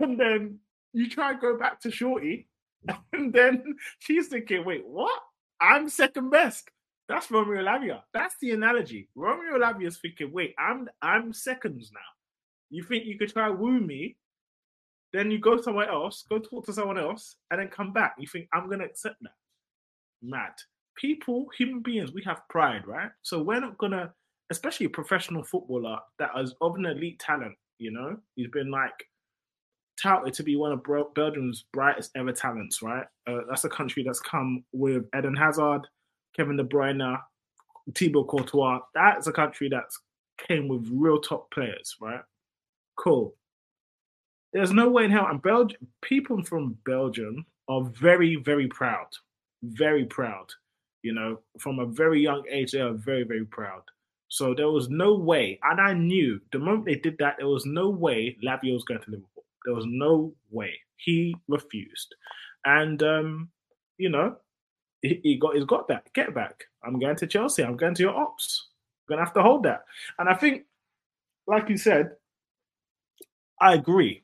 and 0.00 0.18
then 0.18 0.58
you 0.92 1.08
try 1.08 1.32
and 1.32 1.40
go 1.40 1.58
back 1.58 1.80
to 1.80 1.90
Shorty, 1.90 2.47
and 3.12 3.32
then 3.32 3.76
she's 3.98 4.28
thinking, 4.28 4.64
wait, 4.64 4.86
what? 4.86 5.20
I'm 5.60 5.88
second 5.88 6.30
best. 6.30 6.70
That's 7.08 7.30
Romeo 7.30 7.62
Lavia. 7.62 8.02
That's 8.12 8.36
the 8.40 8.50
analogy. 8.52 9.08
Romeo 9.14 9.58
Lavia 9.58 9.88
is 9.88 9.98
thinking, 9.98 10.30
wait, 10.32 10.54
I'm 10.58 10.88
I'm 11.00 11.32
seconds 11.32 11.90
now. 11.92 12.00
You 12.70 12.82
think 12.82 13.06
you 13.06 13.18
could 13.18 13.32
try 13.32 13.48
woo 13.48 13.80
me, 13.80 14.16
then 15.12 15.30
you 15.30 15.38
go 15.38 15.60
somewhere 15.60 15.88
else, 15.88 16.24
go 16.28 16.38
talk 16.38 16.66
to 16.66 16.72
someone 16.72 16.98
else, 16.98 17.36
and 17.50 17.60
then 17.60 17.68
come 17.68 17.92
back. 17.92 18.14
You 18.18 18.26
think 18.26 18.48
I'm 18.52 18.68
gonna 18.68 18.84
accept 18.84 19.16
that? 19.22 19.32
Mad. 20.22 20.52
People, 20.96 21.46
human 21.56 21.80
beings, 21.80 22.12
we 22.12 22.22
have 22.24 22.46
pride, 22.50 22.86
right? 22.86 23.10
So 23.22 23.42
we're 23.42 23.60
not 23.60 23.78
gonna, 23.78 24.12
especially 24.50 24.86
a 24.86 24.90
professional 24.90 25.44
footballer 25.44 25.98
that 26.18 26.30
is 26.38 26.54
of 26.60 26.74
an 26.76 26.86
elite 26.86 27.20
talent. 27.20 27.56
You 27.78 27.92
know, 27.92 28.16
he's 28.34 28.50
been 28.50 28.70
like 28.70 29.06
touted 30.00 30.34
to 30.34 30.42
be 30.42 30.56
one 30.56 30.72
of 30.72 31.14
Belgium's 31.14 31.64
brightest 31.72 32.12
ever 32.16 32.32
talents, 32.32 32.82
right? 32.82 33.06
Uh, 33.26 33.40
that's 33.48 33.64
a 33.64 33.68
country 33.68 34.02
that's 34.02 34.20
come 34.20 34.64
with 34.72 35.04
Eden 35.16 35.36
Hazard, 35.36 35.82
Kevin 36.36 36.56
De 36.56 36.64
Bruyne, 36.64 37.18
Thibaut 37.94 38.28
Courtois. 38.28 38.80
That's 38.94 39.26
a 39.26 39.32
country 39.32 39.68
that's 39.68 40.00
came 40.46 40.68
with 40.68 40.88
real 40.92 41.20
top 41.20 41.50
players, 41.50 41.96
right? 42.00 42.20
Cool. 42.96 43.34
There's 44.52 44.72
no 44.72 44.88
way 44.88 45.04
in 45.04 45.10
hell, 45.10 45.26
and 45.28 45.42
Belgium 45.42 45.86
people 46.00 46.42
from 46.42 46.78
Belgium 46.86 47.44
are 47.68 47.84
very, 47.84 48.36
very 48.36 48.68
proud, 48.68 49.08
very 49.62 50.06
proud. 50.06 50.46
You 51.02 51.12
know, 51.12 51.40
from 51.58 51.78
a 51.78 51.86
very 51.86 52.20
young 52.20 52.44
age, 52.50 52.72
they 52.72 52.80
are 52.80 52.92
very, 52.92 53.24
very 53.24 53.44
proud. 53.44 53.82
So 54.28 54.54
there 54.54 54.70
was 54.70 54.88
no 54.88 55.14
way, 55.14 55.58
and 55.62 55.80
I 55.80 55.92
knew 55.92 56.40
the 56.52 56.58
moment 56.58 56.86
they 56.86 56.96
did 56.96 57.16
that, 57.18 57.36
there 57.38 57.48
was 57.48 57.66
no 57.66 57.88
way 57.88 58.36
Lavia 58.44 58.74
was 58.74 58.84
going 58.84 59.00
to 59.00 59.10
Liverpool. 59.10 59.37
There 59.68 59.74
was 59.74 59.84
no 59.86 60.32
way. 60.50 60.72
He 60.96 61.36
refused, 61.46 62.14
and 62.64 63.02
um, 63.02 63.50
you 63.98 64.08
know, 64.08 64.36
he, 65.02 65.20
he 65.22 65.36
got 65.36 65.54
he's 65.54 65.66
got 65.66 65.88
that 65.88 66.10
get 66.14 66.34
back. 66.34 66.64
I'm 66.82 66.98
going 66.98 67.16
to 67.16 67.26
Chelsea. 67.26 67.62
I'm 67.62 67.76
going 67.76 67.94
to 67.96 68.02
your 68.02 68.16
ops. 68.16 68.68
I'm 69.08 69.14
gonna 69.14 69.26
have 69.26 69.34
to 69.34 69.42
hold 69.42 69.64
that. 69.64 69.84
And 70.18 70.26
I 70.26 70.34
think, 70.34 70.64
like 71.46 71.68
you 71.68 71.76
said, 71.76 72.12
I 73.60 73.74
agree. 73.74 74.22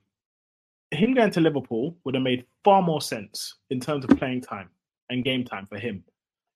Him 0.90 1.12
going 1.12 1.32
to 1.32 1.40
Liverpool 1.40 1.96
would 2.04 2.14
have 2.14 2.24
made 2.24 2.46
far 2.62 2.80
more 2.80 3.02
sense 3.02 3.56
in 3.68 3.80
terms 3.80 4.06
of 4.06 4.16
playing 4.16 4.40
time 4.40 4.70
and 5.10 5.24
game 5.24 5.44
time 5.44 5.66
for 5.66 5.78
him. 5.78 6.04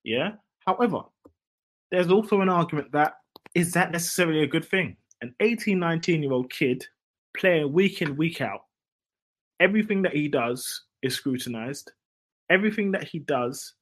Yeah. 0.03 0.31
However, 0.65 1.01
there's 1.91 2.09
also 2.09 2.41
an 2.41 2.49
argument 2.49 2.91
that 2.93 3.17
is 3.53 3.73
that 3.73 3.91
necessarily 3.91 4.41
a 4.41 4.47
good 4.47 4.65
thing? 4.65 4.95
an 5.21 5.35
18, 5.39 5.77
19 5.79 6.23
year 6.23 6.31
old 6.31 6.51
kid 6.51 6.85
playing 7.37 7.73
week 7.73 8.01
in, 8.01 8.15
week 8.15 8.41
out. 8.41 8.61
Everything 9.59 10.01
that 10.03 10.13
he 10.13 10.27
does 10.27 10.83
is 11.01 11.15
scrutinized. 11.15 11.91
Everything 12.49 12.91
that 12.91 13.03
he 13.03 13.19
does, 13.19 13.73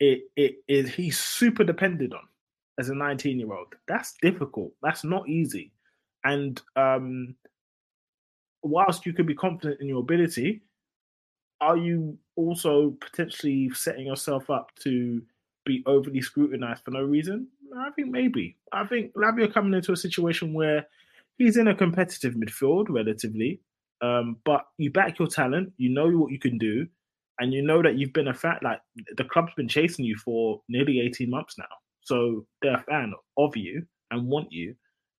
it, 0.00 0.22
it 0.36 0.56
is 0.68 0.94
he's 0.94 1.18
super 1.18 1.64
dependent 1.64 2.12
on 2.12 2.22
as 2.78 2.88
a 2.88 2.94
19 2.94 3.38
year 3.38 3.52
old. 3.52 3.74
That's 3.88 4.14
difficult. 4.22 4.72
That's 4.82 5.04
not 5.04 5.28
easy. 5.28 5.72
And 6.24 6.60
um, 6.76 7.34
whilst 8.62 9.06
you 9.06 9.12
could 9.12 9.26
be 9.26 9.34
confident 9.34 9.80
in 9.80 9.88
your 9.88 10.00
ability, 10.00 10.62
are 11.60 11.76
you 11.76 12.18
also 12.36 12.96
potentially 13.00 13.70
setting 13.74 14.06
yourself 14.06 14.50
up 14.50 14.70
to 14.80 15.22
be 15.64 15.82
overly 15.86 16.20
scrutinized 16.20 16.84
for 16.84 16.90
no 16.90 17.02
reason? 17.02 17.48
I 17.76 17.90
think 17.90 18.10
maybe. 18.10 18.56
I 18.72 18.86
think 18.86 19.14
Lavia 19.14 19.52
coming 19.52 19.74
into 19.74 19.92
a 19.92 19.96
situation 19.96 20.52
where 20.52 20.86
he's 21.38 21.56
in 21.56 21.68
a 21.68 21.74
competitive 21.74 22.34
midfield 22.34 22.86
relatively, 22.88 23.60
um, 24.04 24.36
but 24.44 24.66
you 24.78 24.90
back 24.90 25.18
your 25.18 25.28
talent, 25.28 25.72
you 25.76 25.88
know 25.88 26.08
what 26.08 26.32
you 26.32 26.38
can 26.38 26.58
do, 26.58 26.86
and 27.38 27.52
you 27.52 27.62
know 27.62 27.82
that 27.82 27.96
you've 27.96 28.12
been 28.12 28.28
a 28.28 28.34
fan. 28.34 28.58
Like 28.62 28.80
the 29.16 29.24
club's 29.24 29.52
been 29.56 29.68
chasing 29.68 30.04
you 30.04 30.16
for 30.16 30.60
nearly 30.68 31.00
eighteen 31.00 31.30
months 31.30 31.56
now, 31.58 31.64
so 32.02 32.46
they're 32.60 32.76
a 32.76 32.82
fan 32.82 33.12
of 33.38 33.56
you 33.56 33.86
and 34.10 34.28
want 34.28 34.48
you. 34.50 34.74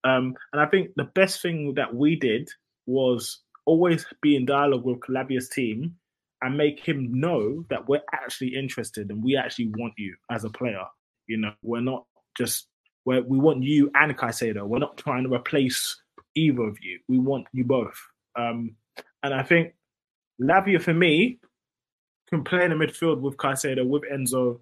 Um, 0.04 0.34
and 0.52 0.60
I 0.60 0.66
think 0.66 0.90
the 0.96 1.10
best 1.14 1.40
thing 1.40 1.74
that 1.76 1.94
we 1.94 2.16
did 2.16 2.50
was 2.86 3.40
always 3.64 4.04
be 4.20 4.36
in 4.36 4.44
dialogue 4.44 4.84
with 4.84 5.08
Lavia's 5.08 5.48
team 5.48 5.94
and 6.42 6.58
make 6.58 6.78
him 6.78 7.08
know 7.18 7.64
that 7.70 7.88
we're 7.88 8.02
actually 8.12 8.54
interested 8.54 9.10
and 9.10 9.24
we 9.24 9.34
actually 9.34 9.72
want 9.78 9.94
you 9.96 10.14
as 10.30 10.44
a 10.44 10.50
player. 10.50 10.84
You 11.26 11.38
know, 11.38 11.52
we're 11.62 11.80
not 11.80 12.04
just 12.36 12.66
where 13.04 13.22
we 13.22 13.38
want 13.38 13.62
you 13.62 13.90
and 13.94 14.16
Caicedo. 14.16 14.66
We're 14.66 14.78
not 14.78 14.98
trying 14.98 15.24
to 15.24 15.32
replace 15.32 15.96
either 16.34 16.64
of 16.64 16.76
you. 16.82 17.00
We 17.08 17.18
want 17.18 17.46
you 17.54 17.64
both. 17.64 17.98
Um, 18.36 18.76
and 19.22 19.34
I 19.34 19.42
think 19.42 19.74
Lavia 20.40 20.80
for 20.80 20.94
me 20.94 21.38
can 22.28 22.44
play 22.44 22.64
in 22.64 22.70
the 22.70 22.76
midfield 22.76 23.20
with 23.20 23.36
Caicedo, 23.36 23.86
with 23.86 24.02
Enzo, 24.12 24.60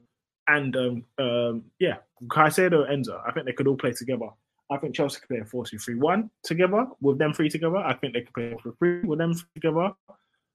and 0.49 0.77
um, 0.77 1.05
um, 1.19 1.65
yeah, 1.79 1.97
Caicedo, 2.27 2.91
Enzo. 2.91 3.21
I 3.27 3.33
think 3.33 3.47
they 3.47 3.53
could 3.53 3.67
all 3.67 3.77
play 3.77 3.93
together. 3.93 4.29
I 4.71 4.79
think 4.79 4.95
Chelsea 4.95 5.21
could 5.21 5.29
play 5.29 5.39
a 5.39 5.45
4 5.45 5.65
2 5.67 5.79
3 5.79 5.95
1 5.97 6.31
together 6.45 6.87
with 7.01 7.19
them 7.19 7.33
three 7.35 7.49
together. 7.49 7.77
I 7.77 7.95
think 7.95 8.15
they 8.15 8.23
could 8.23 8.35
play 8.35 8.53
a 8.53 8.73
3 8.73 9.03
with 9.03 9.19
them 9.19 9.35
together. 9.55 9.93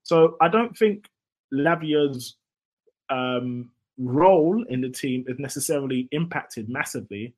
So 0.03 0.37
I 0.41 0.47
don't 0.47 0.75
think 0.77 1.07
Lavia's 1.53 2.35
um, 3.09 3.71
role 3.97 4.65
in 4.69 4.81
the 4.81 4.89
team 4.89 5.25
is 5.27 5.37
necessarily 5.39 6.07
impacted 6.11 6.69
massively, 6.69 7.35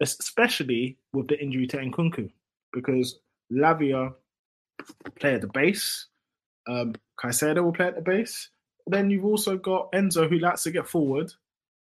especially 0.00 0.98
with 1.12 1.28
the 1.28 1.40
injury 1.40 1.66
to 1.68 1.78
Nkunku, 1.78 2.30
because 2.72 3.18
Lavia 3.52 4.12
play 5.18 5.34
at 5.34 5.40
the 5.40 5.48
base, 5.48 6.06
um, 6.68 6.94
Caicedo 7.22 7.62
will 7.62 7.72
play 7.72 7.86
at 7.86 7.96
the 7.96 8.02
base. 8.02 8.48
Then 8.86 9.10
you've 9.10 9.24
also 9.24 9.56
got 9.56 9.92
Enzo 9.92 10.28
who 10.28 10.38
likes 10.38 10.62
to 10.64 10.70
get 10.70 10.88
forward, 10.88 11.32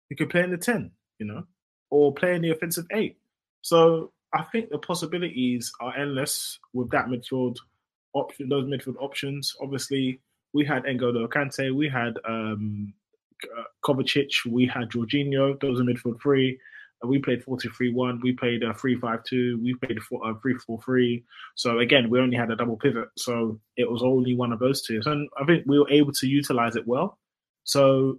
He 0.09 0.15
could 0.15 0.31
play 0.31 0.43
in 0.43 0.51
the 0.51 0.57
10, 0.57 0.91
you 1.19 1.27
know, 1.27 1.45
or 1.91 2.15
play 2.15 2.35
in 2.35 2.43
the 2.43 2.51
offensive 2.51 2.87
eight. 2.93 3.19
So 3.63 4.13
I 4.33 4.45
think 4.45 4.71
the 4.71 4.79
possibilities 4.79 5.73
are 5.81 5.97
endless 5.97 6.59
with 6.73 6.91
that 6.91 7.07
midfield 7.07 7.59
option, 8.15 8.49
those 8.49 8.67
midfield 8.67 8.97
options. 9.01 9.55
Obviously, 9.61 10.21
we 10.53 10.65
had 10.65 10.85
N'Golo 10.85 11.29
Kante, 11.29 11.75
we 11.75 11.89
had 11.89 12.19
um, 12.29 12.93
uh, 13.59 13.65
Kovacic, 13.85 14.47
we 14.49 14.67
had 14.67 14.91
Jorginho. 14.91 15.61
Those 15.61 15.81
are 15.81 15.85
midfield 15.85 16.21
three. 16.21 16.59
Uh, 17.03 17.07
we 17.07 17.19
played 17.19 17.45
4-2-3-1. 17.45 18.21
We 18.23 18.33
played 18.33 18.63
a 18.63 18.73
3-5-2. 18.73 19.63
We 19.63 19.75
played 19.75 19.99
a 19.99 20.01
3-4-3. 20.01 21.25
So 21.57 21.79
again, 21.79 22.11
we 22.11 22.21
only 22.21 22.37
had 22.37 22.51
a 22.51 22.57
double 22.57 22.77
pivot. 22.77 23.09
So 23.17 23.61
it 23.77 23.91
was 23.91 24.03
only 24.03 24.35
one 24.35 24.53
of 24.53 24.59
those 24.59 24.83
two. 24.83 25.01
And 25.07 25.29
I 25.41 25.45
think 25.45 25.65
we 25.67 25.79
were 25.79 25.91
able 25.91 26.13
to 26.13 26.27
utilize 26.27 26.77
it 26.77 26.87
well. 26.87 27.19
So 27.65 28.19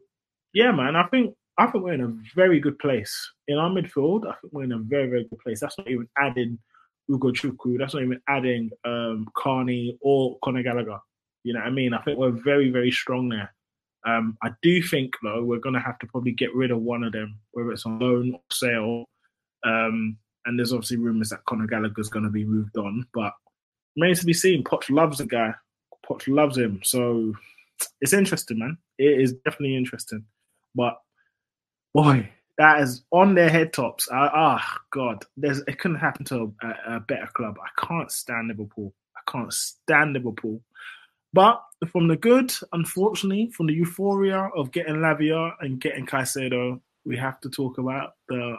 yeah, 0.54 0.72
man, 0.72 0.96
I 0.96 1.08
think 1.08 1.36
I 1.58 1.68
think 1.68 1.84
we're 1.84 1.94
in 1.94 2.02
a 2.02 2.14
very 2.36 2.60
good 2.60 2.80
place 2.80 3.16
in 3.48 3.58
our 3.58 3.70
midfield. 3.70 4.26
I 4.28 4.34
think 4.40 4.54
we're 4.54 4.64
in 4.64 4.72
a 4.72 4.80
very 4.80 5.08
very 5.08 5.26
good 5.26 5.40
place. 5.40 5.60
That's 5.60 5.78
not 5.78 5.90
even 5.90 6.08
adding 6.18 6.58
Ugochukwu. 7.10 7.78
That's 7.78 7.94
not 7.94 8.04
even 8.04 8.22
adding 8.28 8.72
um, 8.86 9.28
Carney 9.36 9.98
or 10.02 10.38
Conor 10.44 10.64
Gallagher. 10.64 11.00
You 11.44 11.54
know 11.54 11.60
what 11.60 11.68
I 11.68 11.72
mean? 11.72 11.94
I 11.94 12.02
think 12.02 12.18
we're 12.18 12.32
very, 12.32 12.70
very 12.70 12.92
strong 12.92 13.30
there. 13.30 13.54
Um, 14.06 14.38
I 14.44 14.50
do 14.62 14.82
think 14.82 15.14
though 15.24 15.44
we're 15.44 15.60
gonna 15.60 15.80
have 15.80 16.00
to 16.00 16.08
probably 16.08 16.32
get 16.32 16.54
rid 16.54 16.72
of 16.72 16.82
one 16.82 17.04
of 17.04 17.14
them, 17.14 17.40
whether 17.52 17.72
it's 17.72 17.86
on 17.86 18.00
loan 18.00 18.34
or 18.34 18.42
sale. 18.52 19.06
Um, 19.66 20.18
and 20.46 20.60
there's 20.60 20.74
obviously 20.74 20.98
rumours 20.98 21.30
that 21.30 21.46
Conor 21.46 21.68
Gallagher's 21.68 22.10
gonna 22.10 22.30
be 22.30 22.46
moved 22.46 22.78
on, 22.78 23.08
but 23.14 23.34
remains 23.96 24.20
to 24.20 24.26
be 24.26 24.34
seen. 24.34 24.64
Poch 24.64 24.90
loves 24.90 25.20
the 25.20 25.26
guy. 25.26 25.54
Poch 26.06 26.28
loves 26.28 26.58
him, 26.58 26.82
so 26.84 27.34
it's 28.02 28.14
interesting, 28.14 28.60
man. 28.60 28.78
It 28.98 29.22
is 29.22 29.34
definitely 29.46 29.78
interesting. 29.78 30.26
But 30.76 31.00
boy, 31.94 32.30
that 32.58 32.82
is 32.82 33.04
on 33.12 33.36
their 33.36 33.50
head 33.50 33.74
tops. 33.74 34.08
Ah, 34.12 34.32
oh, 34.62 34.82
God, 34.92 35.26
there's 35.38 35.60
it 35.60 35.80
couldn't 35.80 35.98
happen 35.98 36.26
to 36.26 36.54
a, 36.62 36.96
a 36.96 37.00
better 37.00 37.30
club. 37.34 37.58
I 37.62 37.86
can't 37.86 38.12
stand 38.12 38.50
Liverpool. 38.50 38.94
I 39.16 39.32
can't 39.32 39.54
stand 39.54 40.14
Liverpool. 40.14 40.62
But 41.34 41.62
from 41.88 42.08
the 42.08 42.16
good, 42.16 42.54
unfortunately, 42.72 43.50
from 43.52 43.68
the 43.68 43.74
euphoria 43.74 44.50
of 44.56 44.72
getting 44.72 44.96
Lavia 44.96 45.54
and 45.60 45.82
getting 45.82 46.06
Caicedo, 46.06 46.80
we 47.06 47.18
have 47.18 47.40
to 47.42 47.50
talk 47.50 47.80
about 47.80 48.14
the 48.30 48.56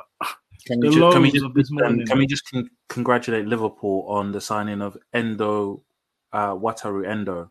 can 0.66 0.80
we, 0.80 0.88
just, 0.88 1.12
can 1.12 1.22
we 1.22 1.30
just, 1.30 1.44
um, 1.84 2.04
can 2.04 2.18
we 2.18 2.26
just 2.26 2.50
con- 2.50 2.70
congratulate 2.88 3.46
Liverpool 3.46 4.06
on 4.08 4.32
the 4.32 4.40
signing 4.40 4.80
of 4.80 4.96
Endo 5.12 5.82
uh, 6.32 6.54
Wataru 6.54 7.06
Endo 7.06 7.50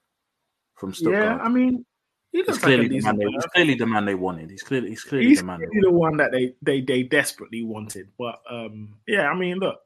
from 0.75 0.93
Stuttgart? 0.93 1.37
Yeah, 1.37 1.43
I 1.43 1.49
mean, 1.49 1.85
he 2.31 2.41
he's 2.43 2.57
clearly, 2.57 2.89
like 2.89 3.01
the 3.01 3.01
man 3.01 3.17
they, 3.17 3.25
he's 3.25 3.45
clearly 3.45 3.75
the 3.75 3.85
man 3.85 4.05
they 4.05 4.15
wanted. 4.15 4.49
He's 4.49 4.63
clearly 4.63 4.89
he's 4.89 5.03
clearly 5.03 5.27
he's 5.27 5.39
the 5.39 5.45
man. 5.45 5.59
Clearly 5.59 5.79
the 5.81 5.91
one 5.91 6.17
that 6.17 6.31
they, 6.31 6.55
they 6.63 6.81
they 6.81 7.03
desperately 7.03 7.63
wanted. 7.63 8.09
But 8.17 8.41
um, 8.49 8.95
yeah, 9.07 9.29
I 9.29 9.35
mean, 9.35 9.59
look, 9.59 9.79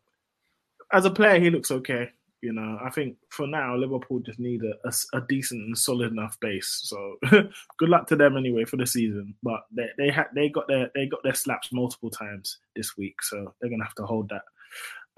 as 0.91 1.05
a 1.05 1.11
player, 1.11 1.39
he 1.39 1.49
looks 1.49 1.69
okay. 1.69 2.11
You 2.41 2.53
know, 2.53 2.77
I 2.83 2.91
think 2.91 3.17
for 3.29 3.47
now 3.47 3.75
Liverpool 3.75 4.19
just 4.19 4.39
need 4.39 4.61
a, 4.63 4.87
a, 4.87 5.17
a 5.17 5.21
decent 5.27 5.65
and 5.65 5.77
solid 5.77 6.11
enough 6.11 6.39
base. 6.39 6.81
So 6.83 7.15
good 7.31 7.89
luck 7.89 8.07
to 8.07 8.15
them 8.15 8.37
anyway 8.37 8.63
for 8.65 8.77
the 8.77 8.85
season. 8.85 9.33
But 9.41 9.61
they 9.71 9.87
they 9.97 10.11
had 10.11 10.27
they 10.35 10.49
got 10.49 10.67
their 10.67 10.91
they 10.93 11.07
got 11.07 11.23
their 11.23 11.33
slaps 11.33 11.73
multiple 11.73 12.11
times 12.11 12.59
this 12.75 12.95
week, 12.95 13.21
so 13.23 13.53
they're 13.59 13.71
gonna 13.71 13.83
have 13.83 13.95
to 13.95 14.05
hold 14.05 14.29
that. 14.29 14.43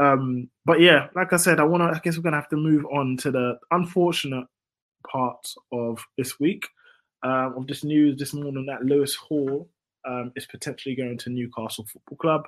Um, 0.01 0.49
but 0.65 0.79
yeah, 0.79 1.07
like 1.13 1.33
I 1.33 1.37
said, 1.37 1.59
I 1.59 1.63
want 1.63 1.83
to. 1.83 1.97
I 1.97 1.99
guess 2.01 2.15
we're 2.15 2.23
gonna 2.23 2.37
have 2.37 2.49
to 2.49 2.57
move 2.57 2.85
on 2.85 3.17
to 3.17 3.31
the 3.31 3.59
unfortunate 3.71 4.47
part 5.09 5.45
of 5.71 6.03
this 6.17 6.39
week 6.39 6.67
um, 7.23 7.55
of 7.57 7.67
this 7.67 7.83
news 7.83 8.17
this 8.17 8.33
morning 8.33 8.65
that 8.67 8.85
Lewis 8.85 9.15
Hall 9.15 9.69
um, 10.07 10.31
is 10.35 10.45
potentially 10.45 10.95
going 10.95 11.17
to 11.17 11.29
Newcastle 11.29 11.85
Football 11.85 12.17
Club. 12.17 12.47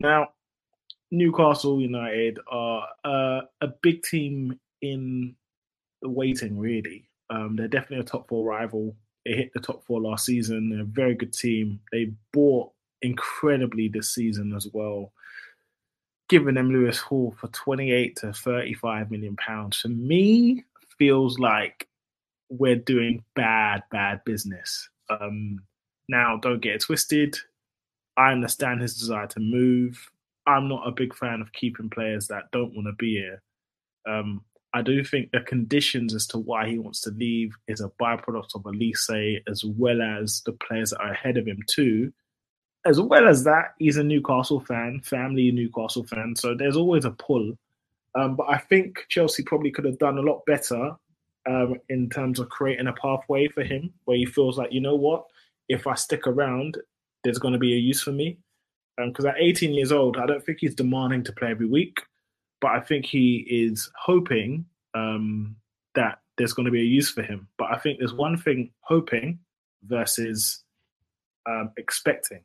Now, 0.00 0.28
Newcastle 1.12 1.80
United 1.80 2.38
are 2.48 2.88
uh, 3.04 3.42
a 3.60 3.68
big 3.82 4.02
team 4.02 4.58
in 4.80 5.36
the 6.00 6.08
waiting, 6.08 6.58
really. 6.58 7.08
Um, 7.30 7.54
they're 7.54 7.68
definitely 7.68 8.00
a 8.00 8.04
top 8.04 8.28
four 8.28 8.44
rival. 8.44 8.96
They 9.24 9.34
hit 9.34 9.52
the 9.52 9.60
top 9.60 9.84
four 9.84 10.00
last 10.00 10.24
season. 10.24 10.70
They're 10.70 10.80
a 10.80 10.84
very 10.84 11.14
good 11.14 11.34
team. 11.34 11.80
They 11.92 12.12
bought 12.32 12.72
incredibly 13.02 13.88
this 13.88 14.14
season 14.14 14.54
as 14.54 14.68
well, 14.72 15.12
giving 16.30 16.54
them 16.54 16.72
Lewis 16.72 16.98
Hall 16.98 17.36
for 17.38 17.48
28 17.48 18.16
to 18.16 18.32
35 18.32 19.10
million 19.10 19.36
pounds. 19.36 19.80
For 19.80 19.88
me, 19.88 20.64
feels 20.98 21.38
like 21.38 21.88
we're 22.48 22.76
doing 22.76 23.22
bad, 23.34 23.82
bad 23.90 24.24
business. 24.24 24.88
Um, 25.10 25.60
now, 26.08 26.38
don't 26.38 26.60
get 26.60 26.76
it 26.76 26.80
twisted. 26.82 27.36
I 28.16 28.32
understand 28.32 28.80
his 28.80 28.98
desire 28.98 29.26
to 29.28 29.40
move. 29.40 30.10
I'm 30.46 30.68
not 30.68 30.86
a 30.86 30.92
big 30.92 31.14
fan 31.14 31.40
of 31.40 31.52
keeping 31.52 31.90
players 31.90 32.28
that 32.28 32.50
don't 32.52 32.74
want 32.74 32.86
to 32.86 32.92
be 32.94 33.14
here. 33.14 33.42
Um, 34.08 34.42
I 34.74 34.82
do 34.82 35.04
think 35.04 35.30
the 35.30 35.40
conditions 35.40 36.14
as 36.14 36.26
to 36.28 36.38
why 36.38 36.68
he 36.68 36.78
wants 36.78 37.00
to 37.02 37.10
leave 37.10 37.54
is 37.68 37.80
a 37.80 37.90
byproduct 38.00 38.54
of 38.54 38.62
Olise, 38.62 39.42
as 39.48 39.64
well 39.64 40.00
as 40.00 40.42
the 40.46 40.52
players 40.52 40.90
that 40.90 41.00
are 41.00 41.12
ahead 41.12 41.36
of 41.36 41.46
him 41.46 41.60
too. 41.66 42.12
As 42.84 43.00
well 43.00 43.28
as 43.28 43.44
that, 43.44 43.74
he's 43.78 43.98
a 43.98 44.02
Newcastle 44.02 44.60
fan, 44.60 45.00
family 45.04 45.52
Newcastle 45.52 46.04
fan, 46.04 46.34
so 46.36 46.54
there's 46.54 46.76
always 46.76 47.04
a 47.04 47.10
pull. 47.10 47.56
Um, 48.14 48.34
but 48.34 48.46
I 48.48 48.58
think 48.58 49.04
Chelsea 49.08 49.42
probably 49.42 49.70
could 49.70 49.84
have 49.84 49.98
done 49.98 50.18
a 50.18 50.22
lot 50.22 50.44
better 50.46 50.96
um, 51.46 51.76
in 51.88 52.08
terms 52.10 52.38
of 52.40 52.48
creating 52.48 52.88
a 52.88 52.92
pathway 52.94 53.48
for 53.48 53.62
him, 53.62 53.92
where 54.04 54.16
he 54.16 54.26
feels 54.26 54.58
like, 54.58 54.72
you 54.72 54.80
know 54.80 54.96
what, 54.96 55.24
if 55.68 55.86
I 55.86 55.94
stick 55.94 56.26
around, 56.26 56.78
there's 57.22 57.38
going 57.38 57.52
to 57.52 57.58
be 57.58 57.74
a 57.74 57.78
use 57.78 58.02
for 58.02 58.12
me 58.12 58.38
because 58.96 59.24
um, 59.24 59.30
at 59.30 59.40
18 59.40 59.72
years 59.72 59.92
old, 59.92 60.16
I 60.16 60.26
don't 60.26 60.44
think 60.44 60.58
he's 60.60 60.74
demanding 60.74 61.24
to 61.24 61.32
play 61.32 61.50
every 61.50 61.66
week, 61.66 62.02
but 62.60 62.72
I 62.72 62.80
think 62.80 63.06
he 63.06 63.46
is 63.48 63.90
hoping 63.96 64.66
um, 64.94 65.56
that 65.94 66.20
there's 66.36 66.52
going 66.52 66.66
to 66.66 66.72
be 66.72 66.80
a 66.80 66.84
use 66.84 67.10
for 67.10 67.22
him. 67.22 67.48
But 67.58 67.72
I 67.72 67.78
think 67.78 67.98
there's 67.98 68.14
one 68.14 68.36
thing 68.36 68.70
hoping 68.80 69.38
versus 69.84 70.62
um, 71.48 71.70
expecting. 71.76 72.42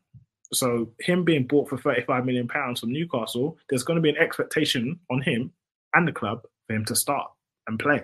So 0.53 0.91
him 0.99 1.23
being 1.23 1.45
bought 1.45 1.69
for 1.69 1.77
35 1.77 2.25
million 2.25 2.47
pounds 2.47 2.79
from 2.79 2.91
Newcastle, 2.91 3.57
there's 3.69 3.83
going 3.83 3.95
to 3.95 4.01
be 4.01 4.09
an 4.09 4.17
expectation 4.17 4.99
on 5.11 5.21
him 5.21 5.51
and 5.93 6.07
the 6.07 6.13
club 6.13 6.41
for 6.67 6.75
him 6.75 6.85
to 6.85 6.95
start 6.95 7.29
and 7.67 7.79
play. 7.79 8.03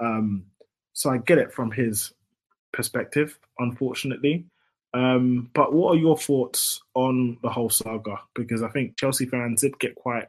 Um, 0.00 0.44
so 0.92 1.10
I 1.10 1.18
get 1.18 1.38
it 1.38 1.52
from 1.52 1.70
his 1.70 2.12
perspective, 2.72 3.38
unfortunately. 3.58 4.44
Um, 4.94 5.50
but 5.54 5.72
what 5.72 5.94
are 5.94 5.98
your 5.98 6.16
thoughts 6.16 6.80
on 6.94 7.36
the 7.42 7.50
whole 7.50 7.68
saga? 7.68 8.20
Because 8.34 8.62
I 8.62 8.68
think 8.68 8.96
Chelsea 8.96 9.26
fans 9.26 9.60
did 9.60 9.78
get 9.80 9.96
quite, 9.96 10.28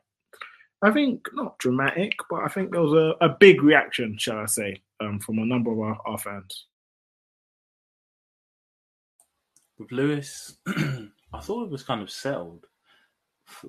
I 0.82 0.92
think 0.92 1.30
not 1.34 1.60
dramatic, 1.60 2.14
but 2.32 2.38
I 2.38 2.48
think 2.48 2.72
there 2.72 2.82
was 2.82 2.94
a, 2.94 3.26
a 3.26 3.30
big 3.30 3.62
reaction, 3.62 4.18
shall 4.18 4.40
I 4.40 4.48
say, 4.48 4.82
um, 5.00 5.20
from 5.20 5.38
a 5.38 5.46
number 5.46 5.72
of 5.72 5.80
our, 5.80 6.00
our 6.08 6.18
fans. 6.18 6.66
With 9.78 9.92
Lewis, 9.92 10.58
I 10.68 11.42
thought 11.42 11.66
it 11.66 11.72
was 11.72 11.84
kind 11.84 12.02
of 12.02 12.10
settled 12.10 12.66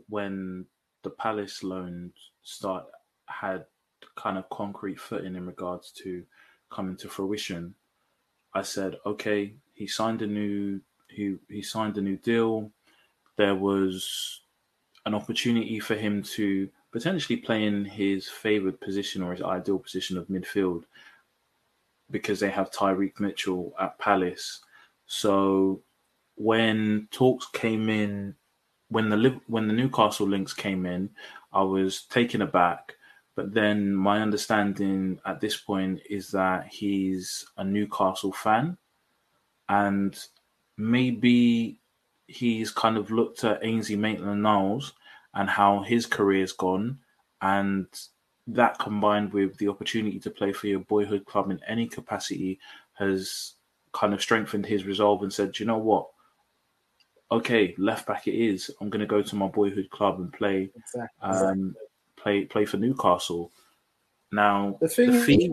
when 0.08 0.64
the 1.04 1.10
Palace 1.10 1.62
loan 1.62 2.12
start 2.42 2.86
had 3.26 3.66
kind 4.16 4.38
of 4.38 4.48
concrete 4.48 4.98
footing 4.98 5.34
in 5.34 5.46
regards 5.46 5.92
to 5.92 6.24
coming 6.72 6.96
to 6.96 7.08
fruition. 7.08 7.74
I 8.54 8.62
said, 8.62 8.96
okay, 9.04 9.56
he 9.76 9.86
signed 9.86 10.22
a 10.22 10.26
new 10.26 10.80
he 11.08 11.36
he 11.48 11.62
signed 11.62 11.96
a 11.96 12.00
new 12.00 12.16
deal. 12.16 12.72
There 13.36 13.54
was 13.54 14.40
an 15.04 15.14
opportunity 15.14 15.78
for 15.78 15.94
him 15.94 16.22
to 16.22 16.68
potentially 16.90 17.36
play 17.36 17.64
in 17.64 17.84
his 17.84 18.26
favoured 18.26 18.80
position 18.80 19.22
or 19.22 19.32
his 19.32 19.42
ideal 19.42 19.78
position 19.78 20.16
of 20.16 20.26
midfield 20.28 20.84
because 22.10 22.40
they 22.40 22.50
have 22.50 22.70
Tyrick 22.70 23.20
Mitchell 23.20 23.74
at 23.78 23.98
Palace. 23.98 24.60
So 25.06 25.82
when 26.36 27.08
talks 27.10 27.46
came 27.52 27.88
in, 27.90 28.34
when 28.88 29.10
the 29.10 29.40
when 29.46 29.68
the 29.68 29.74
Newcastle 29.74 30.26
links 30.26 30.54
came 30.54 30.86
in, 30.86 31.10
I 31.52 31.62
was 31.62 32.04
taken 32.04 32.42
aback. 32.42 32.94
But 33.34 33.52
then 33.52 33.94
my 33.94 34.22
understanding 34.22 35.20
at 35.26 35.40
this 35.40 35.58
point 35.58 36.00
is 36.08 36.30
that 36.30 36.66
he's 36.68 37.44
a 37.58 37.64
Newcastle 37.64 38.32
fan, 38.32 38.78
and 39.68 40.18
maybe 40.76 41.78
he's 42.28 42.70
kind 42.70 42.96
of 42.96 43.10
looked 43.10 43.44
at 43.44 43.64
Ainsley 43.64 43.96
Maitland-Niles 43.96 44.92
and 45.34 45.48
how 45.48 45.82
his 45.82 46.06
career's 46.06 46.52
gone, 46.52 46.98
and 47.42 47.86
that 48.46 48.78
combined 48.78 49.32
with 49.32 49.56
the 49.58 49.68
opportunity 49.68 50.18
to 50.20 50.30
play 50.30 50.52
for 50.52 50.66
your 50.68 50.80
boyhood 50.80 51.24
club 51.26 51.50
in 51.50 51.60
any 51.66 51.86
capacity 51.86 52.58
has 52.94 53.54
kind 53.92 54.14
of 54.14 54.22
strengthened 54.22 54.64
his 54.64 54.84
resolve 54.84 55.22
and 55.22 55.32
said, 55.32 55.58
you 55.58 55.66
know 55.66 55.78
what? 55.78 56.08
Okay, 57.32 57.74
left 57.76 58.06
back 58.06 58.28
it 58.28 58.34
is. 58.34 58.70
I'm 58.80 58.88
going 58.88 59.00
to 59.00 59.06
go 59.06 59.20
to 59.20 59.36
my 59.36 59.48
boyhood 59.48 59.90
club 59.90 60.20
and 60.20 60.32
play, 60.32 60.70
exactly. 60.76 61.08
um, 61.22 61.74
play, 62.16 62.44
play 62.44 62.64
for 62.64 62.76
Newcastle. 62.76 63.50
Now 64.30 64.78
the, 64.80 64.86
the 64.86 65.20
fee, 65.24 65.52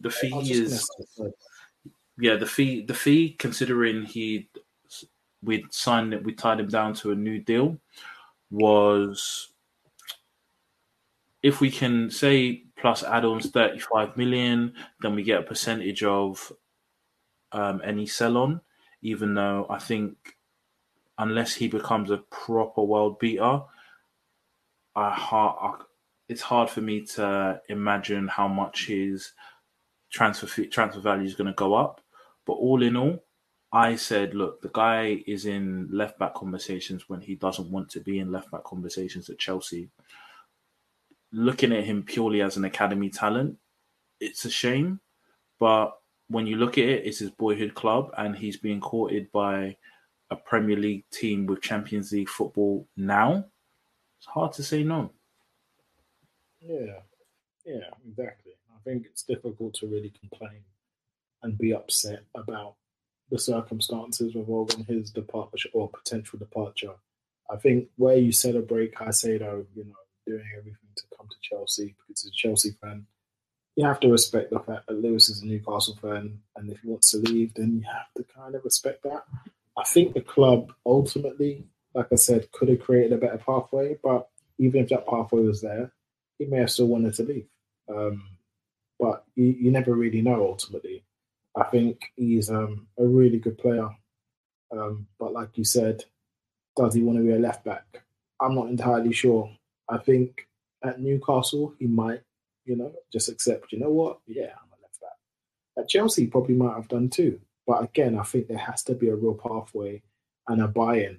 the 0.00 0.10
fee 0.10 0.50
is 0.50 0.88
yeah, 2.18 2.36
the 2.36 2.46
fee, 2.46 2.84
the 2.84 2.94
fee, 2.94 3.36
considering 3.38 4.04
he 4.04 4.48
we'd 5.42 5.72
signed 5.72 6.12
it, 6.14 6.24
we 6.24 6.32
tied 6.34 6.60
him 6.60 6.68
down 6.68 6.94
to 6.94 7.12
a 7.12 7.14
new 7.14 7.38
deal, 7.38 7.78
was 8.50 9.50
if 11.42 11.60
we 11.60 11.70
can 11.70 12.10
say 12.10 12.64
plus 12.76 13.02
add-ons 13.04 13.50
35 13.50 14.16
million, 14.16 14.72
then 15.00 15.14
we 15.14 15.22
get 15.22 15.40
a 15.40 15.44
percentage 15.44 16.02
of 16.02 16.52
um, 17.52 17.80
any 17.84 18.06
sell-on. 18.06 18.60
Even 19.02 19.34
though 19.34 19.66
I 19.70 19.78
think 19.78 20.36
unless 21.18 21.54
he 21.54 21.68
becomes 21.68 22.10
a 22.10 22.18
proper 22.18 22.82
world 22.82 23.18
beater, 23.20 23.62
I, 24.96 25.02
I 25.02 25.74
it's 26.28 26.42
hard 26.42 26.68
for 26.68 26.80
me 26.80 27.04
to 27.06 27.60
imagine 27.68 28.28
how 28.28 28.48
much 28.48 28.86
his 28.86 29.32
transfer 30.10 30.64
transfer 30.64 31.00
value 31.00 31.24
is 31.24 31.36
going 31.36 31.46
to 31.46 31.52
go 31.52 31.74
up. 31.74 32.00
But 32.48 32.54
all 32.54 32.82
in 32.82 32.96
all, 32.96 33.22
I 33.72 33.96
said, 33.96 34.34
look, 34.34 34.62
the 34.62 34.70
guy 34.72 35.22
is 35.26 35.44
in 35.44 35.86
left 35.92 36.18
back 36.18 36.32
conversations 36.32 37.06
when 37.06 37.20
he 37.20 37.34
doesn't 37.34 37.70
want 37.70 37.90
to 37.90 38.00
be 38.00 38.20
in 38.20 38.32
left 38.32 38.50
back 38.50 38.64
conversations 38.64 39.28
at 39.28 39.38
Chelsea. 39.38 39.90
Looking 41.30 41.74
at 41.74 41.84
him 41.84 42.02
purely 42.02 42.40
as 42.40 42.56
an 42.56 42.64
academy 42.64 43.10
talent, 43.10 43.58
it's 44.18 44.46
a 44.46 44.50
shame. 44.50 44.98
But 45.60 45.92
when 46.28 46.46
you 46.46 46.56
look 46.56 46.78
at 46.78 46.84
it, 46.84 47.04
it's 47.04 47.18
his 47.18 47.30
boyhood 47.30 47.74
club, 47.74 48.12
and 48.16 48.34
he's 48.34 48.56
being 48.56 48.80
courted 48.80 49.30
by 49.30 49.76
a 50.30 50.36
Premier 50.36 50.78
League 50.78 51.04
team 51.10 51.44
with 51.44 51.60
Champions 51.60 52.12
League 52.12 52.30
football 52.30 52.88
now. 52.96 53.44
It's 54.16 54.26
hard 54.26 54.54
to 54.54 54.62
say 54.62 54.84
no. 54.84 55.10
Yeah, 56.62 57.00
yeah, 57.66 57.90
exactly. 58.08 58.52
I 58.74 58.80
think 58.84 59.04
it's 59.04 59.22
difficult 59.22 59.74
to 59.74 59.86
really 59.86 60.14
complain 60.18 60.62
and 61.42 61.58
be 61.58 61.72
upset 61.72 62.24
about 62.34 62.74
the 63.30 63.38
circumstances 63.38 64.34
revolving 64.34 64.84
his 64.84 65.10
departure 65.10 65.68
or 65.72 65.90
potential 65.90 66.38
departure. 66.38 66.94
I 67.50 67.56
think 67.56 67.88
where 67.96 68.16
you 68.16 68.32
celebrate 68.32 68.94
Caicedo, 68.94 69.66
you 69.74 69.84
know, 69.84 69.94
doing 70.26 70.44
everything 70.56 70.88
to 70.96 71.04
come 71.16 71.28
to 71.28 71.36
Chelsea 71.42 71.94
because 72.06 72.22
he's 72.22 72.30
a 72.30 72.34
Chelsea 72.34 72.76
fan, 72.80 73.06
you 73.76 73.86
have 73.86 74.00
to 74.00 74.10
respect 74.10 74.50
the 74.50 74.58
fact 74.58 74.88
that 74.88 75.00
Lewis 75.00 75.28
is 75.28 75.42
a 75.42 75.46
Newcastle 75.46 75.96
fan, 76.02 76.40
and 76.56 76.70
if 76.70 76.80
he 76.80 76.88
wants 76.88 77.12
to 77.12 77.18
leave, 77.18 77.54
then 77.54 77.76
you 77.76 77.82
have 77.82 78.12
to 78.16 78.24
kind 78.34 78.54
of 78.54 78.64
respect 78.64 79.04
that. 79.04 79.22
I 79.76 79.84
think 79.84 80.14
the 80.14 80.20
club 80.20 80.72
ultimately, 80.84 81.64
like 81.94 82.08
I 82.10 82.16
said, 82.16 82.50
could 82.50 82.68
have 82.70 82.80
created 82.80 83.12
a 83.12 83.18
better 83.18 83.38
pathway, 83.38 83.96
but 84.02 84.28
even 84.58 84.82
if 84.82 84.88
that 84.88 85.06
pathway 85.06 85.42
was 85.42 85.60
there, 85.60 85.92
he 86.38 86.46
may 86.46 86.58
have 86.58 86.70
still 86.70 86.88
wanted 86.88 87.14
to 87.14 87.22
leave. 87.22 87.46
Um, 87.88 88.24
but 88.98 89.24
you, 89.36 89.46
you 89.46 89.70
never 89.70 89.94
really 89.94 90.22
know 90.22 90.42
ultimately. 90.42 91.04
I 91.56 91.64
think 91.64 92.00
he's 92.16 92.50
um, 92.50 92.86
a 92.98 93.04
really 93.04 93.38
good 93.38 93.58
player. 93.58 93.88
Um, 94.70 95.06
but 95.18 95.32
like 95.32 95.56
you 95.56 95.64
said, 95.64 96.04
does 96.76 96.94
he 96.94 97.02
want 97.02 97.18
to 97.18 97.24
be 97.24 97.32
a 97.32 97.38
left 97.38 97.64
back? 97.64 98.02
I'm 98.40 98.54
not 98.54 98.68
entirely 98.68 99.12
sure. 99.12 99.50
I 99.88 99.98
think 99.98 100.46
at 100.84 101.00
Newcastle, 101.00 101.74
he 101.78 101.86
might, 101.86 102.20
you 102.64 102.76
know, 102.76 102.92
just 103.12 103.28
accept, 103.28 103.72
you 103.72 103.80
know 103.80 103.90
what? 103.90 104.20
Yeah, 104.26 104.52
I'm 104.62 104.68
a 104.70 104.82
left 104.82 105.00
back. 105.00 105.16
At 105.78 105.88
Chelsea, 105.88 106.26
probably 106.26 106.54
might 106.54 106.74
have 106.74 106.88
done 106.88 107.08
too. 107.08 107.40
But 107.66 107.82
again, 107.82 108.18
I 108.18 108.22
think 108.22 108.48
there 108.48 108.58
has 108.58 108.82
to 108.84 108.94
be 108.94 109.08
a 109.08 109.16
real 109.16 109.34
pathway 109.34 110.02
and 110.46 110.62
a 110.62 110.68
buy-in. 110.68 111.18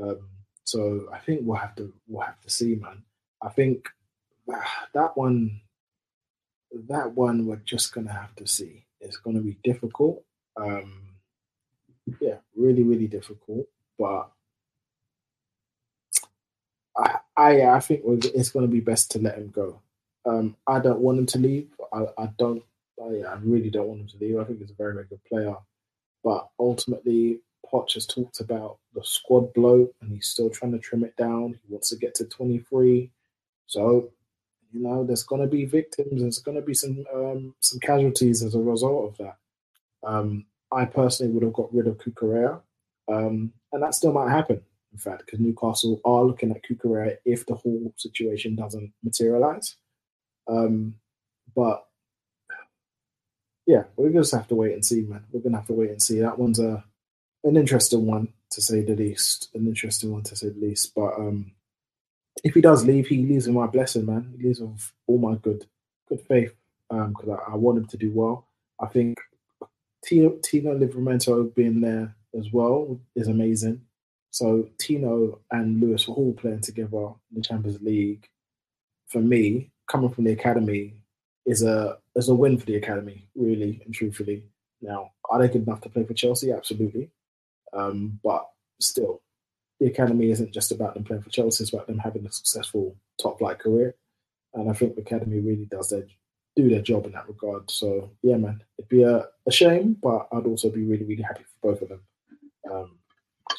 Um, 0.00 0.28
so 0.64 1.08
I 1.12 1.18
think 1.18 1.40
we'll 1.42 1.58
have 1.58 1.74
to 1.76 1.92
we'll 2.06 2.24
have 2.24 2.40
to 2.40 2.50
see, 2.50 2.76
man. 2.76 3.02
I 3.42 3.48
think 3.50 3.88
that, 4.94 5.16
one, 5.16 5.60
that 6.88 7.12
one, 7.12 7.46
we're 7.46 7.56
just 7.56 7.92
gonna 7.92 8.12
have 8.12 8.34
to 8.36 8.46
see. 8.46 8.86
It's 9.02 9.16
going 9.16 9.36
to 9.36 9.42
be 9.42 9.58
difficult. 9.62 10.24
Um, 10.56 11.02
yeah, 12.20 12.36
really, 12.56 12.82
really 12.82 13.08
difficult. 13.08 13.66
But 13.98 14.30
I, 16.96 17.18
I, 17.36 17.62
I 17.62 17.80
think 17.80 18.02
it's 18.04 18.50
going 18.50 18.66
to 18.66 18.72
be 18.72 18.80
best 18.80 19.10
to 19.12 19.18
let 19.18 19.38
him 19.38 19.48
go. 19.48 19.80
Um, 20.24 20.56
I 20.66 20.78
don't 20.78 21.00
want 21.00 21.18
him 21.18 21.26
to 21.26 21.38
leave. 21.38 21.68
I, 21.92 22.06
I 22.18 22.26
don't. 22.38 22.62
I, 23.02 23.22
I 23.28 23.34
really 23.42 23.70
don't 23.70 23.88
want 23.88 24.00
him 24.02 24.08
to 24.08 24.18
leave. 24.18 24.38
I 24.38 24.44
think 24.44 24.60
he's 24.60 24.70
a 24.70 24.74
very, 24.74 24.94
very 24.94 25.06
good 25.06 25.24
player. 25.24 25.56
But 26.22 26.48
ultimately, 26.58 27.40
Poch 27.72 27.94
has 27.94 28.06
talked 28.06 28.40
about 28.40 28.78
the 28.94 29.02
squad 29.04 29.52
bloat, 29.54 29.94
and 30.00 30.12
he's 30.12 30.28
still 30.28 30.50
trying 30.50 30.72
to 30.72 30.78
trim 30.78 31.04
it 31.04 31.16
down. 31.16 31.58
He 31.66 31.72
wants 31.72 31.88
to 31.90 31.96
get 31.96 32.14
to 32.16 32.24
23. 32.26 33.10
So 33.66 34.10
you 34.72 34.82
know, 34.82 35.04
there's 35.04 35.22
going 35.22 35.42
to 35.42 35.48
be 35.48 35.64
victims. 35.64 36.22
There's 36.22 36.38
going 36.38 36.56
to 36.56 36.62
be 36.62 36.74
some 36.74 37.04
um, 37.14 37.54
some 37.60 37.78
casualties 37.80 38.42
as 38.42 38.54
a 38.54 38.60
result 38.60 39.10
of 39.10 39.18
that. 39.18 39.36
Um, 40.04 40.46
I 40.72 40.86
personally 40.86 41.32
would 41.32 41.42
have 41.42 41.52
got 41.52 41.72
rid 41.74 41.86
of 41.86 41.98
Cucurella, 41.98 42.60
um, 43.08 43.52
and 43.72 43.82
that 43.82 43.94
still 43.94 44.12
might 44.12 44.30
happen. 44.30 44.62
In 44.92 44.98
fact, 44.98 45.24
because 45.24 45.40
Newcastle 45.40 46.00
are 46.04 46.24
looking 46.24 46.50
at 46.50 46.62
Cucurella 46.64 47.16
if 47.24 47.46
the 47.46 47.54
whole 47.54 47.92
situation 47.96 48.56
doesn't 48.56 48.92
materialize. 49.02 49.76
Um, 50.48 50.96
but 51.54 51.86
yeah, 53.66 53.84
we're 53.96 54.10
just 54.10 54.32
have 54.32 54.48
to 54.48 54.54
wait 54.54 54.72
and 54.74 54.84
see, 54.84 55.02
man. 55.02 55.24
We're 55.30 55.40
gonna 55.40 55.58
have 55.58 55.66
to 55.68 55.74
wait 55.74 55.90
and 55.90 56.02
see. 56.02 56.20
That 56.20 56.38
one's 56.38 56.60
a 56.60 56.84
an 57.44 57.56
interesting 57.56 58.06
one 58.06 58.32
to 58.50 58.62
say 58.62 58.82
the 58.82 58.94
least. 58.94 59.50
An 59.54 59.66
interesting 59.66 60.12
one 60.12 60.22
to 60.24 60.36
say 60.36 60.48
the 60.48 60.60
least. 60.60 60.94
But 60.94 61.14
um, 61.14 61.52
if 62.44 62.54
he 62.54 62.60
does 62.60 62.84
leave, 62.84 63.06
he 63.06 63.18
leaves 63.18 63.46
with 63.46 63.56
my 63.56 63.66
blessing, 63.66 64.06
man. 64.06 64.34
He 64.36 64.48
leaves 64.48 64.60
with 64.60 64.92
all 65.06 65.18
my 65.18 65.34
good 65.36 65.66
good 66.08 66.20
faith 66.22 66.54
because 66.88 67.28
um, 67.28 67.38
I, 67.48 67.52
I, 67.52 67.56
want 67.56 67.78
him 67.78 67.86
to 67.86 67.96
do 67.96 68.10
well. 68.12 68.46
I 68.80 68.86
think 68.86 69.18
Tino, 70.04 70.36
Tino 70.42 70.76
Livramento 70.76 71.54
being 71.54 71.80
there 71.80 72.14
as 72.38 72.52
well 72.52 73.00
is 73.14 73.28
amazing. 73.28 73.82
So 74.30 74.68
Tino 74.78 75.40
and 75.50 75.80
Lewis 75.80 76.08
were 76.08 76.14
all 76.14 76.32
playing 76.32 76.60
together 76.60 76.96
in 76.96 77.36
the 77.36 77.42
Champions 77.42 77.80
League. 77.80 78.26
For 79.08 79.20
me, 79.20 79.70
coming 79.88 80.10
from 80.10 80.24
the 80.24 80.32
academy 80.32 80.94
is 81.44 81.62
a 81.62 81.98
is 82.16 82.28
a 82.28 82.34
win 82.34 82.58
for 82.58 82.66
the 82.66 82.76
academy, 82.76 83.28
really 83.34 83.82
and 83.84 83.94
truthfully. 83.94 84.44
Now, 84.80 85.12
are 85.30 85.38
they 85.38 85.48
good 85.48 85.66
enough 85.66 85.82
to 85.82 85.90
play 85.90 86.04
for 86.04 86.14
Chelsea? 86.14 86.50
Absolutely, 86.50 87.10
um, 87.72 88.18
but 88.24 88.48
still, 88.80 89.20
the 89.82 89.88
academy 89.88 90.30
isn't 90.30 90.54
just 90.54 90.70
about 90.70 90.94
them 90.94 91.02
playing 91.02 91.22
for 91.22 91.30
Chelsea; 91.30 91.64
it's 91.64 91.72
about 91.72 91.88
them 91.88 91.98
having 91.98 92.24
a 92.24 92.30
successful 92.30 92.96
top 93.20 93.38
flight 93.38 93.58
career. 93.58 93.96
And 94.54 94.70
I 94.70 94.74
think 94.74 94.94
the 94.94 95.00
academy 95.00 95.40
really 95.40 95.64
does 95.64 95.90
their 95.90 96.04
do 96.54 96.68
their 96.68 96.82
job 96.82 97.04
in 97.04 97.12
that 97.12 97.26
regard. 97.26 97.68
So 97.68 98.12
yeah, 98.22 98.36
man, 98.36 98.62
it'd 98.78 98.88
be 98.88 99.02
a, 99.02 99.26
a 99.44 99.50
shame, 99.50 99.96
but 100.00 100.28
I'd 100.32 100.46
also 100.46 100.70
be 100.70 100.84
really 100.84 101.04
really 101.04 101.22
happy 101.22 101.42
for 101.42 101.72
both 101.72 101.82
of 101.82 101.88
them. 101.88 102.00
Um, 102.70 102.98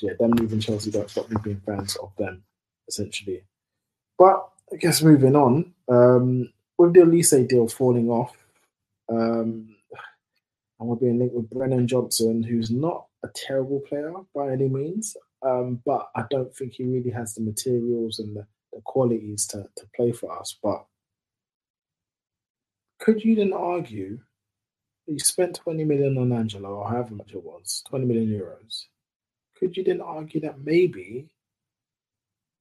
yeah, 0.02 0.14
them 0.18 0.32
leaving 0.32 0.62
Chelsea 0.62 0.92
don't 0.92 1.10
stop 1.10 1.30
me 1.30 1.36
being 1.44 1.62
fans 1.66 1.98
of 1.98 2.16
them, 2.18 2.44
essentially. 2.88 3.44
But 4.18 4.48
I 4.72 4.78
guess 4.78 5.02
moving 5.02 5.36
on, 5.36 5.74
um, 5.90 6.54
with 6.78 6.94
the 6.94 7.02
Olise 7.02 7.48
deal 7.50 7.68
falling 7.68 8.10
off, 8.10 8.38
um, 9.10 9.76
and 10.80 10.90
we're 10.90 10.96
being 10.96 11.20
linked 11.20 11.36
with 11.36 11.50
Brennan 11.50 11.86
Johnson, 11.86 12.44
who's 12.44 12.72
not 12.72 13.08
a 13.24 13.28
terrible 13.36 13.82
player 13.82 14.14
by 14.34 14.52
any 14.52 14.70
means, 14.70 15.18
um, 15.46 15.82
but 15.86 16.10
I 16.16 16.24
don't 16.30 16.56
think 16.56 16.74
he 16.74 16.84
really 16.84 17.12
has 17.12 17.36
the 17.36 17.42
materials 17.42 18.20
and 18.20 18.36
the, 18.36 18.46
the 18.72 18.82
qualities 18.82 19.46
to, 19.48 19.66
to 19.78 19.86
play 19.96 20.12
for 20.12 20.38
us. 20.40 20.58
But 20.62 20.86
could 23.00 23.24
you 23.24 23.36
then 23.36 23.54
argue 23.54 24.20
that 25.06 25.14
you 25.14 25.20
spent 25.20 25.56
20 25.56 25.84
million 25.84 26.18
on 26.18 26.32
Angelo, 26.32 26.70
or 26.70 26.90
however 26.90 27.16
much 27.16 27.34
it 27.34 27.44
was, 27.44 27.84
20 27.90 28.06
million 28.06 28.30
euros? 28.30 28.86
Could 29.58 29.76
you 29.78 29.84
then 29.84 30.02
argue 30.02 30.42
that 30.42 30.60
maybe 30.60 31.28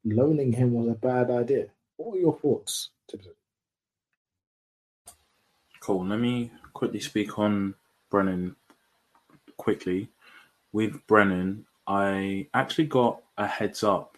loaning 0.05 0.53
him 0.53 0.72
was 0.72 0.89
a 0.89 0.95
bad 0.95 1.30
idea? 1.30 1.66
What 1.97 2.16
are 2.16 2.20
your 2.20 2.37
thoughts, 2.39 2.91
Timson? 3.09 3.33
Cool. 5.80 6.07
Let 6.07 6.20
me 6.20 6.51
quickly 6.72 7.01
speak 7.01 7.39
on 7.39 7.74
Brennan 8.11 8.57
quickly. 9.57 10.09
With 10.72 11.07
Brennan, 11.07 11.66
I 11.87 12.49
actually 12.55 12.87
got 12.87 13.22
a 13.37 13.47
heads 13.47 13.83
up 13.83 14.16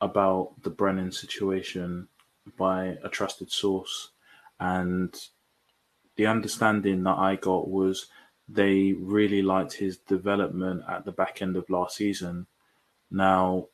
about 0.00 0.52
the 0.62 0.70
Brennan 0.70 1.12
situation 1.12 2.08
by 2.56 2.98
a 3.02 3.08
trusted 3.08 3.50
source, 3.50 4.10
and 4.58 5.14
the 6.16 6.26
understanding 6.26 7.02
that 7.04 7.18
I 7.18 7.36
got 7.36 7.68
was 7.68 8.06
they 8.48 8.92
really 8.94 9.42
liked 9.42 9.74
his 9.74 9.98
development 9.98 10.82
at 10.88 11.04
the 11.04 11.12
back 11.12 11.42
end 11.42 11.56
of 11.56 11.68
last 11.68 11.96
season. 11.96 12.46
Now, 13.10 13.66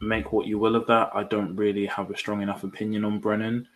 make 0.00 0.32
what 0.32 0.46
you 0.46 0.58
will 0.58 0.76
of 0.76 0.86
that. 0.86 1.10
I 1.14 1.24
don't 1.24 1.56
really 1.56 1.86
have 1.86 2.10
a 2.10 2.16
strong 2.16 2.42
enough 2.42 2.64
opinion 2.64 3.04
on 3.04 3.18
Brennan 3.18 3.66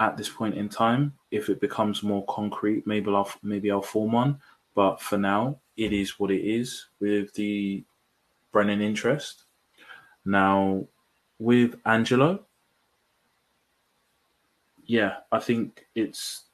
at 0.00 0.16
this 0.16 0.28
point 0.28 0.56
in 0.56 0.68
time. 0.68 1.14
If 1.30 1.48
it 1.48 1.60
becomes 1.60 2.02
more 2.02 2.24
concrete, 2.26 2.86
maybe 2.86 3.10
I'll 3.10 3.30
maybe 3.42 3.70
I'll 3.70 3.82
form 3.82 4.12
one. 4.12 4.40
But 4.74 5.00
for 5.00 5.18
now, 5.18 5.60
it 5.76 5.92
is 5.92 6.18
what 6.18 6.30
it 6.30 6.44
is 6.44 6.86
with 7.00 7.32
the 7.34 7.84
Brennan 8.52 8.80
interest. 8.80 9.44
Now, 10.24 10.86
with 11.38 11.74
Angelo, 11.84 12.44
yeah, 14.86 15.16
I 15.32 15.38
think 15.38 15.86
it's 15.94 16.44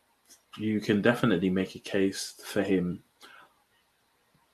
you 0.59 0.81
can 0.81 1.01
definitely 1.01 1.51
make 1.51 1.75
a 1.75 1.81
case 1.81 2.41
for 2.45 2.63
him. 2.63 3.03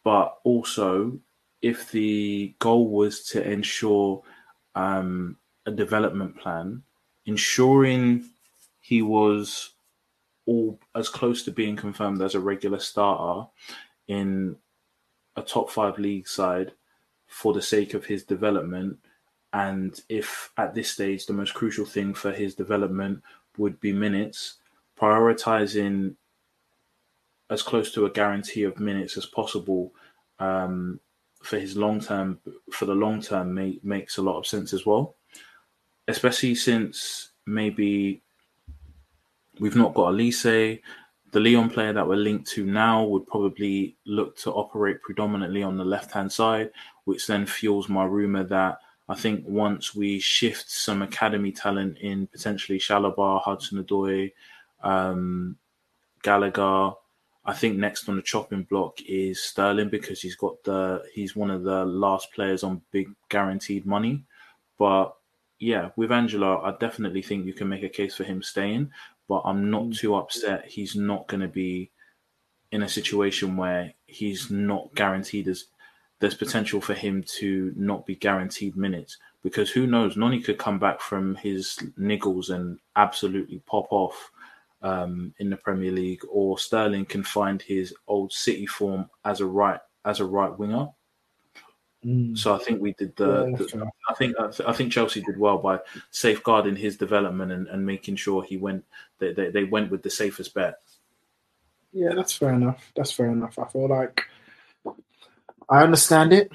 But 0.04 0.38
also, 0.44 1.18
if 1.62 1.90
the 1.90 2.54
goal 2.58 2.88
was 2.88 3.24
to 3.24 3.42
ensure 3.42 4.22
um, 4.74 5.36
a 5.64 5.70
development 5.70 6.38
plan, 6.38 6.82
ensuring 7.24 8.26
he 8.80 9.02
was 9.02 9.72
all 10.46 10.78
as 10.94 11.08
close 11.08 11.42
to 11.44 11.50
being 11.50 11.76
confirmed 11.76 12.22
as 12.22 12.34
a 12.34 12.40
regular 12.40 12.78
starter 12.78 13.48
in 14.08 14.56
a 15.36 15.42
top 15.42 15.70
five 15.70 15.98
league 15.98 16.26
side 16.26 16.72
for 17.26 17.52
the 17.52 17.62
sake 17.62 17.94
of 17.94 18.06
his 18.06 18.24
development. 18.24 18.98
And 19.52 20.00
if 20.08 20.52
at 20.56 20.74
this 20.74 20.90
stage 20.90 21.26
the 21.26 21.32
most 21.32 21.54
crucial 21.54 21.84
thing 21.84 22.14
for 22.14 22.32
his 22.32 22.54
development 22.54 23.22
would 23.58 23.80
be 23.80 23.92
minutes, 23.92 24.56
prioritizing 24.98 26.14
as 27.50 27.62
close 27.62 27.92
to 27.92 28.06
a 28.06 28.10
guarantee 28.10 28.64
of 28.64 28.80
minutes 28.80 29.16
as 29.16 29.26
possible 29.26 29.92
um, 30.38 31.00
for 31.42 31.58
his 31.58 31.76
long 31.76 32.00
term 32.00 32.38
for 32.72 32.86
the 32.86 32.94
long 32.94 33.20
term 33.20 33.54
may, 33.54 33.78
makes 33.82 34.18
a 34.18 34.22
lot 34.22 34.38
of 34.38 34.46
sense 34.46 34.72
as 34.72 34.84
well, 34.84 35.16
especially 36.08 36.54
since 36.54 37.30
maybe 37.46 38.22
we've 39.58 39.76
not 39.76 39.94
got 39.94 40.12
Olise. 40.12 40.80
The 41.32 41.40
Lyon 41.40 41.68
player 41.68 41.92
that 41.92 42.06
we're 42.06 42.16
linked 42.16 42.48
to 42.52 42.64
now 42.64 43.04
would 43.04 43.26
probably 43.26 43.96
look 44.06 44.36
to 44.38 44.52
operate 44.52 45.02
predominantly 45.02 45.62
on 45.62 45.76
the 45.76 45.84
left 45.84 46.12
hand 46.12 46.32
side, 46.32 46.70
which 47.04 47.26
then 47.26 47.46
fuels 47.46 47.88
my 47.88 48.04
rumor 48.04 48.44
that 48.44 48.78
I 49.08 49.14
think 49.14 49.44
once 49.46 49.94
we 49.94 50.18
shift 50.18 50.70
some 50.70 51.02
academy 51.02 51.52
talent 51.52 51.98
in 51.98 52.26
potentially 52.26 52.78
Chalobah, 52.78 53.42
Hudson 53.42 53.82
Odoi, 53.82 54.32
um, 54.82 55.56
Gallagher. 56.22 56.92
I 57.44 57.52
think 57.52 57.76
next 57.76 58.08
on 58.08 58.16
the 58.16 58.22
chopping 58.22 58.64
block 58.64 58.98
is 59.06 59.42
Sterling 59.42 59.88
because 59.88 60.20
he's 60.20 60.34
got 60.34 60.62
the 60.64 61.04
he's 61.14 61.36
one 61.36 61.50
of 61.50 61.62
the 61.62 61.84
last 61.84 62.32
players 62.32 62.64
on 62.64 62.82
big 62.90 63.08
guaranteed 63.28 63.86
money. 63.86 64.24
But 64.78 65.14
yeah, 65.60 65.90
with 65.94 66.10
Angelo, 66.10 66.60
I 66.62 66.76
definitely 66.78 67.22
think 67.22 67.46
you 67.46 67.52
can 67.52 67.68
make 67.68 67.84
a 67.84 67.88
case 67.88 68.16
for 68.16 68.24
him 68.24 68.42
staying. 68.42 68.90
But 69.28 69.42
I'm 69.44 69.70
not 69.70 69.84
mm. 69.84 69.98
too 69.98 70.14
upset. 70.14 70.66
He's 70.66 70.94
not 70.94 71.26
going 71.26 71.40
to 71.40 71.48
be 71.48 71.90
in 72.72 72.82
a 72.82 72.88
situation 72.88 73.56
where 73.56 73.92
he's 74.06 74.50
not 74.50 74.94
guaranteed 74.94 75.48
as 75.48 75.66
there's 76.18 76.34
potential 76.34 76.80
for 76.80 76.94
him 76.94 77.22
to 77.38 77.72
not 77.76 78.06
be 78.06 78.16
guaranteed 78.16 78.76
minutes 78.76 79.18
because 79.42 79.70
who 79.70 79.86
knows? 79.86 80.16
Noni 80.16 80.40
could 80.40 80.58
come 80.58 80.78
back 80.78 81.00
from 81.00 81.36
his 81.36 81.78
niggles 81.96 82.50
and 82.50 82.80
absolutely 82.96 83.62
pop 83.66 83.86
off 83.90 84.32
um, 84.82 85.32
in 85.38 85.50
the 85.50 85.56
Premier 85.56 85.92
League, 85.92 86.22
or 86.28 86.58
Sterling 86.58 87.04
can 87.04 87.22
find 87.22 87.62
his 87.62 87.94
old 88.08 88.32
City 88.32 88.66
form 88.66 89.08
as 89.24 89.40
a 89.40 89.46
right 89.46 89.78
as 90.04 90.18
a 90.18 90.24
right 90.24 90.56
winger. 90.58 90.88
Mm. 92.06 92.38
So 92.38 92.54
I 92.54 92.58
think 92.58 92.80
we 92.80 92.92
did 92.92 93.16
the. 93.16 93.48
Yeah, 93.50 93.56
the 93.56 93.90
I 94.08 94.14
think 94.14 94.36
I 94.64 94.72
think 94.72 94.92
Chelsea 94.92 95.22
did 95.22 95.38
well 95.38 95.58
by 95.58 95.80
safeguarding 96.12 96.76
his 96.76 96.96
development 96.96 97.50
and, 97.50 97.66
and 97.66 97.84
making 97.84 98.16
sure 98.16 98.44
he 98.44 98.56
went. 98.56 98.84
They, 99.18 99.32
they, 99.32 99.50
they 99.50 99.64
went 99.64 99.90
with 99.90 100.02
the 100.02 100.10
safest 100.10 100.54
bet. 100.54 100.78
Yeah, 101.92 102.12
that's 102.14 102.36
fair 102.36 102.52
enough. 102.52 102.92
That's 102.94 103.10
fair 103.10 103.30
enough. 103.30 103.58
I 103.58 103.66
feel 103.66 103.88
like 103.88 104.22
I 105.68 105.82
understand 105.82 106.32
it. 106.32 106.52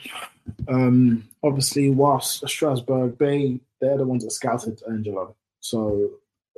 Um, 0.69 1.27
obviously, 1.43 1.89
whilst 1.89 2.47
Strasbourg, 2.47 3.17
they 3.17 3.59
they're 3.81 3.97
the 3.97 4.05
ones 4.05 4.23
that 4.23 4.31
scouted 4.31 4.81
Angelo, 4.89 5.35
so 5.59 6.11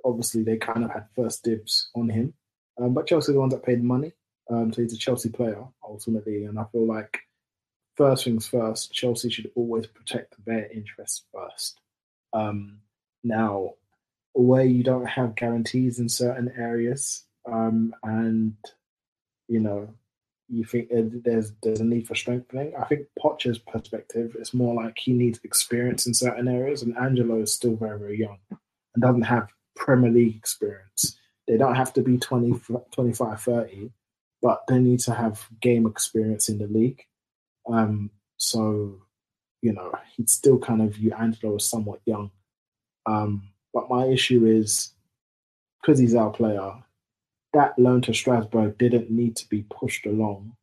obviously 0.05 0.43
they 0.43 0.57
kind 0.57 0.83
of 0.83 0.91
had 0.91 1.07
first 1.15 1.43
dibs 1.43 1.89
on 1.95 2.09
him. 2.09 2.33
Um, 2.77 2.93
but 2.93 3.07
Chelsea 3.07 3.31
are 3.31 3.33
the 3.33 3.39
ones 3.39 3.53
that 3.53 3.63
paid 3.63 3.79
the 3.79 3.85
money. 3.85 4.11
Um, 4.49 4.71
so 4.71 4.81
he's 4.81 4.93
a 4.93 4.97
Chelsea 4.97 5.29
player 5.29 5.63
ultimately, 5.83 6.43
and 6.45 6.59
I 6.59 6.65
feel 6.71 6.85
like 6.85 7.21
first 7.95 8.25
things 8.25 8.47
first, 8.47 8.93
Chelsea 8.93 9.29
should 9.29 9.51
always 9.55 9.87
protect 9.87 10.35
their 10.45 10.71
interests 10.71 11.23
first. 11.33 11.79
Um, 12.33 12.79
now, 13.23 13.73
where 14.33 14.65
you 14.65 14.83
don't 14.83 15.05
have 15.05 15.35
guarantees 15.35 15.99
in 15.99 16.09
certain 16.09 16.51
areas, 16.57 17.25
um, 17.45 17.93
and 18.03 18.55
you 19.47 19.59
know, 19.59 19.93
you 20.49 20.65
think 20.65 20.89
there's 21.23 21.53
there's 21.61 21.79
a 21.79 21.85
need 21.85 22.07
for 22.07 22.15
strengthening. 22.15 22.73
I 22.77 22.85
think 22.85 23.07
Poch's 23.19 23.59
perspective 23.59 24.35
is 24.39 24.53
more 24.53 24.73
like 24.73 24.97
he 24.97 25.13
needs 25.13 25.39
experience 25.43 26.07
in 26.07 26.13
certain 26.13 26.47
areas, 26.47 26.81
and 26.81 26.97
Angelo 26.97 27.41
is 27.41 27.53
still 27.53 27.75
very 27.75 27.99
very 27.99 28.19
young 28.19 28.39
and 28.49 29.01
doesn't 29.01 29.23
have 29.23 29.49
Premier 29.75 30.11
League 30.11 30.35
experience. 30.35 31.17
They 31.47 31.57
don't 31.57 31.75
have 31.75 31.91
to 31.93 32.01
be 32.01 32.17
20, 32.17 32.59
25, 32.91 33.41
30, 33.41 33.91
but 34.41 34.63
they 34.67 34.79
need 34.79 34.99
to 35.01 35.13
have 35.13 35.45
game 35.61 35.85
experience 35.85 36.47
in 36.47 36.57
the 36.57 36.67
league. 36.67 37.03
Um, 37.67 38.09
so, 38.37 39.01
you 39.61 39.73
know, 39.73 39.91
he'd 40.15 40.29
still 40.29 40.59
kind 40.59 40.81
of 40.81 40.95
view 40.95 41.13
Angelo 41.13 41.55
as 41.55 41.65
somewhat 41.65 42.01
young. 42.05 42.31
Um, 43.05 43.49
but 43.73 43.89
my 43.89 44.05
issue 44.05 44.45
is 44.45 44.93
because 45.81 45.99
he's 45.99 46.15
our 46.15 46.29
player, 46.29 46.73
that 47.53 47.77
loan 47.77 48.01
to 48.01 48.13
Strasbourg 48.13 48.77
didn't 48.77 49.11
need 49.11 49.35
to 49.37 49.47
be 49.49 49.65
pushed 49.69 50.05
along 50.05 50.55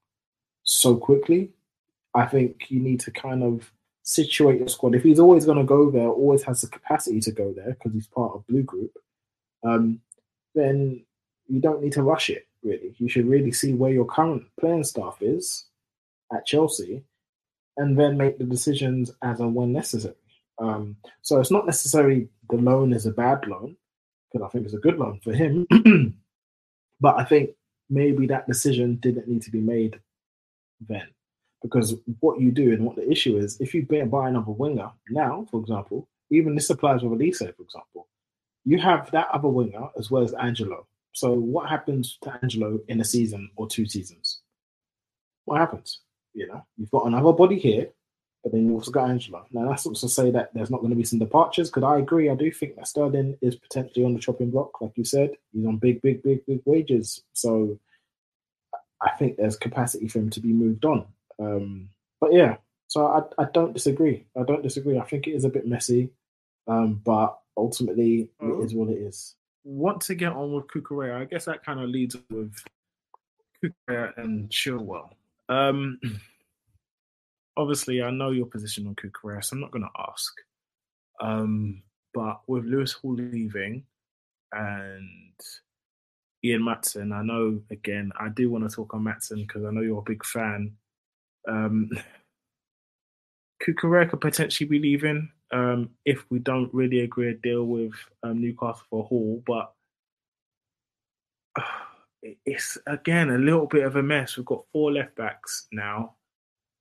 so 0.63 0.97
quickly. 0.97 1.51
I 2.15 2.27
think 2.27 2.71
you 2.71 2.81
need 2.81 3.01
to 3.01 3.11
kind 3.11 3.43
of 3.43 3.73
situate 4.03 4.59
your 4.59 4.69
squad. 4.69 4.95
If 4.95 5.03
he's 5.03 5.21
always 5.21 5.45
going 5.45 5.59
to 5.59 5.65
go 5.65 5.91
there, 5.91 6.09
always 6.09 6.43
has 6.45 6.63
the 6.63 6.69
capacity 6.69 7.21
to 7.21 7.33
go 7.33 7.53
there 7.53 7.71
because 7.71 7.93
he's 7.93 8.09
part 8.09 8.35
of 8.35 8.47
Blue 8.47 8.63
Group, 8.63 8.93
um, 9.65 10.01
then 10.55 11.05
you 11.47 11.61
don't 11.61 11.83
need 11.83 11.93
to 11.93 12.03
rush 12.03 12.31
it. 12.31 12.47
Really, 12.63 12.95
you 12.99 13.09
should 13.09 13.27
really 13.27 13.53
see 13.53 13.73
where 13.73 13.93
your 13.93 14.05
current 14.05 14.45
playing 14.59 14.85
staff 14.85 15.19
is 15.21 15.67
at 16.33 16.47
Chelsea, 16.47 17.03
and 17.77 17.99
then 17.99 18.17
make 18.17 18.39
the 18.39 18.45
decisions 18.45 19.11
as 19.23 19.41
and 19.41 19.55
when 19.55 19.73
necessary. 19.73 20.15
Um, 20.59 20.97
so 21.23 21.41
it's 21.41 21.51
not 21.51 21.67
necessarily 21.67 22.29
the 22.51 22.57
loan 22.57 22.93
is 22.93 23.07
a 23.07 23.11
bad 23.11 23.47
loan 23.47 23.77
because 24.31 24.47
I 24.47 24.51
think 24.51 24.65
it's 24.65 24.75
a 24.75 24.79
good 24.79 24.99
loan 24.99 25.21
for 25.23 25.33
him, 25.33 25.67
but 27.01 27.19
I 27.19 27.25
think 27.25 27.51
maybe 27.89 28.27
that 28.27 28.47
decision 28.47 28.97
didn't 28.97 29.29
need 29.29 29.43
to 29.43 29.51
be 29.51 29.61
made 29.61 29.99
then. 30.89 31.09
Because 31.63 31.95
what 32.21 32.41
you 32.41 32.51
do 32.51 32.73
and 32.73 32.87
what 32.87 32.97
the 32.97 33.11
issue 33.11 33.37
is, 33.37 33.61
if 33.61 33.75
you 33.75 33.83
buy 33.83 34.29
another 34.29 34.53
winger 34.53 34.91
now, 35.11 35.47
for 35.51 35.61
example, 35.61 36.09
even 36.31 36.55
this 36.55 36.71
applies 36.71 37.03
with 37.03 37.19
Olise, 37.19 37.55
for 37.55 37.63
example, 37.63 38.09
you 38.65 38.79
have 38.79 39.11
that 39.11 39.29
other 39.33 39.49
winger 39.49 39.89
as 39.99 40.11
well 40.11 40.23
as 40.23 40.33
Angelo. 40.35 40.87
So 41.13 41.33
what 41.33 41.69
happens 41.69 42.19
to 42.23 42.39
Angelo 42.43 42.79
in 42.89 43.01
a 43.01 43.05
season 43.05 43.51
or 43.57 43.67
two 43.67 43.85
seasons? 43.87 44.41
What 45.45 45.59
happens? 45.59 46.01
You 46.35 46.47
know, 46.47 46.65
you've 46.77 46.91
got 46.91 47.07
another 47.07 47.33
body 47.33 47.59
here, 47.59 47.89
but 48.43 48.53
then 48.53 48.67
you've 48.67 48.75
also 48.75 48.91
got 48.91 49.11
Angelo. 49.11 49.45
Now 49.51 49.69
that's 49.69 49.87
not 49.87 49.97
to 49.97 50.09
say 50.09 50.31
that 50.31 50.55
there's 50.55 50.71
not 50.71 50.81
going 50.81 50.91
to 50.91 50.97
be 50.97 51.05
some 51.05 51.19
departures, 51.19 51.71
because 51.71 51.83
I 51.83 51.99
agree. 51.99 52.31
I 52.31 52.35
do 52.35 52.51
think 52.53 52.77
that 52.77 52.89
Sterling 52.89 53.37
is 53.43 53.57
potentially 53.57 54.05
on 54.05 54.15
the 54.15 54.21
chopping 54.21 54.51
block, 54.51 54.81
like 54.81 54.93
you 54.97 55.05
said. 55.05 55.33
He's 55.53 55.67
on 55.67 55.79
big, 55.79 56.01
big, 56.03 56.23
big, 56.23 56.47
big 56.47 56.61
wages. 56.65 57.23
So 57.33 57.79
I 59.03 59.11
think 59.19 59.37
there's 59.37 59.57
capacity 59.57 60.09
for 60.09 60.21
him 60.21 60.31
to 60.31 60.41
be 60.41 60.53
moved 60.53 60.85
on. 60.85 61.07
Um, 61.39 61.89
but 62.21 62.33
yeah, 62.33 62.57
so 62.87 63.07
I, 63.07 63.43
I 63.43 63.47
don't 63.53 63.73
disagree. 63.73 64.27
I 64.39 64.43
don't 64.43 64.63
disagree. 64.63 64.99
I 64.99 65.05
think 65.05 65.27
it 65.27 65.33
is 65.33 65.45
a 65.45 65.49
bit 65.49 65.67
messy, 65.67 66.11
um, 66.69 67.01
but 67.05 67.39
ultimately 67.57 68.29
oh. 68.41 68.61
it 68.61 68.67
is 68.67 68.75
what 68.75 68.91
it 68.91 68.99
is. 68.99 69.35
Want 69.65 70.01
to 70.03 70.15
get 70.15 70.33
on 70.33 70.53
with 70.53 70.69
Cucurella? 70.69 71.23
I 71.23 71.25
guess 71.25 71.45
that 71.47 71.65
kind 71.65 71.81
of 71.81 71.89
leads 71.89 72.17
with 72.31 72.55
Cucurella 73.63 74.17
and 74.17 74.49
Chilwell. 74.49 75.11
Um, 75.51 75.99
obviously, 77.57 78.03
I 78.03 78.11
know 78.11 78.31
your 78.31 78.47
position 78.47 78.87
on 78.87 78.95
Cucurella, 78.95 79.45
so 79.45 79.55
I'm 79.55 79.61
not 79.61 79.73
going 79.73 79.83
to 79.83 80.03
ask. 80.11 80.33
Um, 81.21 81.83
but 82.15 82.41
with 82.47 82.65
Lewis 82.65 82.93
Hall 82.93 83.15
leaving 83.15 83.85
and 84.53 85.41
Ian 86.45 86.63
Maatsen, 86.63 87.13
I 87.13 87.23
know 87.23 87.61
again, 87.71 88.13
I 88.19 88.29
do 88.29 88.51
want 88.51 88.69
to 88.69 88.75
talk 88.75 88.95
on 88.95 89.05
Maatsen 89.05 89.47
because 89.47 89.65
I 89.65 89.71
know 89.71 89.83
you're 89.83 89.99
a 89.99 90.03
big 90.03 90.25
fan. 90.25 90.73
Um, 91.49 91.91
Cucurella 93.63 94.09
could 94.09 94.21
potentially 94.21 94.69
be 94.69 94.79
leaving 94.79 95.31
um, 95.53 95.91
if 96.05 96.25
we 96.31 96.39
don't 96.39 96.73
really 96.73 97.01
agree 97.01 97.31
a 97.31 97.35
deal 97.35 97.65
with 97.65 97.93
um, 98.23 98.41
Newcastle 98.41 98.83
for 98.89 99.05
Hall, 99.05 99.43
but 99.47 99.73
uh, 101.59 101.90
it's 102.23 102.79
again 102.87 103.31
a 103.31 103.39
little 103.39 103.67
bit 103.67 103.85
of 103.85 103.97
a 103.97 104.03
mess. 104.03 104.37
We've 104.37 104.47
got 104.47 104.65
four 104.73 104.93
left 104.93 105.17
backs 105.17 105.67
now. 105.73 106.15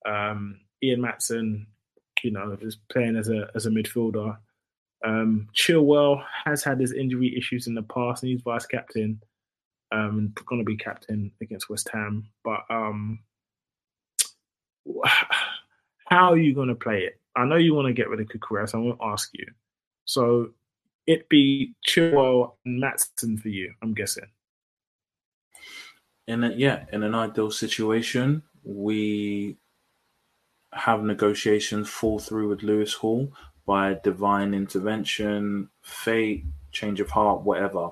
Um, 0.06 0.60
Ian 0.84 1.02
Maatsen, 1.02 1.66
you 2.24 2.32
know, 2.32 2.58
is 2.62 2.78
playing 2.92 3.16
as 3.16 3.30
a 3.30 3.50
as 3.56 3.66
a 3.66 3.70
midfielder. 3.70 4.38
Um, 5.06 5.48
Chilwell 5.56 6.24
has 6.46 6.64
had 6.64 6.80
his 6.80 6.92
injury 6.94 7.36
issues 7.38 7.68
in 7.68 7.74
the 7.74 7.84
past, 7.84 8.24
and 8.24 8.32
he's 8.32 8.42
vice 8.42 8.66
captain. 8.66 9.22
Um, 9.92 10.34
going 10.46 10.62
to 10.62 10.66
be 10.66 10.78
captain 10.78 11.32
against 11.42 11.70
West 11.70 11.90
Ham, 11.94 12.30
but 12.44 12.60
um, 12.70 13.20
how 16.06 16.32
are 16.32 16.38
you 16.38 16.54
going 16.54 16.68
to 16.68 16.76
play 16.76 17.04
it? 17.06 17.20
I 17.36 17.46
know 17.46 17.56
you 17.56 17.74
want 17.74 17.88
to 17.88 17.94
get 17.94 18.10
rid 18.10 18.20
of 18.20 18.28
Cucurella, 18.28 18.70
so 18.70 18.80
I 18.80 18.82
won't 18.82 19.00
ask 19.02 19.30
you. 19.34 19.46
So 20.06 20.50
it 21.08 21.28
be 21.30 21.74
Chilwell 21.88 22.54
and 22.66 22.84
Maatsen 22.84 23.40
for 23.40 23.50
you, 23.50 23.74
I'm 23.82 23.94
guessing. 23.94 24.28
In 26.30 26.44
a, 26.44 26.52
yeah, 26.52 26.86
in 26.94 27.02
an 27.02 27.16
ideal 27.16 27.50
situation, 27.50 28.44
we 28.64 29.58
have 30.72 31.02
negotiations 31.02 31.90
fall 31.90 32.20
through 32.20 32.50
with 32.50 32.62
Lewis 32.62 32.94
Hall 32.94 33.34
by 33.66 33.96
divine 34.04 34.54
intervention, 34.54 35.70
fate, 35.82 36.46
change 36.72 37.00
of 37.00 37.10
heart, 37.10 37.42
whatever. 37.42 37.90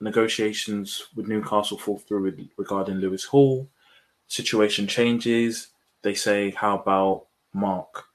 Negotiations 0.00 1.04
with 1.14 1.28
Newcastle 1.28 1.78
fall 1.78 1.98
through 1.98 2.24
with, 2.24 2.40
regarding 2.56 2.96
Lewis 2.96 3.26
Hall. 3.26 3.70
Situation 4.26 4.88
changes. 4.88 5.68
They 6.02 6.14
say, 6.14 6.50
"How 6.50 6.76
about 6.76 7.26
Marc?" 7.52 8.06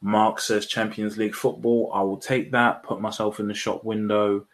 Marc 0.00 0.38
says 0.38 0.66
Champions 0.66 1.16
League 1.16 1.34
football. 1.34 1.90
I 1.92 2.02
will 2.02 2.18
take 2.18 2.52
that. 2.52 2.84
Put 2.84 3.00
myself 3.00 3.40
in 3.40 3.48
the 3.48 3.54
shop 3.54 3.82
window 3.82 4.46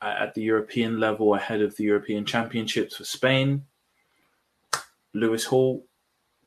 at 0.00 0.34
the 0.34 0.42
European 0.42 1.00
level 1.00 1.34
ahead 1.34 1.60
of 1.60 1.76
the 1.76 1.84
European 1.84 2.24
Championships 2.24 2.96
for 2.96 3.04
Spain. 3.04 3.64
Lewis 5.14 5.44
Hall, 5.44 5.84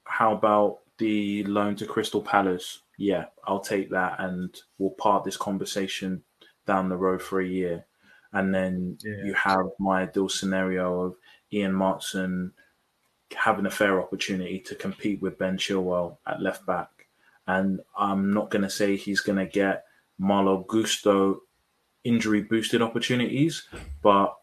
how 0.06 0.34
about 0.34 0.80
the 0.98 1.44
loan 1.44 1.76
to 1.76 1.86
Crystal 1.86 2.22
Palace? 2.22 2.82
Yeah, 2.98 3.26
I'll 3.46 3.60
take 3.60 3.90
that 3.92 4.20
and 4.20 4.56
we'll 4.78 4.92
part 4.92 5.24
this 5.24 5.38
conversation 5.38 6.24
down 6.66 6.90
the 6.90 6.98
road 6.98 7.22
for 7.22 7.42
a 7.42 7.48
year. 7.48 7.86
And 8.34 8.54
then 8.54 8.98
yeah. 9.04 9.26
you 9.26 9.34
have 9.34 9.66
my 9.80 10.04
ideal 10.04 10.30
scenario 10.30 11.02
of 11.02 11.16
Ian 11.52 11.74
Maatsen 11.74 12.52
having 13.36 13.66
a 13.66 13.72
fair 13.72 14.02
opportunity 14.02 14.60
to 14.60 14.76
compete 14.76 15.22
with 15.22 15.38
Ben 15.38 15.58
Chilwell 15.58 16.18
at 16.28 16.42
left 16.42 16.66
back. 16.66 16.90
And 17.48 17.82
I'm 17.98 18.32
not 18.34 18.50
going 18.50 18.62
to 18.62 18.70
say 18.70 18.96
he's 18.96 19.22
going 19.22 19.40
to 19.40 19.46
get 19.46 19.84
Malo 20.18 20.64
Gusto 20.68 21.42
injury 22.04 22.42
boosted 22.42 22.82
opportunities, 22.82 23.68
but 24.02 24.36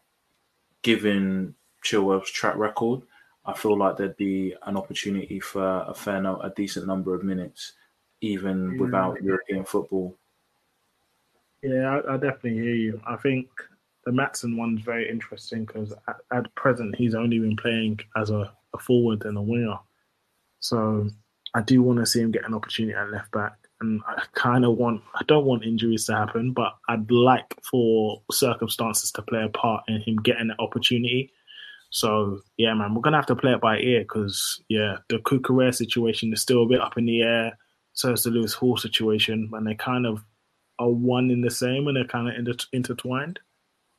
given 0.81 1.55
Chilwell's 1.83 2.31
track 2.31 2.55
record, 2.55 3.01
I 3.45 3.53
feel 3.53 3.77
like 3.77 3.97
there'd 3.97 4.17
be 4.17 4.55
an 4.65 4.77
opportunity 4.77 5.39
for 5.39 5.85
a 5.87 5.93
fair, 5.93 6.21
no, 6.21 6.39
a 6.41 6.49
decent 6.51 6.87
number 6.87 7.13
of 7.15 7.23
minutes, 7.23 7.73
even 8.21 8.73
yeah. 8.73 8.81
without 8.81 9.21
European 9.23 9.65
football. 9.65 10.15
Yeah, 11.61 11.99
I, 12.07 12.13
I, 12.13 12.17
definitely 12.17 12.55
hear 12.61 12.75
you. 12.75 13.01
I 13.05 13.17
think 13.17 13.49
the 14.05 14.11
Maatsen 14.11 14.55
one's 14.55 14.81
very 14.81 15.09
interesting 15.09 15.65
because 15.65 15.93
at, 16.07 16.17
at, 16.31 16.55
present 16.55 16.95
he's 16.95 17.15
only 17.15 17.39
been 17.39 17.57
playing 17.57 17.99
as 18.15 18.29
a, 18.29 18.51
a 18.73 18.77
forward 18.77 19.25
and 19.25 19.37
a 19.37 19.41
winger. 19.41 19.77
So 20.61 21.09
I 21.53 21.61
do 21.61 21.81
want 21.81 21.99
to 21.99 22.05
see 22.05 22.21
him 22.21 22.31
get 22.31 22.45
an 22.45 22.53
opportunity 22.53 22.95
at 22.95 23.11
left 23.11 23.31
back 23.31 23.68
and 23.81 24.01
I 24.07 24.23
kind 24.33 24.65
of 24.65 24.77
want 24.77 25.01
I 25.15 25.23
don't 25.27 25.45
want 25.45 25.63
injuries 25.63 26.05
to 26.05 26.15
happen, 26.15 26.51
but 26.51 26.75
I'd 26.87 27.09
like 27.11 27.53
for 27.63 28.21
circumstances 28.31 29.11
to 29.13 29.21
play 29.21 29.43
a 29.43 29.49
part 29.49 29.83
in 29.87 30.01
him 30.01 30.17
getting 30.17 30.47
the 30.47 30.61
opportunity. 30.61 31.31
So 31.89 32.41
yeah, 32.57 32.73
man, 32.73 32.93
we're 32.93 33.01
gonna 33.01 33.17
have 33.17 33.25
to 33.27 33.35
play 33.35 33.53
it 33.53 33.61
by 33.61 33.79
ear 33.79 34.01
because 34.01 34.61
yeah, 34.69 34.97
the 35.09 35.17
Cucurella 35.17 35.73
situation 35.73 36.33
is 36.33 36.41
still 36.41 36.63
a 36.63 36.67
bit 36.67 36.81
up 36.81 36.97
in 36.97 37.05
the 37.05 37.21
air. 37.21 37.57
So 37.93 38.13
is 38.13 38.23
the 38.23 38.29
Lewis 38.29 38.53
Hall 38.53 38.77
situation, 38.77 39.49
and 39.53 39.65
they 39.65 39.75
kind 39.75 40.05
of 40.05 40.23
are 40.77 40.89
one 40.89 41.31
in 41.31 41.41
the 41.41 41.51
same, 41.51 41.87
and 41.87 41.97
they're 41.97 42.05
kind 42.05 42.29
of 42.29 42.35
inter- 42.35 42.67
intertwined. 42.71 43.39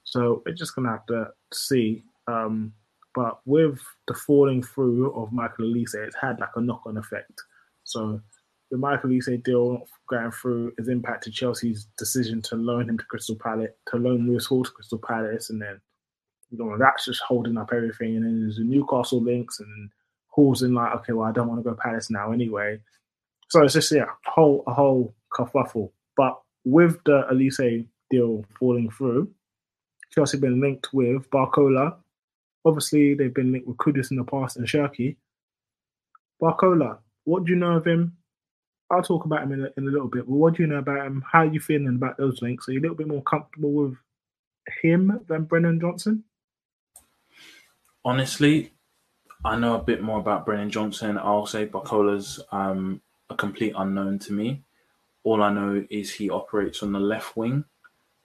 So 0.05 0.43
we're 0.45 0.55
just 0.55 0.75
gonna 0.75 0.91
have 0.91 1.07
to 1.07 1.29
see. 1.53 2.05
Um, 2.27 2.73
but 3.15 3.41
with 3.45 3.81
the 4.07 4.15
falling 4.15 4.63
through 4.63 5.13
of 5.15 5.33
Michael 5.33 5.65
Olise, 5.65 5.95
it's 5.95 6.15
had 6.15 6.39
like 6.39 6.51
a 6.55 6.61
knock-on 6.61 6.97
effect. 6.97 7.43
So 7.83 8.21
the 8.71 8.79
Michael 8.79 9.11
Olise 9.11 9.43
deal 9.43 9.87
going 10.09 10.31
through 10.31 10.73
has 10.79 10.89
impacted 10.89 11.33
Chelsea's 11.33 11.89
decision 11.99 12.41
to 12.43 12.57
loan 12.57 12.89
him 12.89 12.99
to 12.99 13.05
Crystal 13.05 13.37
Palace, 13.37 13.71
to 13.89 13.97
loan 13.97 14.27
Lewis 14.27 14.47
Hall 14.47 14.65
to 14.65 14.71
Crystal 14.71 14.99
Palace, 14.99 15.51
and 15.51 15.61
then 15.61 15.81
you 16.51 16.59
know 16.59 16.77
that's 16.79 17.05
just 17.05 17.21
holding 17.27 17.59
up 17.59 17.73
everything. 17.73 18.17
And 18.17 18.25
then 18.25 18.41
there's 18.41 18.57
the 18.57 18.65
Newcastle 18.65 19.23
links, 19.23 19.61
and 19.61 19.91
Hall's 20.29 20.63
in 20.63 20.75
like, 20.75 20.95
okay, 20.97 21.13
well, 21.13 21.29
I 21.29 21.33
don't 21.33 21.49
want 21.49 21.63
to 21.63 21.69
go 21.69 21.77
Palace 21.77 22.11
now 22.11 22.33
anyway. 22.33 22.81
So 23.49 23.63
it's 23.63 23.75
just 23.75 23.91
yeah, 23.93 24.05
a 24.05 24.31
whole 24.31 24.63
a 24.67 24.73
whole 24.73 25.15
kerfuffle. 25.33 25.91
But 26.17 26.41
with 26.65 27.03
the 27.05 27.27
Olise 27.33 27.87
deal 28.11 28.45
falling 28.59 28.91
through, 28.91 29.31
Chelsea 30.13 30.39
been 30.39 30.61
linked 30.61 30.93
with 30.93 31.29
Barcola. 31.31 31.97
Obviously, 32.65 33.15
they've 33.15 33.35
been 33.35 33.53
linked 33.53 33.67
with 33.67 33.79
Kudus 33.79 34.11
in 34.11 34.17
the 34.17 34.25
past 34.25 34.57
and 34.57 34.67
Cherki. 34.67 35.17
Barcola, 36.41 36.99
what 37.25 37.45
do 37.45 37.53
you 37.53 37.59
know 37.59 37.77
of 37.77 37.87
him? 37.87 38.17
I'll 38.91 39.03
talk 39.03 39.25
about 39.25 39.43
him 39.43 39.53
in 39.53 39.65
a, 39.65 39.69
in 39.77 39.87
a 39.87 39.91
little 39.91 40.09
bit. 40.09 40.27
But 40.27 40.35
what 40.35 40.55
do 40.55 40.63
you 40.63 40.69
know 40.69 40.79
about 40.79 41.07
him? 41.07 41.25
How 41.31 41.41
are 41.41 41.53
you 41.53 41.61
feeling 41.61 41.89
about 41.89 42.17
those 42.17 42.43
links? 42.43 42.69
Are 42.69 42.73
you 42.73 42.81
a 42.81 42.83
little 42.83 42.97
bit 42.97 43.09
more 43.09 43.23
comfortable 43.23 43.73
with 43.73 43.97
him 44.83 45.21
than 45.29 45.45
Brennan 45.45 45.81
Johnson? 45.81 46.25
Honestly, 48.05 48.73
I 49.45 49.57
know 49.57 49.75
a 49.75 49.83
bit 49.83 50.03
more 50.03 50.19
about 50.19 50.45
Brennan 50.45 50.71
Johnson. 50.71 51.19
I'll 51.19 51.47
say 51.47 51.67
Barcola's 51.67 52.41
um, 52.51 53.01
a 53.29 53.35
complete 53.35 53.75
unknown 53.77 54.19
to 54.21 54.33
me. 54.33 54.63
All 55.23 55.43
I 55.43 55.53
know 55.53 55.85
is 55.91 56.13
he 56.13 56.31
operates 56.31 56.83
on 56.83 56.93
the 56.93 57.01
left 57.01 57.37
wing, 57.37 57.65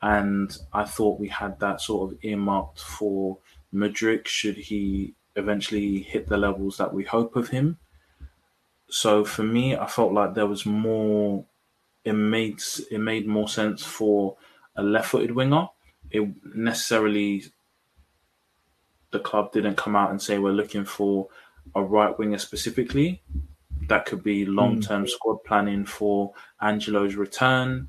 and 0.02 0.58
I 0.74 0.86
thought 0.86 1.20
we 1.20 1.28
had 1.28 1.60
that 1.60 1.82
sort 1.82 2.12
of 2.12 2.20
earmarked 2.24 2.80
for 2.80 3.38
Mudryk 3.74 4.28
should 4.28 4.56
he 4.56 5.14
eventually 5.36 6.00
hit 6.00 6.28
the 6.28 6.38
levels 6.38 6.78
that 6.78 6.94
we 6.94 7.04
hope 7.04 7.36
of 7.36 7.50
him. 7.50 7.78
So 8.90 9.26
for 9.26 9.44
me, 9.44 9.76
I 9.76 9.88
felt 9.88 10.14
like 10.14 10.34
there 10.34 10.48
was 10.48 10.66
more. 10.66 11.46
It 12.04 12.14
made 12.14 12.62
it 12.92 13.00
made 13.00 13.28
more 13.28 13.50
sense 13.50 13.84
for 13.84 14.38
a 14.76 14.84
left-footed 14.84 15.32
winger. 15.32 15.68
It 16.12 16.30
necessarily 16.56 17.46
the 19.12 19.20
club 19.20 19.52
didn't 19.52 19.76
come 19.76 19.96
out 19.96 20.12
and 20.12 20.22
say 20.22 20.38
we're 20.38 20.52
looking 20.52 20.86
for 20.86 21.28
a 21.74 21.82
right 21.82 22.18
winger 22.18 22.38
specifically. 22.38 23.24
That 23.88 24.06
could 24.06 24.24
be 24.24 24.46
long-term 24.46 25.06
mm. 25.06 25.10
squad 25.10 25.44
planning 25.46 25.86
for 25.86 26.34
Angelo's 26.62 27.16
return, 27.16 27.88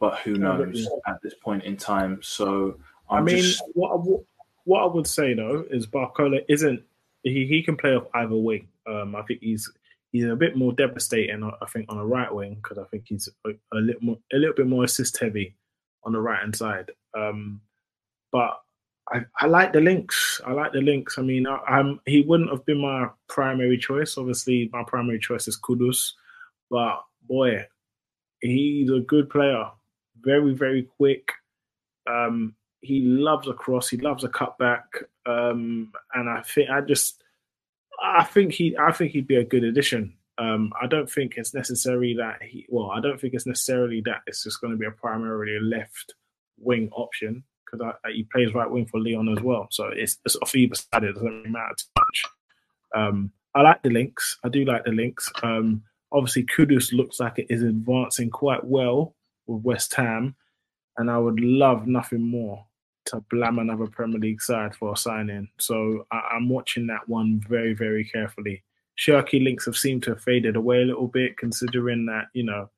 but 0.00 0.18
who 0.18 0.34
knows 0.34 0.88
at 1.06 1.20
this 1.22 1.34
point 1.34 1.64
in 1.64 1.76
time. 1.76 2.20
So 2.22 2.76
I'm 3.10 3.22
i 3.22 3.22
mean, 3.22 3.42
just... 3.42 3.62
what, 3.74 4.04
what 4.04 4.22
what 4.64 4.82
I 4.82 4.86
would 4.86 5.06
say 5.06 5.32
though 5.32 5.64
is 5.70 5.86
Barcola 5.86 6.44
isn't 6.48 6.82
he, 7.28 7.46
he 7.46 7.62
can 7.62 7.76
play 7.76 7.94
off 7.94 8.06
either 8.14 8.36
wing. 8.36 8.68
Um, 8.86 9.14
I 9.14 9.22
think 9.22 9.40
he's 9.40 9.70
he's 10.12 10.24
a 10.24 10.36
bit 10.36 10.56
more 10.56 10.72
devastating. 10.72 11.42
I 11.44 11.66
think 11.66 11.86
on 11.88 11.98
the 11.98 12.04
right 12.04 12.32
wing 12.32 12.56
because 12.62 12.78
I 12.78 12.84
think 12.84 13.04
he's 13.06 13.28
a, 13.46 13.50
a, 13.72 13.78
little 13.78 14.02
more 14.02 14.18
a 14.32 14.36
little 14.36 14.54
bit 14.54 14.66
more 14.66 14.84
assist 14.84 15.18
heavy 15.18 15.54
on 16.04 16.12
the 16.12 16.20
right 16.20 16.40
hand 16.40 16.56
side. 16.56 16.90
Um, 17.16 17.60
but 18.32 18.60
I, 19.10 19.20
I 19.38 19.46
like 19.46 19.72
the 19.72 19.80
links. 19.80 20.40
I 20.46 20.52
like 20.52 20.72
the 20.72 20.80
links. 20.80 21.18
I 21.18 21.22
mean, 21.22 21.46
I, 21.46 21.94
he 22.06 22.22
wouldn't 22.22 22.50
have 22.50 22.64
been 22.66 22.80
my 22.80 23.08
primary 23.28 23.78
choice. 23.78 24.18
Obviously, 24.18 24.68
my 24.72 24.84
primary 24.86 25.18
choice 25.18 25.48
is 25.48 25.58
Kudus, 25.58 26.12
but 26.70 27.02
boy, 27.28 27.66
he's 28.40 28.90
a 28.90 29.00
good 29.00 29.30
player. 29.30 29.64
Very, 30.20 30.52
very 30.52 30.82
quick. 30.82 31.30
Um, 32.06 32.54
he 32.80 33.00
loves 33.00 33.48
a 33.48 33.54
cross. 33.54 33.88
He 33.88 33.96
loves 33.96 34.24
a 34.24 34.28
cutback. 34.28 34.84
Um, 35.26 35.92
and 36.14 36.28
I 36.28 36.42
think 36.42 36.70
I 36.70 36.80
just, 36.80 37.22
I 38.02 38.24
think 38.24 38.52
he, 38.52 38.76
I 38.78 38.92
think 38.92 39.12
he'd 39.12 39.26
be 39.26 39.36
a 39.36 39.44
good 39.44 39.64
addition. 39.64 40.14
Um, 40.38 40.72
I 40.80 40.86
don't 40.86 41.10
think 41.10 41.34
it's 41.36 41.52
necessary 41.52 42.14
that 42.14 42.42
he. 42.42 42.64
Well, 42.68 42.90
I 42.90 43.00
don't 43.00 43.20
think 43.20 43.34
it's 43.34 43.46
necessarily 43.46 44.00
that 44.02 44.20
it's 44.26 44.44
just 44.44 44.60
going 44.60 44.72
to 44.72 44.78
be 44.78 44.86
a 44.86 44.90
primarily 44.92 45.58
left 45.60 46.14
wing 46.58 46.88
option 46.92 47.42
because 47.70 47.94
he 48.14 48.22
plays 48.32 48.54
right 48.54 48.70
wing 48.70 48.86
for 48.86 49.00
Lyon 49.00 49.34
as 49.36 49.42
well. 49.42 49.66
So 49.70 49.88
it's, 49.88 50.18
it's 50.24 50.36
off 50.36 50.54
either 50.54 50.76
side. 50.76 51.04
It 51.04 51.14
doesn't 51.14 51.26
really 51.28 51.50
matter 51.50 51.74
too 51.76 51.86
much. 51.98 52.22
Um, 52.94 53.32
I 53.54 53.62
like 53.62 53.82
the 53.82 53.90
links. 53.90 54.38
I 54.44 54.48
do 54.48 54.64
like 54.64 54.84
the 54.84 54.92
links. 54.92 55.30
Um, 55.42 55.82
obviously, 56.12 56.46
Kudus 56.46 56.92
looks 56.92 57.18
like 57.18 57.38
it 57.38 57.46
is 57.50 57.62
advancing 57.62 58.30
quite 58.30 58.64
well 58.64 59.16
with 59.46 59.64
West 59.64 59.94
Ham, 59.94 60.36
and 60.96 61.10
I 61.10 61.18
would 61.18 61.40
love 61.40 61.86
nothing 61.86 62.22
more 62.22 62.64
to 63.08 63.24
blam 63.30 63.58
another 63.58 63.86
Premier 63.86 64.18
League 64.18 64.42
side 64.42 64.74
for 64.74 64.92
a 64.92 64.96
signing. 64.96 65.48
So 65.58 66.06
I, 66.10 66.36
am 66.36 66.48
watching 66.48 66.86
that 66.88 67.08
one 67.08 67.40
very, 67.48 67.74
very 67.74 68.04
carefully. 68.04 68.62
Cherki 68.98 69.42
links 69.42 69.66
have 69.66 69.76
seemed 69.76 70.02
to 70.04 70.10
have 70.10 70.22
faded 70.22 70.56
away 70.56 70.82
a 70.82 70.86
little 70.86 71.08
bit, 71.08 71.36
considering 71.36 72.06
that 72.06 72.26
you 72.32 72.44
know 72.44 72.68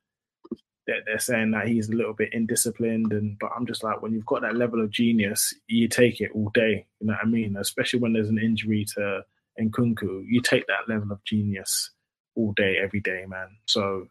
that 0.87 1.03
they're 1.07 1.18
saying 1.18 1.53
that 1.53 1.68
he's 1.68 1.89
a 1.89 1.95
little 1.95 2.12
bit 2.12 2.33
indisciplined 2.33 3.12
and 3.12 3.39
but 3.39 3.51
I'm 3.57 3.66
just 3.66 3.85
like 3.85 4.03
when 4.03 4.12
you've 4.12 4.26
got 4.26 4.43
that 4.43 4.57
level 4.57 4.81
of 4.83 4.91
genius, 4.91 5.55
you 5.66 5.89
take 5.89 6.20
it 6.20 6.31
all 6.35 6.51
day. 6.55 6.87
You 7.01 7.07
know 7.07 7.14
what 7.14 7.24
I 7.24 7.26
mean? 7.26 7.57
Especially 7.57 8.01
when 8.01 8.12
there's 8.12 8.28
an 8.28 8.39
injury 8.39 8.85
to 8.97 9.24
Nkunku, 9.61 10.24
you 10.26 10.41
take 10.41 10.66
that 10.66 10.89
level 10.89 11.12
of 11.12 11.22
genius 11.24 11.91
all 12.35 12.53
day, 12.53 12.78
every 12.83 13.01
day, 13.01 13.24
man. 13.26 13.49
So 13.66 14.07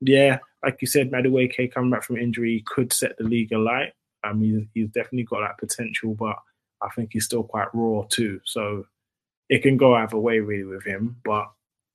yeah, 0.00 0.38
like 0.62 0.78
you 0.80 0.86
said, 0.86 1.10
Madueke 1.10 1.72
coming 1.72 1.90
back 1.90 2.02
from 2.02 2.16
injury 2.16 2.62
could 2.66 2.92
set 2.92 3.16
the 3.16 3.24
league 3.24 3.52
alight. 3.52 3.92
I 4.26 4.32
mean, 4.32 4.68
he's 4.74 4.88
definitely 4.88 5.24
got 5.24 5.40
that 5.40 5.58
potential, 5.58 6.14
but 6.14 6.36
I 6.82 6.88
think 6.94 7.10
he's 7.12 7.24
still 7.24 7.42
quite 7.42 7.68
raw 7.72 8.04
too. 8.08 8.40
So 8.44 8.86
it 9.48 9.62
can 9.62 9.76
go 9.76 9.94
either 9.94 10.18
way 10.18 10.40
really 10.40 10.64
with 10.64 10.84
him. 10.84 11.16
But 11.24 11.50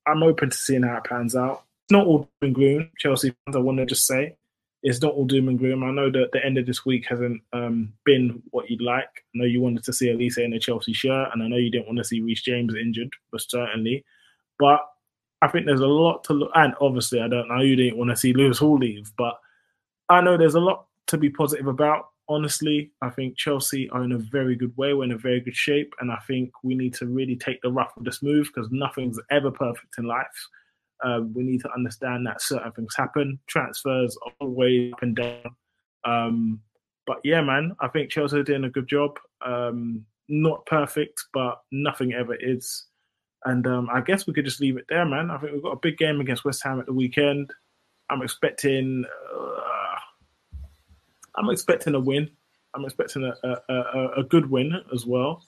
I'm 0.06 0.22
open 0.22 0.50
to 0.50 0.56
seeing 0.56 0.82
how 0.82 0.96
it 0.96 1.04
pans 1.04 1.36
out 1.36 1.64
It's 1.84 1.92
not 1.92 2.06
all 2.06 2.18
doom 2.18 2.28
and 2.42 2.54
gloom. 2.54 2.90
Chelsea 2.98 3.34
fans, 3.44 3.56
I 3.56 3.60
want 3.60 3.78
to 3.78 3.86
just 3.86 4.06
say, 4.06 4.36
it's 4.82 5.00
not 5.00 5.14
all 5.14 5.26
doom 5.26 5.48
and 5.48 5.58
gloom. 5.58 5.84
I 5.84 5.92
know 5.92 6.10
that 6.10 6.30
the 6.32 6.44
end 6.44 6.58
of 6.58 6.66
this 6.66 6.84
week 6.84 7.06
hasn't 7.08 7.42
um, 7.52 7.92
been 8.04 8.42
what 8.50 8.68
you'd 8.68 8.82
like. 8.82 9.04
I 9.04 9.38
know 9.38 9.44
you 9.44 9.60
wanted 9.60 9.84
to 9.84 9.92
see 9.92 10.08
Olise 10.08 10.38
in 10.38 10.52
a 10.54 10.58
Chelsea 10.58 10.92
shirt, 10.92 11.28
and 11.32 11.42
I 11.42 11.46
know 11.46 11.56
you 11.56 11.70
didn't 11.70 11.86
want 11.86 11.98
to 11.98 12.04
see 12.04 12.20
Reece 12.20 12.42
James 12.42 12.74
injured, 12.74 13.12
but 13.30 13.42
certainly. 13.42 14.04
But 14.58 14.80
I 15.40 15.48
think 15.48 15.66
there's 15.66 15.80
a 15.80 15.86
lot 15.86 16.24
to 16.24 16.32
look, 16.32 16.50
and 16.54 16.74
obviously, 16.80 17.20
I 17.20 17.28
don't 17.28 17.48
know 17.48 17.60
you 17.60 17.76
didn't 17.76 17.98
want 17.98 18.10
to 18.10 18.16
see 18.16 18.32
Lewis 18.32 18.58
Hall 18.58 18.76
leave, 18.76 19.12
but 19.16 19.34
I 20.08 20.20
know 20.20 20.36
there's 20.36 20.56
a 20.56 20.60
lot 20.60 20.86
to 21.08 21.18
be 21.18 21.30
positive 21.30 21.68
about. 21.68 22.06
Honestly, 22.32 22.90
I 23.02 23.10
think 23.10 23.36
Chelsea 23.36 23.90
are 23.90 24.02
in 24.02 24.12
a 24.12 24.18
very 24.18 24.56
good 24.56 24.74
way. 24.78 24.94
We're 24.94 25.04
in 25.04 25.12
a 25.12 25.18
very 25.18 25.38
good 25.38 25.54
shape, 25.54 25.92
and 26.00 26.10
I 26.10 26.16
think 26.26 26.50
we 26.62 26.74
need 26.74 26.94
to 26.94 27.06
really 27.06 27.36
take 27.36 27.60
the 27.60 27.70
rough 27.70 27.92
with 27.94 28.06
the 28.06 28.12
smooth 28.12 28.46
because 28.46 28.70
nothing's 28.70 29.20
ever 29.30 29.50
perfect 29.50 29.98
in 29.98 30.06
life. 30.06 30.48
Um, 31.04 31.34
we 31.34 31.42
need 31.42 31.60
to 31.60 31.70
understand 31.76 32.26
that 32.26 32.40
certain 32.40 32.72
things 32.72 32.94
happen. 32.96 33.38
Transfers 33.48 34.16
always 34.40 34.94
up 34.94 35.02
and 35.02 35.14
down. 35.14 35.56
Um, 36.04 36.60
but 37.06 37.18
yeah, 37.22 37.42
man, 37.42 37.76
I 37.80 37.88
think 37.88 38.10
Chelsea 38.10 38.38
are 38.38 38.42
doing 38.42 38.64
a 38.64 38.70
good 38.70 38.88
job. 38.88 39.18
Um, 39.44 40.06
not 40.30 40.64
perfect, 40.64 41.22
but 41.34 41.60
nothing 41.70 42.14
ever 42.14 42.34
is. 42.34 42.86
And 43.44 43.66
um, 43.66 43.90
I 43.92 44.00
guess 44.00 44.26
we 44.26 44.32
could 44.32 44.46
just 44.46 44.60
leave 44.62 44.78
it 44.78 44.86
there, 44.88 45.04
man. 45.04 45.30
I 45.30 45.36
think 45.36 45.52
we've 45.52 45.62
got 45.62 45.72
a 45.72 45.80
big 45.82 45.98
game 45.98 46.18
against 46.22 46.46
West 46.46 46.62
Ham 46.64 46.80
at 46.80 46.86
the 46.86 46.94
weekend. 46.94 47.52
I'm 48.08 48.22
expecting. 48.22 49.04
Uh, 49.04 49.81
I'm 51.36 51.50
expecting 51.50 51.94
a 51.94 52.00
win. 52.00 52.30
I'm 52.74 52.84
expecting 52.84 53.24
a, 53.24 53.34
a, 53.46 53.74
a, 53.74 54.08
a 54.18 54.22
good 54.24 54.50
win 54.50 54.72
as 54.94 55.06
well. 55.06 55.42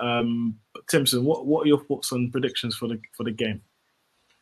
Um, 0.00 0.58
Timson, 0.88 1.24
what 1.24 1.46
what 1.46 1.64
are 1.64 1.68
your 1.68 1.84
thoughts 1.84 2.12
and 2.12 2.30
predictions 2.30 2.76
for 2.76 2.88
the 2.88 3.00
for 3.16 3.24
the 3.24 3.32
game? 3.32 3.62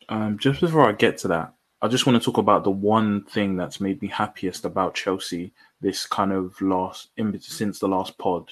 Um, 0.09 0.37
just 0.37 0.61
before 0.61 0.87
I 0.87 0.91
get 0.93 1.17
to 1.19 1.27
that, 1.29 1.53
I 1.81 1.87
just 1.87 2.05
want 2.05 2.21
to 2.21 2.25
talk 2.25 2.37
about 2.37 2.63
the 2.63 2.71
one 2.71 3.23
thing 3.25 3.57
that's 3.57 3.81
made 3.81 4.01
me 4.01 4.07
happiest 4.07 4.65
about 4.65 4.95
Chelsea 4.95 5.53
this 5.81 6.05
kind 6.05 6.31
of 6.31 6.59
last 6.61 7.09
since 7.39 7.79
the 7.79 7.87
last 7.87 8.17
pod. 8.17 8.51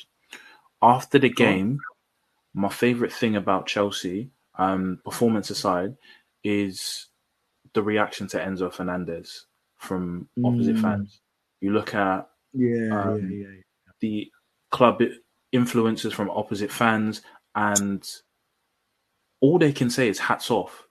After 0.81 1.17
the 1.17 1.29
game, 1.29 1.79
my 2.53 2.69
favorite 2.69 3.11
thing 3.13 3.35
about 3.35 3.67
Chelsea, 3.67 4.29
um, 4.57 4.99
performance 5.03 5.49
aside, 5.49 5.95
is 6.43 7.07
the 7.73 7.81
reaction 7.81 8.27
to 8.27 8.37
Enzo 8.37 8.71
Fernandez 8.71 9.45
from 9.77 10.29
opposite 10.43 10.75
mm. 10.75 10.81
fans. 10.81 11.21
You 11.65 11.73
look 11.73 11.95
at 11.95 12.29
yeah, 12.53 12.89
um, 12.91 13.27
yeah, 13.31 13.47
yeah, 13.47 13.91
the 13.99 14.31
club 14.69 15.01
influences 15.51 16.13
from 16.13 16.29
opposite 16.29 16.71
fans, 16.71 17.23
and 17.55 18.07
all 19.41 19.57
they 19.57 19.73
can 19.73 19.89
say 19.89 20.07
is 20.07 20.19
hats 20.19 20.51
off. 20.51 20.83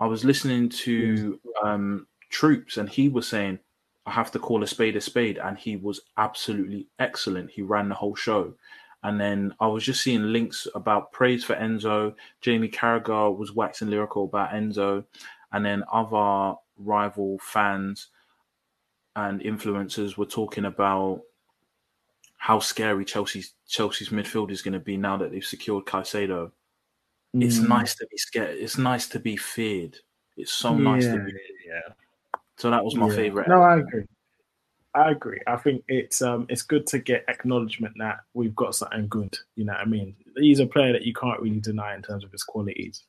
I 0.00 0.06
was 0.06 0.24
listening 0.24 0.68
to 0.70 1.38
um, 1.62 2.08
Troopz, 2.32 2.76
and 2.76 2.88
he 2.88 3.08
was 3.08 3.28
saying, 3.28 3.60
"I 4.04 4.10
have 4.10 4.32
to 4.32 4.40
call 4.40 4.64
a 4.64 4.66
spade 4.66 4.96
a 4.96 5.00
spade," 5.00 5.38
and 5.38 5.56
he 5.56 5.76
was 5.76 6.00
absolutely 6.16 6.88
excellent. 6.98 7.52
He 7.52 7.62
ran 7.62 7.88
the 7.88 7.94
whole 7.94 8.16
show, 8.16 8.52
and 9.04 9.20
then 9.20 9.54
I 9.60 9.68
was 9.68 9.84
just 9.84 10.02
seeing 10.02 10.32
links 10.32 10.66
about 10.74 11.12
praise 11.12 11.44
for 11.44 11.54
Enzo. 11.54 12.16
Jamie 12.40 12.68
Carragher 12.68 13.38
was 13.38 13.52
waxing 13.52 13.90
lyrical 13.90 14.24
about 14.24 14.50
Enzo, 14.50 15.04
and 15.52 15.64
then 15.64 15.84
other 15.92 16.56
rival 16.78 17.38
fans 17.38 18.08
and 19.16 19.40
influencers 19.40 20.16
were 20.16 20.26
talking 20.26 20.66
about 20.66 21.22
how 22.36 22.60
scary 22.60 23.04
Chelsea's 23.04 23.54
Chelsea's 23.66 24.10
midfield 24.10 24.50
is 24.50 24.62
going 24.62 24.74
to 24.74 24.80
be 24.80 24.96
now 24.96 25.16
that 25.16 25.32
they've 25.32 25.44
secured 25.44 25.86
Caicedo. 25.86 26.52
It's 27.34 27.58
mm. 27.58 27.68
nice 27.68 27.96
to 27.96 28.06
be 28.06 28.16
scared. 28.18 28.56
It's 28.58 28.78
nice 28.78 29.08
to 29.08 29.18
be 29.18 29.36
feared. 29.36 29.98
It's 30.36 30.52
so 30.52 30.72
yeah, 30.72 30.82
nice 30.82 31.04
to 31.06 31.18
be. 31.18 31.32
Yeah. 31.66 31.92
So 32.58 32.70
that 32.70 32.84
was 32.84 32.94
my 32.94 33.08
yeah. 33.08 33.16
favorite. 33.16 33.48
No, 33.48 33.62
I 33.62 33.78
agree. 33.78 34.04
I 34.94 35.10
agree. 35.10 35.40
I 35.46 35.56
think 35.56 35.82
it's 35.88 36.22
um 36.22 36.46
it's 36.48 36.62
good 36.62 36.86
to 36.88 36.98
get 36.98 37.24
acknowledgement 37.28 37.94
that 37.98 38.20
we've 38.34 38.54
got 38.54 38.74
something 38.74 39.08
good. 39.08 39.36
You 39.54 39.64
know 39.64 39.72
what 39.72 39.82
I 39.82 39.86
mean? 39.86 40.14
He's 40.36 40.60
a 40.60 40.66
player 40.66 40.92
that 40.92 41.04
you 41.04 41.14
can't 41.14 41.40
really 41.40 41.60
deny 41.60 41.94
in 41.94 42.02
terms 42.02 42.22
of 42.22 42.32
his 42.32 42.42
qualities. 42.42 43.02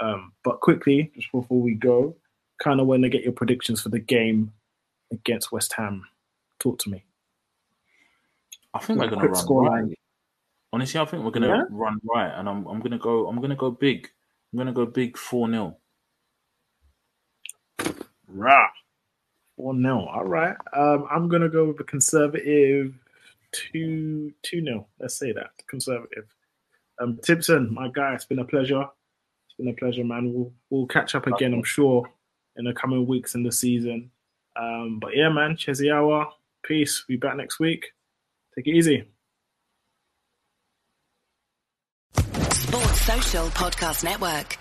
Um, 0.00 0.32
but 0.42 0.60
quickly, 0.60 1.12
just 1.14 1.30
before 1.30 1.60
we 1.60 1.74
go, 1.74 2.16
kind 2.62 2.80
of 2.80 2.86
want 2.86 3.02
to 3.02 3.08
get 3.08 3.22
your 3.22 3.32
predictions 3.32 3.80
for 3.80 3.88
the 3.88 4.00
game 4.00 4.52
against 5.12 5.52
West 5.52 5.72
Ham. 5.74 6.04
Talk 6.58 6.78
to 6.80 6.90
me. 6.90 7.04
I 8.74 8.78
think 8.78 8.98
we're 8.98 9.08
going 9.08 9.20
to 9.20 9.28
run. 9.28 9.34
Score 9.36 9.88
Honestly, 10.72 10.98
I 10.98 11.04
think 11.04 11.22
we're 11.22 11.30
gonna 11.30 11.48
yeah? 11.48 11.62
run 11.70 12.00
right, 12.02 12.32
and 12.34 12.48
I'm 12.48 12.66
I'm 12.66 12.80
gonna 12.80 12.98
go 12.98 13.28
I'm 13.28 13.40
gonna 13.42 13.56
go 13.56 13.70
big. 13.70 14.08
I'm 14.52 14.56
gonna 14.56 14.72
go 14.72 14.86
big 14.86 15.18
four 15.18 15.46
0 15.50 15.76
Rah. 18.26 18.68
Four 19.56 19.74
0 19.74 20.06
All 20.06 20.24
right. 20.24 20.56
Um, 20.72 21.06
I'm 21.10 21.28
gonna 21.28 21.50
go 21.50 21.66
with 21.66 21.80
a 21.80 21.84
conservative 21.84 22.94
two 23.52 24.32
two 24.42 24.64
0 24.64 24.86
Let's 24.98 25.18
say 25.18 25.32
that 25.32 25.50
conservative. 25.68 26.24
Um, 26.98 27.18
Timson, 27.22 27.72
my 27.72 27.88
guy, 27.92 28.14
it's 28.14 28.24
been 28.24 28.38
a 28.38 28.44
pleasure. 28.44 28.86
It's 29.46 29.56
been 29.58 29.68
a 29.68 29.74
pleasure, 29.74 30.04
man. 30.04 30.32
We'll 30.32 30.52
we'll 30.70 30.86
catch 30.86 31.14
up 31.14 31.26
again, 31.26 31.52
I'm 31.52 31.64
sure, 31.64 32.10
in 32.56 32.64
the 32.64 32.72
coming 32.72 33.06
weeks 33.06 33.34
in 33.34 33.42
the 33.42 33.52
season. 33.52 34.10
Um, 34.56 34.98
but 35.00 35.16
yeah, 35.16 35.28
man, 35.28 35.56
Chessy 35.56 35.90
Hour, 35.90 36.28
peace. 36.62 37.04
Be 37.08 37.16
back 37.16 37.36
next 37.36 37.58
week. 37.58 37.86
Take 38.54 38.66
it 38.66 38.74
easy. 38.74 39.04
Sports 42.14 43.00
Social 43.02 43.46
Podcast 43.48 44.04
Network. 44.04 44.58